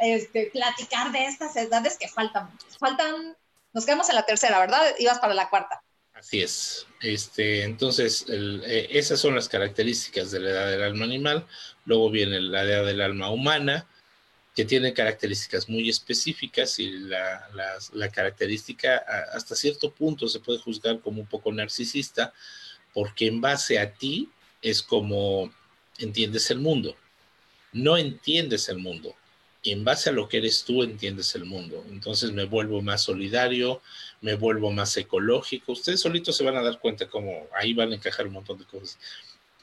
este, 0.00 0.50
platicar 0.52 1.12
de 1.12 1.26
estas 1.26 1.56
edades 1.56 1.96
que 1.98 2.08
faltan. 2.08 2.50
Faltan, 2.78 3.36
nos 3.72 3.84
quedamos 3.86 4.08
en 4.08 4.16
la 4.16 4.26
tercera, 4.26 4.58
¿verdad? 4.58 4.82
Ibas 4.98 5.18
para 5.18 5.34
la 5.34 5.48
cuarta. 5.48 5.82
Así 6.14 6.42
es. 6.42 6.86
Este, 7.00 7.62
entonces, 7.62 8.26
eh, 8.28 8.88
esas 8.90 9.20
son 9.20 9.36
las 9.36 9.48
características 9.48 10.32
de 10.32 10.40
la 10.40 10.50
edad 10.50 10.70
del 10.70 10.82
alma 10.82 11.04
animal. 11.04 11.46
Luego 11.84 12.10
viene 12.10 12.40
la 12.40 12.64
edad 12.64 12.84
del 12.84 13.00
alma 13.00 13.30
humana, 13.30 13.86
que 14.58 14.64
tiene 14.64 14.92
características 14.92 15.68
muy 15.68 15.88
específicas 15.88 16.80
y 16.80 16.90
la, 16.90 17.48
la, 17.92 18.08
característica 18.08 18.96
hasta 19.32 19.54
cierto 19.54 19.92
punto 19.92 20.26
se 20.26 20.40
puede 20.40 20.58
juzgar 20.58 20.98
como 20.98 21.20
un 21.20 21.28
poco 21.28 21.52
narcisista, 21.52 22.34
porque 22.92 23.28
en 23.28 23.40
base 23.40 23.78
a 23.78 23.94
ti 23.94 24.28
es 24.60 24.82
como 24.82 25.52
entiendes 25.98 26.50
el 26.50 26.58
mundo. 26.58 26.96
No 27.72 27.96
entiendes 27.96 28.68
el 28.68 28.78
mundo. 28.78 29.14
En 29.62 29.84
base 29.84 30.10
a 30.10 30.12
lo 30.12 30.28
que 30.28 30.38
eres 30.38 30.64
tú, 30.64 30.82
entiendes 30.82 31.36
el 31.36 31.44
mundo. 31.44 31.84
Entonces 31.90 32.32
me 32.32 32.44
vuelvo 32.44 32.82
más 32.82 33.04
solidario, 33.04 33.80
me 34.20 34.34
vuelvo 34.34 34.72
más 34.72 34.96
ecológico. 34.96 35.70
Ustedes 35.70 36.00
solitos 36.00 36.36
se 36.36 36.42
van 36.42 36.56
a 36.56 36.64
dar 36.64 36.80
cuenta 36.80 37.06
cómo 37.06 37.46
ahí 37.54 37.74
van 37.74 37.92
a 37.92 37.94
encajar 37.94 38.26
un 38.26 38.32
montón 38.32 38.58
de 38.58 38.64
cosas 38.64 38.98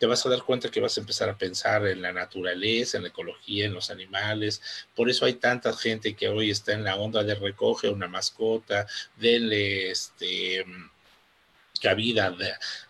te 0.06 0.10
vas 0.10 0.24
a 0.24 0.30
dar 0.30 0.44
cuenta 0.44 0.70
que 0.70 0.80
vas 0.80 0.96
a 0.96 1.00
empezar 1.00 1.30
a 1.30 1.38
pensar 1.38 1.88
en 1.88 2.00
la 2.00 2.14
naturaleza, 2.14 2.98
en 2.98 3.04
la 3.04 3.10
ecología, 3.10 3.66
en 3.66 3.74
los 3.74 3.90
animales. 3.90 4.62
Por 4.96 5.10
eso 5.10 5.26
hay 5.26 5.34
tanta 5.34 5.74
gente 5.74 6.16
que 6.16 6.30
hoy 6.30 6.52
está 6.52 6.74
en 6.74 6.84
la 6.84 6.96
onda 6.96 7.24
de 7.24 7.34
recoge 7.34 7.90
una 7.90 8.08
mascota, 8.08 8.86
denle 9.18 9.90
este 9.90 10.64
cabida, 11.82 12.36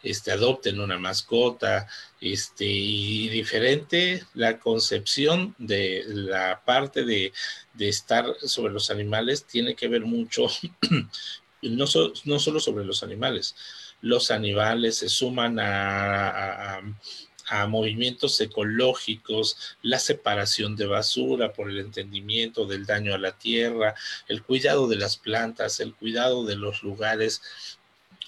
este, 0.03 0.33
adopten 0.33 0.81
una 0.81 0.97
mascota, 0.97 1.87
este, 2.19 2.65
y 2.65 3.29
diferente 3.29 4.25
la 4.33 4.59
concepción 4.59 5.55
de 5.57 6.03
la 6.07 6.63
parte 6.65 7.05
de, 7.05 7.31
estar 7.79 8.25
sobre 8.43 8.73
los 8.73 8.89
animales 8.89 9.45
tiene 9.45 9.73
que 9.73 9.87
ver 9.87 10.01
mucho, 10.01 10.47
no, 11.69 11.87
solo 11.87 12.59
sobre 12.59 12.85
los 12.85 13.03
animales, 13.03 13.55
los 14.01 14.31
animales 14.31 14.97
se 14.97 15.09
suman 15.09 15.57
a, 15.59 16.81
movimientos 17.67 18.41
ecológicos, 18.41 19.77
la 19.83 19.99
separación 19.99 20.75
de 20.75 20.87
basura 20.87 21.53
por 21.53 21.69
el 21.69 21.77
entendimiento 21.77 22.65
del 22.65 22.87
daño 22.87 23.13
a 23.13 23.19
la 23.19 23.37
tierra, 23.37 23.93
el 24.27 24.41
cuidado 24.41 24.87
de 24.87 24.95
las 24.95 25.17
plantas, 25.17 25.79
el 25.79 25.93
cuidado 25.93 26.43
de 26.43 26.55
los 26.55 26.81
lugares 26.81 27.43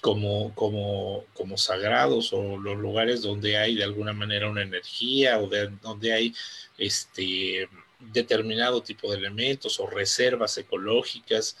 como, 0.00 0.54
como, 0.54 1.24
como 1.34 1.58
sagrados 1.58 2.32
o 2.32 2.58
los 2.58 2.78
lugares 2.78 3.22
donde 3.22 3.56
hay 3.56 3.74
de 3.74 3.82
alguna 3.82 4.12
manera 4.12 4.48
una 4.48 4.62
energía 4.62 5.38
o 5.40 5.48
de, 5.48 5.68
donde 5.82 6.12
hay 6.12 6.34
este 6.76 7.68
determinado 7.98 8.82
tipo 8.82 9.10
de 9.10 9.18
elementos 9.18 9.80
o 9.80 9.88
reservas 9.88 10.56
ecológicas 10.58 11.56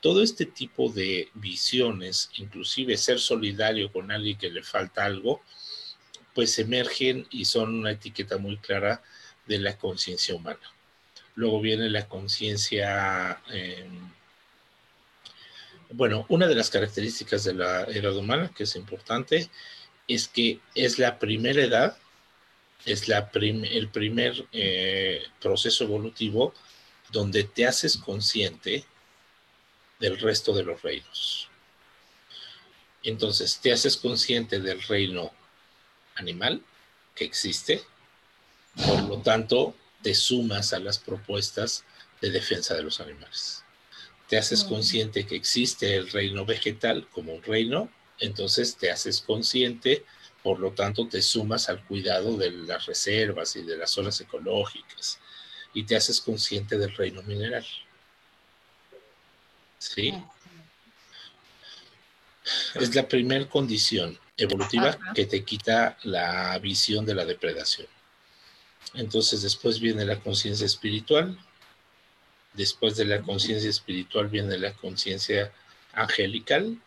todo 0.00 0.22
este 0.22 0.46
tipo 0.46 0.90
de 0.90 1.28
visiones, 1.34 2.30
inclusive 2.36 2.96
ser 2.96 3.20
solidario 3.20 3.92
con 3.92 4.10
alguien 4.10 4.38
que 4.38 4.50
le 4.50 4.62
falta 4.62 5.04
algo, 5.04 5.42
pues 6.34 6.58
emergen 6.58 7.26
y 7.30 7.44
son 7.44 7.74
una 7.74 7.92
etiqueta 7.92 8.38
muy 8.38 8.56
clara 8.56 9.02
de 9.46 9.58
la 9.58 9.76
conciencia 9.76 10.34
humana. 10.34 10.60
Luego 11.34 11.60
viene 11.60 11.90
la 11.90 12.08
conciencia, 12.08 13.40
em, 13.50 14.10
bueno, 15.90 16.24
una 16.28 16.46
de 16.46 16.54
las 16.54 16.70
características 16.70 17.44
de 17.44 17.54
la 17.54 17.82
edad 17.84 18.16
humana 18.16 18.50
que 18.54 18.64
es 18.64 18.76
importante 18.76 19.50
es 20.08 20.28
que 20.28 20.60
es 20.74 20.98
la 20.98 21.18
primera 21.18 21.62
edad, 21.62 21.96
es 22.86 23.08
la 23.08 23.30
el 23.34 23.88
primer 23.88 24.46
eh, 24.52 25.22
proceso 25.40 25.84
evolutivo 25.84 26.54
donde 27.12 27.44
te 27.44 27.66
haces 27.66 27.96
consciente 27.96 28.84
del 30.00 30.18
resto 30.18 30.52
de 30.52 30.64
los 30.64 30.82
reinos. 30.82 31.48
Entonces, 33.02 33.60
te 33.60 33.72
haces 33.72 33.96
consciente 33.96 34.58
del 34.58 34.82
reino 34.82 35.32
animal 36.16 36.62
que 37.14 37.24
existe, 37.24 37.82
por 38.86 39.02
lo 39.04 39.18
tanto, 39.18 39.74
te 40.02 40.14
sumas 40.14 40.72
a 40.72 40.78
las 40.78 40.98
propuestas 40.98 41.84
de 42.20 42.30
defensa 42.30 42.74
de 42.74 42.82
los 42.82 43.00
animales. 43.00 43.64
Te 44.28 44.38
haces 44.38 44.64
consciente 44.64 45.26
que 45.26 45.36
existe 45.36 45.96
el 45.96 46.10
reino 46.10 46.44
vegetal 46.44 47.08
como 47.12 47.34
un 47.34 47.42
reino, 47.42 47.90
entonces 48.18 48.76
te 48.76 48.90
haces 48.90 49.20
consciente, 49.20 50.04
por 50.42 50.60
lo 50.60 50.72
tanto, 50.72 51.08
te 51.08 51.20
sumas 51.20 51.68
al 51.68 51.84
cuidado 51.84 52.36
de 52.36 52.50
las 52.50 52.86
reservas 52.86 53.56
y 53.56 53.62
de 53.62 53.76
las 53.76 53.90
zonas 53.90 54.20
ecológicas 54.20 55.18
y 55.74 55.84
te 55.84 55.96
haces 55.96 56.20
consciente 56.20 56.78
del 56.78 56.94
reino 56.94 57.22
mineral. 57.22 57.66
¿Sí? 59.80 60.14
Es 62.74 62.94
la 62.94 63.08
primera 63.08 63.48
condición 63.48 64.18
evolutiva 64.36 64.96
que 65.14 65.24
te 65.24 65.42
quita 65.42 65.96
la 66.02 66.58
visión 66.58 67.06
de 67.06 67.14
la 67.14 67.24
depredación. 67.24 67.88
Entonces 68.94 69.42
después 69.42 69.80
viene 69.80 70.04
la 70.04 70.20
conciencia 70.20 70.66
espiritual, 70.66 71.38
después 72.52 72.96
de 72.96 73.06
la 73.06 73.22
conciencia 73.22 73.70
espiritual 73.70 74.28
viene 74.28 74.58
la 74.58 74.74
conciencia 74.74 75.50
angelical, 75.94 76.78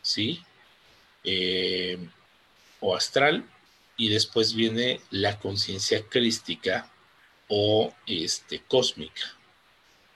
¿sí? 0.00 0.42
Eh, 1.24 1.98
o 2.80 2.96
astral, 2.96 3.44
y 3.98 4.08
después 4.08 4.54
viene 4.54 5.00
la 5.10 5.38
conciencia 5.38 6.02
crística 6.08 6.90
o 7.48 7.94
este, 8.06 8.62
cósmica. 8.62 9.22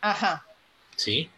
Ajá. 0.01 0.47
¿Sí? 0.97 1.31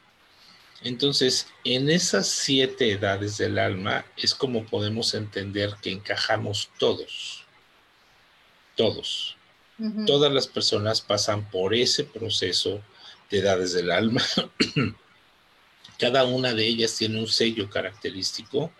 Entonces, 0.82 1.48
en 1.64 1.90
esas 1.90 2.28
siete 2.28 2.92
edades 2.92 3.36
del 3.36 3.58
alma 3.58 4.06
es 4.16 4.34
como 4.34 4.64
podemos 4.64 5.14
entender 5.14 5.74
que 5.82 5.90
encajamos 5.90 6.70
todos. 6.78 7.44
Todos. 8.76 9.36
Todas 10.06 10.30
las 10.32 10.46
personas 10.46 11.00
pasan 11.00 11.50
por 11.50 11.74
ese 11.74 12.04
proceso 12.04 12.82
de 13.30 13.38
edades 13.38 13.72
del 13.72 13.90
alma. 13.90 14.22
Cada 15.98 16.24
una 16.24 16.52
de 16.52 16.66
ellas 16.66 16.96
tiene 16.96 17.18
un 17.18 17.28
sello 17.28 17.68
característico 17.70 18.70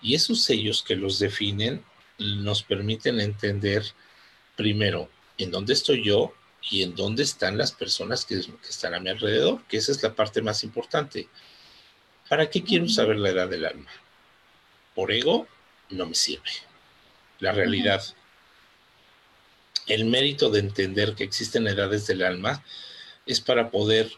y 0.00 0.14
esos 0.14 0.42
sellos 0.42 0.82
que 0.82 0.96
los 0.96 1.18
definen 1.18 1.84
nos 2.18 2.62
permiten 2.62 3.20
entender 3.20 3.84
primero 4.56 5.08
en 5.38 5.50
dónde 5.50 5.72
estoy 5.72 6.04
yo 6.04 6.32
y 6.70 6.82
en 6.82 6.94
dónde 6.94 7.22
están 7.22 7.58
las 7.58 7.72
personas 7.72 8.24
que, 8.24 8.40
están 8.68 8.94
a 8.94 9.00
mi 9.00 9.10
alrededor, 9.10 9.62
que 9.68 9.76
esa 9.76 9.92
es 9.92 10.02
la 10.02 10.14
parte 10.14 10.42
más 10.42 10.64
importante. 10.64 11.28
¿Para 12.28 12.48
qué 12.48 12.62
quiero 12.62 12.88
saber 12.88 13.16
la 13.16 13.30
edad 13.30 13.48
del 13.48 13.66
alma? 13.66 13.90
Por 14.94 15.12
ego 15.12 15.46
no 15.90 16.06
me 16.06 16.14
sirve. 16.14 16.50
La 17.40 17.52
realidad 17.52 18.02
el 19.86 20.04
mérito 20.04 20.50
de 20.50 20.60
entender 20.60 21.14
que 21.14 21.24
existen 21.24 21.66
edades 21.66 22.06
del 22.06 22.22
alma 22.22 22.62
es 23.26 23.40
para 23.40 23.70
poder 23.70 24.12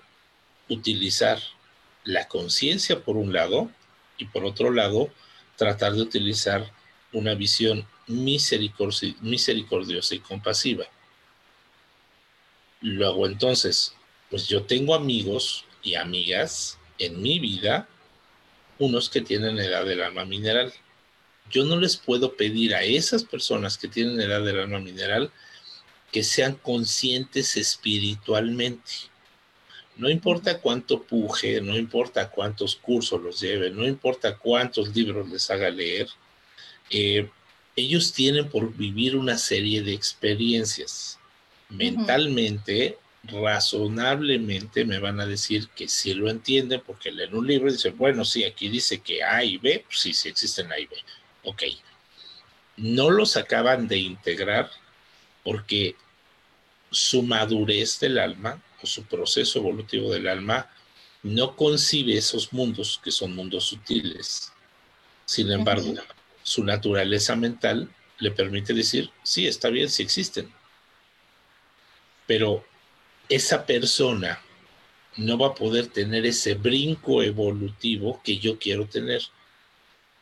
utilizar 0.69 1.39
la 2.05 2.29
conciencia 2.29 3.03
por 3.03 3.17
un 3.17 3.33
lado 3.33 3.71
y 4.19 4.27
por 4.27 4.45
otro 4.45 4.71
lado 4.71 5.09
tratar 5.57 5.95
de 5.95 6.03
utilizar 6.03 6.71
una 7.13 7.35
visión 7.35 7.87
misericordiosa 8.07 10.15
y 10.15 10.21
compasiva. 10.21 10.85
Luego 12.85 13.26
entonces, 13.26 13.95
pues 14.28 14.47
yo 14.47 14.64
tengo 14.64 14.95
amigos 14.95 15.64
y 15.82 15.95
amigas 15.95 16.78
en 16.99 17.22
mi 17.22 17.39
vida, 17.39 17.89
unos 18.78 19.09
que 19.09 19.22
tienen 19.22 19.59
edad 19.59 19.87
del 19.87 20.03
alma 20.03 20.26
mineral. 20.26 20.70
Yo 21.51 21.64
no 21.64 21.80
les 21.80 21.97
puedo 21.97 22.37
pedir 22.37 22.74
a 22.74 22.82
esas 22.82 23.24
personas 23.24 23.78
que 23.78 23.89
tienen 23.89 24.20
edad 24.20 24.45
del 24.45 24.61
alma 24.61 24.80
mineral 24.80 25.32
que 26.12 26.22
sean 26.22 26.57
conscientes 26.57 27.57
espiritualmente. 27.57 28.93
No 29.97 30.11
importa 30.11 30.61
cuánto 30.61 31.05
puje, 31.05 31.62
no 31.62 31.78
importa 31.78 32.30
cuántos 32.30 32.76
cursos 32.76 33.18
los 33.22 33.41
lleve, 33.41 33.70
no 33.70 33.89
importa 33.89 34.37
cuántos 34.37 34.95
libros 34.95 35.26
les 35.30 35.51
haga 35.51 35.70
leer, 35.70 36.09
eh, 36.91 37.30
ellos 37.76 38.12
tienen 38.12 38.51
por 38.51 38.76
vivir 38.76 39.16
una 39.16 39.39
serie 39.39 39.82
de 39.82 39.95
experiencias. 39.95 41.18
Mentalmente, 41.77 42.99
razonablemente 43.25 44.85
me 44.85 44.99
van 44.99 45.20
a 45.20 45.27
decir 45.27 45.68
que 45.68 45.89
sí 45.89 46.14
lo 46.14 46.31
entienden 46.31 46.83
porque 46.87 47.11
leen 47.11 47.35
un 47.35 47.47
libro 47.47 47.68
y 47.68 47.72
dicen, 47.72 47.97
bueno, 47.97 48.25
sí, 48.25 48.45
aquí 48.45 48.68
dice 48.68 49.01
que 49.01 49.22
A 49.22 49.45
y 49.45 49.57
B, 49.59 49.85
pues 49.87 50.01
sí, 50.01 50.12
sí 50.12 50.29
existen 50.29 50.70
A 50.72 50.79
y 50.79 50.87
B. 50.87 50.97
Ok. 51.45 51.62
No 52.77 53.11
los 53.11 53.37
acaban 53.37 53.89
de 53.89 53.99
integrar 53.99 54.70
porque 55.43 55.97
su 56.91 57.22
madurez 57.22 57.99
del 58.01 58.18
alma 58.18 58.62
o 58.83 58.87
su 58.87 59.05
proceso 59.05 59.59
evolutivo 59.59 60.12
del 60.12 60.29
alma 60.29 60.70
no 61.22 61.57
concibe 61.57 62.16
esos 62.16 62.53
mundos 62.53 63.01
que 63.03 63.11
son 63.11 63.35
mundos 63.35 63.64
sutiles. 63.64 64.53
Sin 65.25 65.51
embargo, 65.51 65.95
su 66.43 66.62
naturaleza 66.64 67.35
mental 67.35 67.89
le 68.18 68.31
permite 68.31 68.75
decir, 68.75 69.11
sí, 69.22 69.47
está 69.47 69.70
bien, 69.70 69.89
sí 69.89 70.03
existen. 70.03 70.53
Pero 72.27 72.64
esa 73.29 73.66
persona 73.66 74.41
no 75.16 75.39
va 75.39 75.49
a 75.49 75.55
poder 75.55 75.87
tener 75.87 76.27
ese 76.27 76.55
brinco 76.55 77.22
evolutivo 77.22 78.20
que 78.25 78.39
yo 78.39 78.59
quiero 78.59 78.87
tener. 78.87 79.22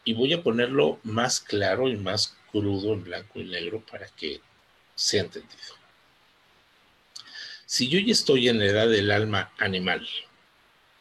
Y 0.04 0.14
voy 0.14 0.32
a 0.32 0.42
ponerlo 0.42 0.98
más 1.04 1.40
claro 1.40 1.88
y 1.88 1.96
más 1.96 2.36
crudo 2.50 2.92
en 2.92 3.04
blanco 3.04 3.40
y 3.40 3.44
negro 3.44 3.80
para 3.90 4.06
que 4.08 4.40
sea 4.94 5.22
entendido. 5.22 5.76
Si 7.66 7.88
yo 7.88 7.98
ya 7.98 8.12
estoy 8.12 8.48
en 8.48 8.58
la 8.58 8.66
edad 8.66 8.88
del 8.88 9.10
alma 9.10 9.52
animal, 9.58 10.06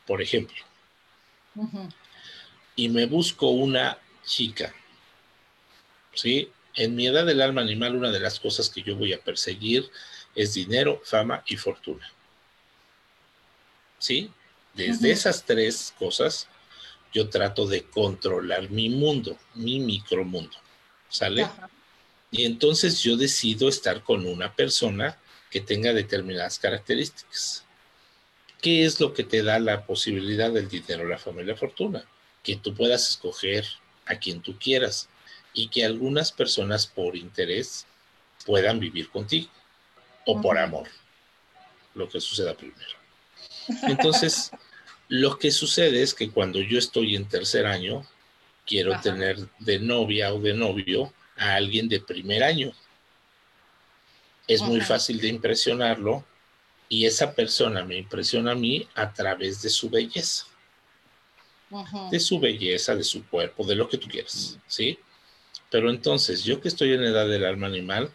por 0.08 0.22
ejemplo, 0.22 0.64
y 2.76 2.88
me 2.89 3.06
busco 3.08 3.49
una 3.49 3.97
chica, 4.24 4.74
¿sí? 6.14 6.49
En 6.76 6.95
mi 6.95 7.08
edad 7.08 7.26
del 7.26 7.41
alma 7.41 7.62
animal, 7.62 7.97
una 7.97 8.12
de 8.12 8.22
las 8.22 8.39
cosas 8.39 8.70
que 8.70 8.84
yo 8.84 8.95
voy 8.95 9.12
a 9.12 9.22
perseguir 9.22 9.91
es 10.36 10.54
dinero, 10.54 11.02
fama 11.04 11.44
y 11.48 11.58
fortuna. 11.58 12.12
¿Sí? 14.00 14.32
Desde 14.74 15.12
esas 15.12 15.44
tres 15.46 15.94
cosas, 16.00 16.48
yo 17.14 17.30
trato 17.30 17.68
de 17.68 17.84
controlar 17.84 18.70
mi 18.70 18.90
mundo, 18.90 19.38
mi 19.54 19.80
micromundo. 19.80 20.58
¿Sale? 21.10 21.48
Y 22.32 22.46
entonces 22.46 23.02
yo 23.04 23.18
decido 23.18 23.68
estar 23.68 24.02
con 24.02 24.26
una 24.26 24.56
persona 24.56 25.20
que 25.50 25.60
tenga 25.60 25.92
determinadas 25.92 26.58
características. 26.58 27.66
¿Qué 28.62 28.86
es 28.86 29.02
lo 29.02 29.14
que 29.14 29.26
te 29.26 29.44
da 29.44 29.60
la 29.60 29.86
posibilidad 29.86 30.52
del 30.52 30.70
dinero, 30.70 31.06
la 31.06 31.18
fama 31.18 31.42
y 31.42 31.46
la 31.46 31.58
fortuna? 31.58 32.06
Que 32.44 32.56
tú 32.56 32.74
puedas 32.74 33.10
escoger 33.10 33.66
a 34.06 34.16
quien 34.18 34.42
tú 34.42 34.58
quieras 34.58 35.10
y 35.54 35.68
que 35.68 35.84
algunas 35.84 36.32
personas 36.32 36.88
por 36.88 37.18
interés 37.18 37.86
puedan 38.46 38.80
vivir 38.80 39.10
contigo 39.10 39.50
o 40.26 40.42
por 40.42 40.58
amor, 40.58 40.88
lo 41.96 42.08
que 42.10 42.22
suceda 42.22 42.54
primero. 42.54 42.98
Entonces, 43.84 44.52
lo 45.08 45.38
que 45.38 45.52
sucede 45.52 46.02
es 46.02 46.14
que 46.14 46.30
cuando 46.30 46.60
yo 46.60 46.78
estoy 46.78 47.16
en 47.16 47.28
tercer 47.28 47.66
año, 47.66 48.06
quiero 48.66 49.00
tener 49.02 49.38
de 49.60 49.80
novia 49.80 50.34
o 50.34 50.40
de 50.40 50.54
novio 50.54 51.14
a 51.38 51.56
alguien 51.56 51.90
de 51.90 52.00
primer 52.00 52.44
año 52.44 52.74
es 54.48 54.62
muy 54.62 54.82
fácil 54.82 55.20
de 55.20 55.28
impresionarlo 55.28 56.26
y 56.90 57.06
esa 57.06 57.34
persona 57.34 57.86
me 57.86 57.98
impresiona 57.98 58.52
a 58.52 58.56
mí 58.56 58.88
a 58.96 59.14
través 59.14 59.62
de 59.62 59.70
su 59.70 59.90
belleza. 59.90 60.46
De 62.12 62.20
su 62.20 62.38
belleza, 62.38 62.96
de 62.96 63.04
su 63.04 63.26
cuerpo, 63.28 63.66
de 63.66 63.76
lo 63.76 63.88
que 63.88 63.98
tú 63.98 64.10
quieras, 64.10 64.60
¿sí? 64.68 65.00
Pero 65.70 65.90
entonces, 65.90 66.44
yo 66.44 66.60
que 66.60 66.68
estoy 66.68 66.92
en 66.92 67.04
edad 67.04 67.30
del 67.30 67.46
alma 67.46 67.68
animal, 67.68 68.12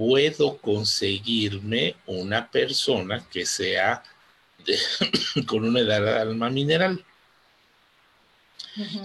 puedo 0.00 0.56
conseguirme 0.56 1.94
una 2.06 2.50
persona 2.50 3.22
que 3.30 3.44
sea 3.44 4.02
con 5.46 5.68
una 5.68 5.80
edad 5.80 6.00
del 6.00 6.30
alma 6.30 6.48
mineral. 6.48 7.04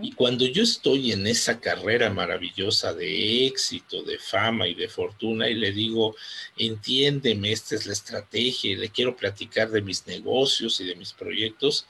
Y 0.01 0.13
cuando 0.13 0.45
yo 0.45 0.63
estoy 0.63 1.11
en 1.11 1.27
esa 1.27 1.59
carrera 1.59 2.09
maravillosa 2.11 2.93
de 2.93 3.45
éxito, 3.45 4.03
de 4.03 4.17
fama 4.17 4.69
y 4.69 4.73
de 4.73 4.87
fortuna 4.87 5.49
y 5.49 5.55
le 5.55 5.73
digo, 5.73 6.15
entiéndeme, 6.55 7.51
esta 7.51 7.75
es 7.75 7.85
la 7.85 7.91
estrategia 7.91 8.71
y 8.71 8.75
le 8.77 8.87
quiero 8.87 9.17
platicar 9.17 9.71
de 9.71 9.81
mis 9.81 10.07
negocios 10.07 10.79
y 10.79 10.85
de 10.85 10.95
mis 10.95 11.11
proyectos, 11.11 11.87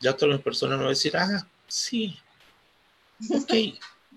ya 0.00 0.12
otra 0.12 0.38
persona 0.38 0.78
me 0.78 0.84
va 0.84 0.88
a 0.88 0.96
decir, 0.96 1.14
ah, 1.18 1.46
sí, 1.66 2.16
ok, 3.28 3.52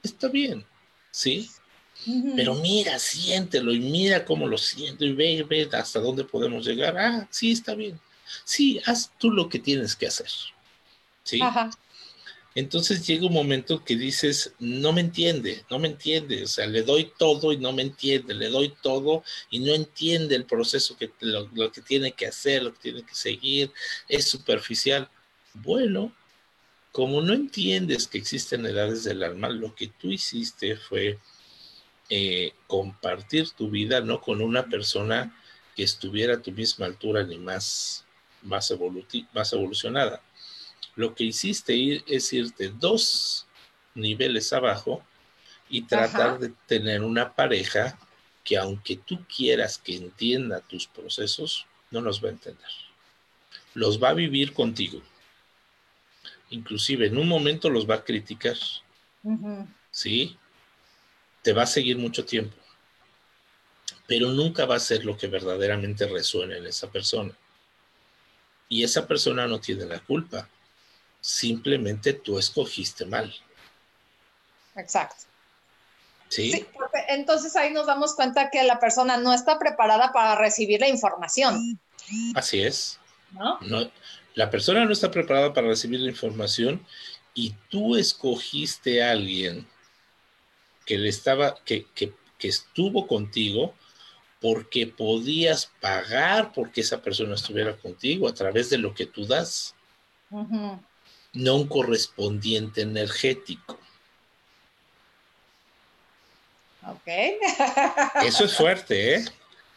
está 0.01 0.29
bien, 0.29 0.65
¿sí? 1.11 1.49
Pero 2.35 2.55
mira, 2.55 2.97
siéntelo 2.97 3.73
y 3.73 3.79
mira 3.79 4.25
cómo 4.25 4.47
lo 4.47 4.57
siento 4.57 5.05
y 5.05 5.13
ve, 5.13 5.45
ve 5.47 5.69
hasta 5.73 5.99
dónde 5.99 6.23
podemos 6.23 6.65
llegar. 6.65 6.97
Ah, 6.97 7.27
sí, 7.29 7.51
está 7.51 7.75
bien. 7.75 7.99
Sí, 8.43 8.81
haz 8.85 9.11
tú 9.19 9.31
lo 9.31 9.49
que 9.49 9.59
tienes 9.59 9.95
que 9.95 10.07
hacer. 10.07 10.29
¿Sí? 11.23 11.39
Entonces 12.53 13.05
llega 13.07 13.27
un 13.27 13.33
momento 13.33 13.83
que 13.83 13.95
dices, 13.95 14.53
no 14.59 14.91
me 14.91 15.01
entiende, 15.01 15.63
no 15.69 15.79
me 15.79 15.87
entiende, 15.87 16.43
o 16.43 16.47
sea, 16.47 16.67
le 16.67 16.83
doy 16.83 17.11
todo 17.17 17.53
y 17.53 17.57
no 17.57 17.71
me 17.71 17.81
entiende, 17.81 18.33
le 18.33 18.49
doy 18.49 18.73
todo 18.81 19.23
y 19.49 19.59
no 19.59 19.73
entiende 19.73 20.35
el 20.35 20.45
proceso, 20.45 20.97
que 20.97 21.11
lo, 21.21 21.49
lo 21.53 21.71
que 21.71 21.81
tiene 21.81 22.11
que 22.11 22.27
hacer, 22.27 22.63
lo 22.63 22.73
que 22.73 22.79
tiene 22.81 23.03
que 23.03 23.15
seguir, 23.15 23.71
es 24.09 24.27
superficial. 24.27 25.09
Bueno, 25.53 26.13
como 26.91 27.21
no 27.21 27.33
entiendes 27.33 28.07
que 28.07 28.17
existen 28.17 28.65
edades 28.65 29.05
del 29.05 29.23
alma, 29.23 29.47
lo 29.47 29.73
que 29.73 29.87
tú 29.87 30.11
hiciste 30.11 30.75
fue 30.75 31.19
eh, 32.11 32.53
compartir 32.67 33.49
tu 33.51 33.69
vida 33.69 34.01
no 34.01 34.19
con 34.19 34.41
una 34.41 34.65
persona 34.67 35.35
que 35.75 35.83
estuviera 35.83 36.35
a 36.35 36.41
tu 36.41 36.51
misma 36.51 36.85
altura 36.85 37.23
ni 37.23 37.37
más, 37.37 38.05
más, 38.43 38.71
más 39.33 39.53
evolucionada. 39.53 40.21
Lo 40.95 41.15
que 41.15 41.23
hiciste 41.23 42.03
es 42.05 42.33
irte 42.33 42.69
dos 42.69 43.47
niveles 43.95 44.51
abajo 44.51 45.03
y 45.69 45.83
tratar 45.83 46.37
de 46.37 46.53
tener 46.67 47.01
una 47.01 47.33
pareja 47.33 47.97
que 48.43 48.57
aunque 48.57 48.97
tú 48.97 49.25
quieras 49.25 49.77
que 49.77 49.95
entienda 49.95 50.59
tus 50.59 50.87
procesos, 50.87 51.65
no 51.91 52.01
los 52.01 52.23
va 52.23 52.27
a 52.27 52.31
entender. 52.31 52.71
Los 53.73 54.03
va 54.03 54.09
a 54.09 54.13
vivir 54.13 54.53
contigo 54.53 55.01
inclusive 56.51 57.07
en 57.07 57.17
un 57.17 57.27
momento 57.27 57.69
los 57.69 57.89
va 57.89 57.95
a 57.95 58.03
criticar. 58.03 58.57
¿Sí? 59.89 60.37
Te 61.41 61.53
va 61.53 61.63
a 61.63 61.67
seguir 61.67 61.97
mucho 61.97 62.25
tiempo. 62.25 62.55
Pero 64.07 64.29
nunca 64.29 64.65
va 64.65 64.75
a 64.75 64.79
ser 64.79 65.05
lo 65.05 65.17
que 65.17 65.27
verdaderamente 65.27 66.07
resuena 66.07 66.57
en 66.57 66.65
esa 66.65 66.89
persona. 66.91 67.33
Y 68.69 68.83
esa 68.83 69.07
persona 69.07 69.47
no 69.47 69.59
tiene 69.59 69.85
la 69.85 69.99
culpa. 69.99 70.47
Simplemente 71.19 72.13
tú 72.13 72.37
escogiste 72.37 73.05
mal. 73.05 73.33
Exacto. 74.75 75.25
¿Sí? 76.29 76.65
entonces 77.09 77.57
ahí 77.57 77.73
nos 77.73 77.87
damos 77.87 78.15
cuenta 78.15 78.49
que 78.49 78.63
la 78.63 78.79
persona 78.79 79.17
no 79.17 79.33
está 79.33 79.59
preparada 79.59 80.13
para 80.13 80.35
recibir 80.35 80.79
la 80.79 80.87
información. 80.87 81.77
Así 82.35 82.61
es. 82.61 82.97
¿No? 83.31 83.59
no 83.61 83.91
la 84.35 84.49
persona 84.49 84.85
no 84.85 84.91
está 84.91 85.11
preparada 85.11 85.53
para 85.53 85.67
recibir 85.67 85.99
la 85.99 86.09
información 86.09 86.85
y 87.33 87.53
tú 87.69 87.95
escogiste 87.95 89.03
a 89.03 89.11
alguien 89.11 89.67
que 90.85 90.97
le 90.97 91.09
estaba, 91.09 91.55
que, 91.65 91.85
estuvo 92.39 93.05
contigo 93.05 93.75
porque 94.39 94.87
podías 94.87 95.71
pagar 95.79 96.51
porque 96.53 96.81
esa 96.81 97.01
persona 97.01 97.35
estuviera 97.35 97.77
contigo 97.77 98.27
a 98.27 98.33
través 98.33 98.69
de 98.71 98.79
lo 98.79 98.95
que 98.95 99.05
tú 99.05 99.25
das. 99.25 99.75
No 100.29 101.55
un 101.55 101.67
correspondiente 101.67 102.81
energético. 102.81 103.79
Ok. 106.87 107.07
eso 108.25 108.45
es 108.45 108.57
fuerte, 108.57 109.15
¿eh? 109.15 109.25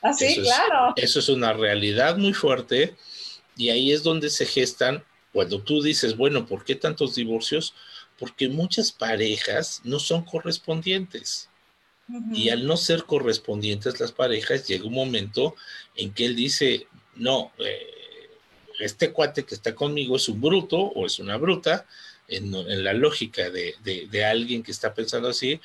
Así, 0.00 0.38
ah, 0.38 0.42
claro. 0.42 0.92
eso 0.96 1.18
es 1.18 1.28
una 1.28 1.52
realidad 1.52 2.16
muy 2.16 2.32
fuerte 2.32 2.96
y 3.56 3.70
ahí 3.70 3.92
es 3.92 4.02
donde 4.02 4.30
se 4.30 4.46
gestan, 4.46 5.04
cuando 5.32 5.60
tú 5.60 5.82
dices, 5.82 6.16
bueno, 6.16 6.46
¿por 6.46 6.64
qué 6.64 6.74
tantos 6.74 7.14
divorcios? 7.14 7.74
Porque 8.18 8.48
muchas 8.48 8.92
parejas 8.92 9.80
no 9.84 9.98
son 9.98 10.24
correspondientes. 10.24 11.48
Y 12.34 12.50
al 12.50 12.66
no 12.66 12.76
ser 12.76 13.04
correspondientes 13.04 13.98
las 13.98 14.12
parejas, 14.12 14.66
llega 14.66 14.84
un 14.84 14.92
momento 14.92 15.56
en 15.96 16.12
que 16.12 16.26
él 16.26 16.36
dice, 16.36 16.86
no, 17.16 17.50
eh, 17.58 17.94
este 18.78 19.10
cuate 19.10 19.44
que 19.44 19.54
está 19.54 19.74
conmigo 19.74 20.16
es 20.16 20.28
un 20.28 20.40
bruto 20.40 20.76
o 20.76 21.06
es 21.06 21.18
una 21.18 21.38
bruta, 21.38 21.86
en, 22.28 22.84
la 22.84 22.92
lógica 22.92 23.50
de, 23.50 23.74
de, 23.82 24.24
alguien 24.24 24.62
que 24.62 24.72
está 24.72 24.94
pensando 24.94 25.28
así, 25.28 25.60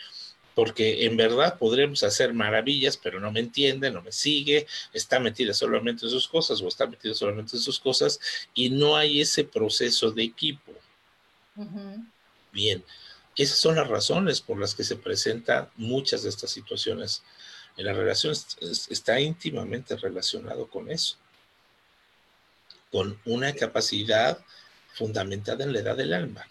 porque 0.55 1.05
en 1.05 1.15
verdad 1.15 1.57
podremos 1.57 2.03
hacer 2.03 2.33
maravillas, 2.33 2.97
pero 2.97 3.19
no 3.19 3.31
me 3.31 3.39
entiende, 3.39 3.91
no 3.91 4.01
me 4.01 4.11
sigue, 4.11 4.67
está 4.93 5.19
metida 5.19 5.53
solamente 5.53 6.05
en 6.05 6.11
sus 6.11 6.27
cosas 6.27 6.61
o 6.61 6.67
está 6.67 6.85
metida 6.85 7.13
solamente 7.13 7.55
en 7.55 7.61
sus 7.61 7.79
cosas 7.79 8.19
y 8.53 8.69
no 8.69 8.97
hay 8.97 9.21
ese 9.21 9.43
proceso 9.43 10.11
de 10.11 10.23
equipo. 10.23 10.73
Bien, 12.51 12.83
esas 13.35 13.57
son 13.57 13.75
las 13.75 13.87
razones 13.87 14.41
por 14.41 14.59
las 14.59 14.75
que 14.75 14.83
se 14.83 14.95
presentan 14.95 15.69
muchas 15.75 16.23
de 16.23 16.29
estas 16.29 16.51
situaciones 16.51 17.23
en 17.77 17.85
la 17.85 17.93
relación. 17.93 18.35
Está 18.89 19.19
íntimamente 19.19 19.95
relacionado 19.95 20.67
con 20.67 20.91
eso, 20.91 21.15
con 22.91 23.19
una 23.25 23.53
capacidad 23.53 24.39
fundamentada 24.93 25.63
en 25.63 25.73
la 25.73 25.79
edad 25.79 25.95
del 25.95 26.13
alma. 26.13 26.45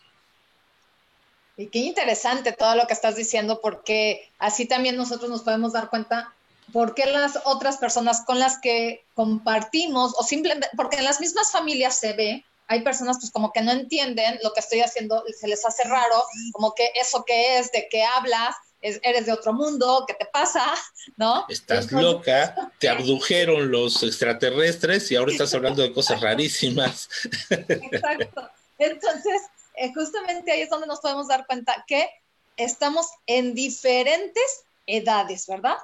Y 1.59 1.66
qué 1.66 1.80
interesante 1.80 2.53
todo 2.53 2.76
lo 2.76 2.86
que 2.86 2.94
estás 2.94 3.16
diciendo, 3.16 3.61
porque 3.61 4.30
así 4.38 4.66
también 4.66 4.96
nosotros 4.96 5.28
nos 5.28 5.42
podemos 5.42 5.72
dar 5.72 5.90
cuenta 5.90 6.32
por 6.72 6.94
qué 6.94 7.07
las 7.07 7.40
otras 7.44 7.78
personas 7.78 8.22
con 8.24 8.38
las 8.38 8.59
que 8.61 9.05
compartimos, 9.14 10.14
o 10.16 10.22
simplemente, 10.22 10.68
porque 10.76 10.99
en 10.99 11.05
las 11.05 11.20
mismas 11.20 11.51
familias 11.51 11.99
se 11.99 12.12
ve, 12.12 12.44
hay 12.69 12.83
personas 12.83 13.16
pues 13.19 13.33
como 13.33 13.51
que 13.53 13.62
no 13.62 13.73
entienden 13.73 14.39
lo 14.43 14.53
que 14.53 14.61
estoy 14.61 14.81
haciendo, 14.81 15.25
se 15.39 15.49
les 15.49 15.64
hace 15.64 15.85
raro, 15.85 16.23
como 16.53 16.75
que 16.75 16.91
eso 16.95 17.25
que 17.27 17.59
es, 17.59 17.73
de 17.73 17.89
qué 17.91 18.05
hablas, 18.05 18.55
eres 18.81 19.27
de 19.27 19.33
otro 19.33 19.53
mundo, 19.53 20.05
¿qué 20.07 20.14
te 20.14 20.27
pasa? 20.27 20.75
¿No? 21.16 21.47
Estás 21.49 21.91
loca, 21.91 22.55
te 22.79 22.89
abdujeron 22.89 23.71
los 23.71 24.03
extraterrestres 24.03 25.11
y 25.11 25.16
ahora 25.16 25.33
estás 25.33 25.55
hablando 25.55 25.83
de 25.83 25.93
cosas 25.93 26.21
rarísimas. 26.21 27.09
Exacto. 27.51 28.51
Entonces, 28.79 29.43
eh, 29.75 29.93
justamente 29.95 30.53
ahí 30.53 30.61
es 30.61 30.71
donde 30.71 30.87
nos 30.87 31.01
podemos 31.01 31.27
dar 31.27 31.47
cuenta 31.47 31.85
que 31.87 32.09
estamos 32.57 33.07
en 33.27 33.55
diferentes 33.55 34.64
edades, 34.87 35.47
¿verdad? 35.47 35.77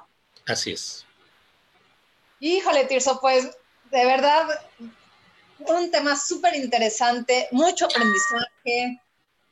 Así 0.45 0.71
es. 0.71 1.05
Híjole, 2.39 2.85
Tirso, 2.85 3.19
pues 3.19 3.45
de 3.91 4.05
verdad, 4.05 4.47
un 5.59 5.91
tema 5.91 6.15
súper 6.15 6.55
interesante, 6.55 7.47
mucho 7.51 7.85
aprendizaje. 7.85 9.01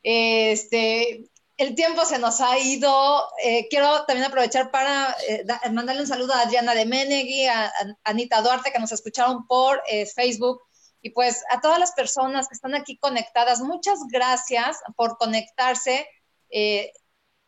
Este, 0.04 1.30
el 1.58 1.76
tiempo 1.76 2.06
se 2.06 2.20
nos 2.20 2.42
ha 2.42 2.58
ido. 2.60 3.28
Eh, 3.44 3.68
quiero 3.70 4.06
también 4.06 4.28
aprovechar 4.28 4.72
para 4.72 5.16
eh, 5.28 5.46
mandarle 5.72 6.02
un 6.02 6.08
saludo 6.08 6.34
a 6.34 6.46
Diana 6.46 6.76
de 6.76 6.86
Menegui, 6.86 7.48
a, 7.48 7.72
Anita 8.04 8.42
Duarte, 8.42 8.72
que 8.72 8.80
nos 8.80 8.92
escucharon 8.92 9.48
por 9.48 9.82
Facebook 10.16 10.62
y 11.04 11.10
pues 11.10 11.44
a 11.50 11.60
todas 11.60 11.80
las 11.80 11.92
personas 11.92 12.48
que 12.48 12.56
están 12.56 12.74
aquí 12.74 12.98
conectadas, 12.98 13.60
muchas 13.60 14.00
gracias 14.10 14.80
por 14.96 15.18
conectarse 15.18 16.08
eh, 16.50 16.94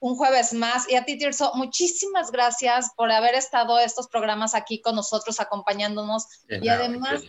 un 0.05 0.15
jueves 0.15 0.53
más. 0.53 0.87
Y 0.87 0.95
a 0.95 1.03
ti, 1.03 1.17
Tirso, 1.17 1.51
muchísimas 1.55 2.29
gracias 2.29 2.91
por 2.95 3.11
haber 3.11 3.33
estado 3.33 3.79
estos 3.79 4.07
programas 4.07 4.53
aquí 4.53 4.79
con 4.79 4.95
nosotros, 4.95 5.39
acompañándonos. 5.39 6.27
Y 6.47 6.69
además 6.69 7.23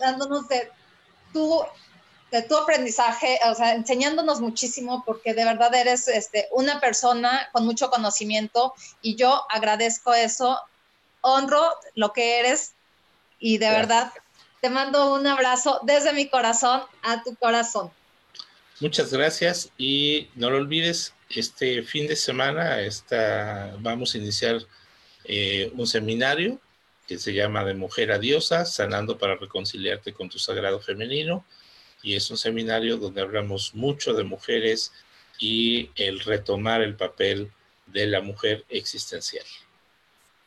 dándonos 0.00 0.48
de 0.48 0.68
tu, 1.32 1.62
de 2.32 2.42
tu 2.42 2.56
aprendizaje, 2.56 3.38
o 3.48 3.54
sea, 3.54 3.72
enseñándonos 3.72 4.40
muchísimo, 4.40 5.04
porque 5.06 5.32
de 5.32 5.44
verdad 5.44 5.72
eres 5.72 6.08
este, 6.08 6.48
una 6.50 6.80
persona 6.80 7.50
con 7.52 7.64
mucho 7.64 7.88
conocimiento. 7.88 8.74
Y 9.00 9.14
yo 9.14 9.44
agradezco 9.48 10.12
eso, 10.12 10.58
honro 11.20 11.72
lo 11.94 12.12
que 12.12 12.40
eres. 12.40 12.74
Y 13.38 13.58
de 13.58 13.70
verdad 13.70 14.12
te 14.60 14.70
mando 14.70 15.14
un 15.14 15.24
abrazo 15.28 15.78
desde 15.84 16.12
mi 16.12 16.28
corazón 16.28 16.82
a 17.04 17.22
tu 17.22 17.36
corazón. 17.36 17.92
Muchas 18.80 19.12
gracias 19.12 19.70
y 19.78 20.30
no 20.34 20.50
lo 20.50 20.56
olvides, 20.56 21.14
este 21.30 21.82
fin 21.82 22.06
de 22.06 22.16
semana 22.16 22.80
está, 22.80 23.74
vamos 23.80 24.14
a 24.14 24.18
iniciar 24.18 24.60
eh, 25.24 25.70
un 25.76 25.86
seminario 25.86 26.58
que 27.06 27.18
se 27.18 27.32
llama 27.32 27.64
De 27.64 27.74
Mujer 27.74 28.12
a 28.12 28.18
Diosa, 28.18 28.64
sanando 28.64 29.18
para 29.18 29.36
reconciliarte 29.36 30.12
con 30.12 30.28
tu 30.28 30.38
sagrado 30.38 30.80
femenino. 30.80 31.44
Y 32.02 32.14
es 32.14 32.30
un 32.30 32.36
seminario 32.36 32.98
donde 32.98 33.22
hablamos 33.22 33.74
mucho 33.74 34.12
de 34.12 34.24
mujeres 34.24 34.92
y 35.38 35.90
el 35.96 36.20
retomar 36.20 36.82
el 36.82 36.96
papel 36.96 37.50
de 37.86 38.06
la 38.06 38.20
mujer 38.20 38.64
existencial. 38.68 39.44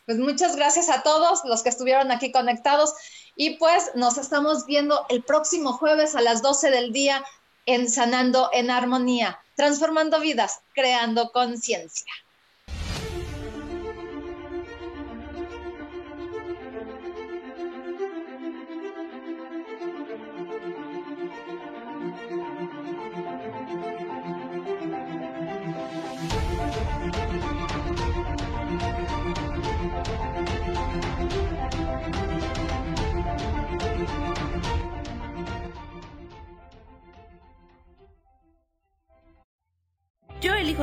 Pues 0.05 0.17
muchas 0.17 0.55
gracias 0.55 0.89
a 0.89 1.03
todos 1.03 1.41
los 1.45 1.63
que 1.63 1.69
estuvieron 1.69 2.11
aquí 2.11 2.32
conectados. 2.32 2.93
Y 3.36 3.57
pues 3.57 3.91
nos 3.95 4.17
estamos 4.17 4.65
viendo 4.65 5.05
el 5.09 5.23
próximo 5.23 5.73
jueves 5.73 6.15
a 6.15 6.21
las 6.21 6.41
12 6.41 6.69
del 6.69 6.91
día 6.91 7.23
en 7.66 7.89
Sanando 7.89 8.49
en 8.53 8.72
Armonía, 8.72 9.39
transformando 9.55 10.20
vidas, 10.20 10.62
creando 10.74 11.32
conciencia. 11.32 12.12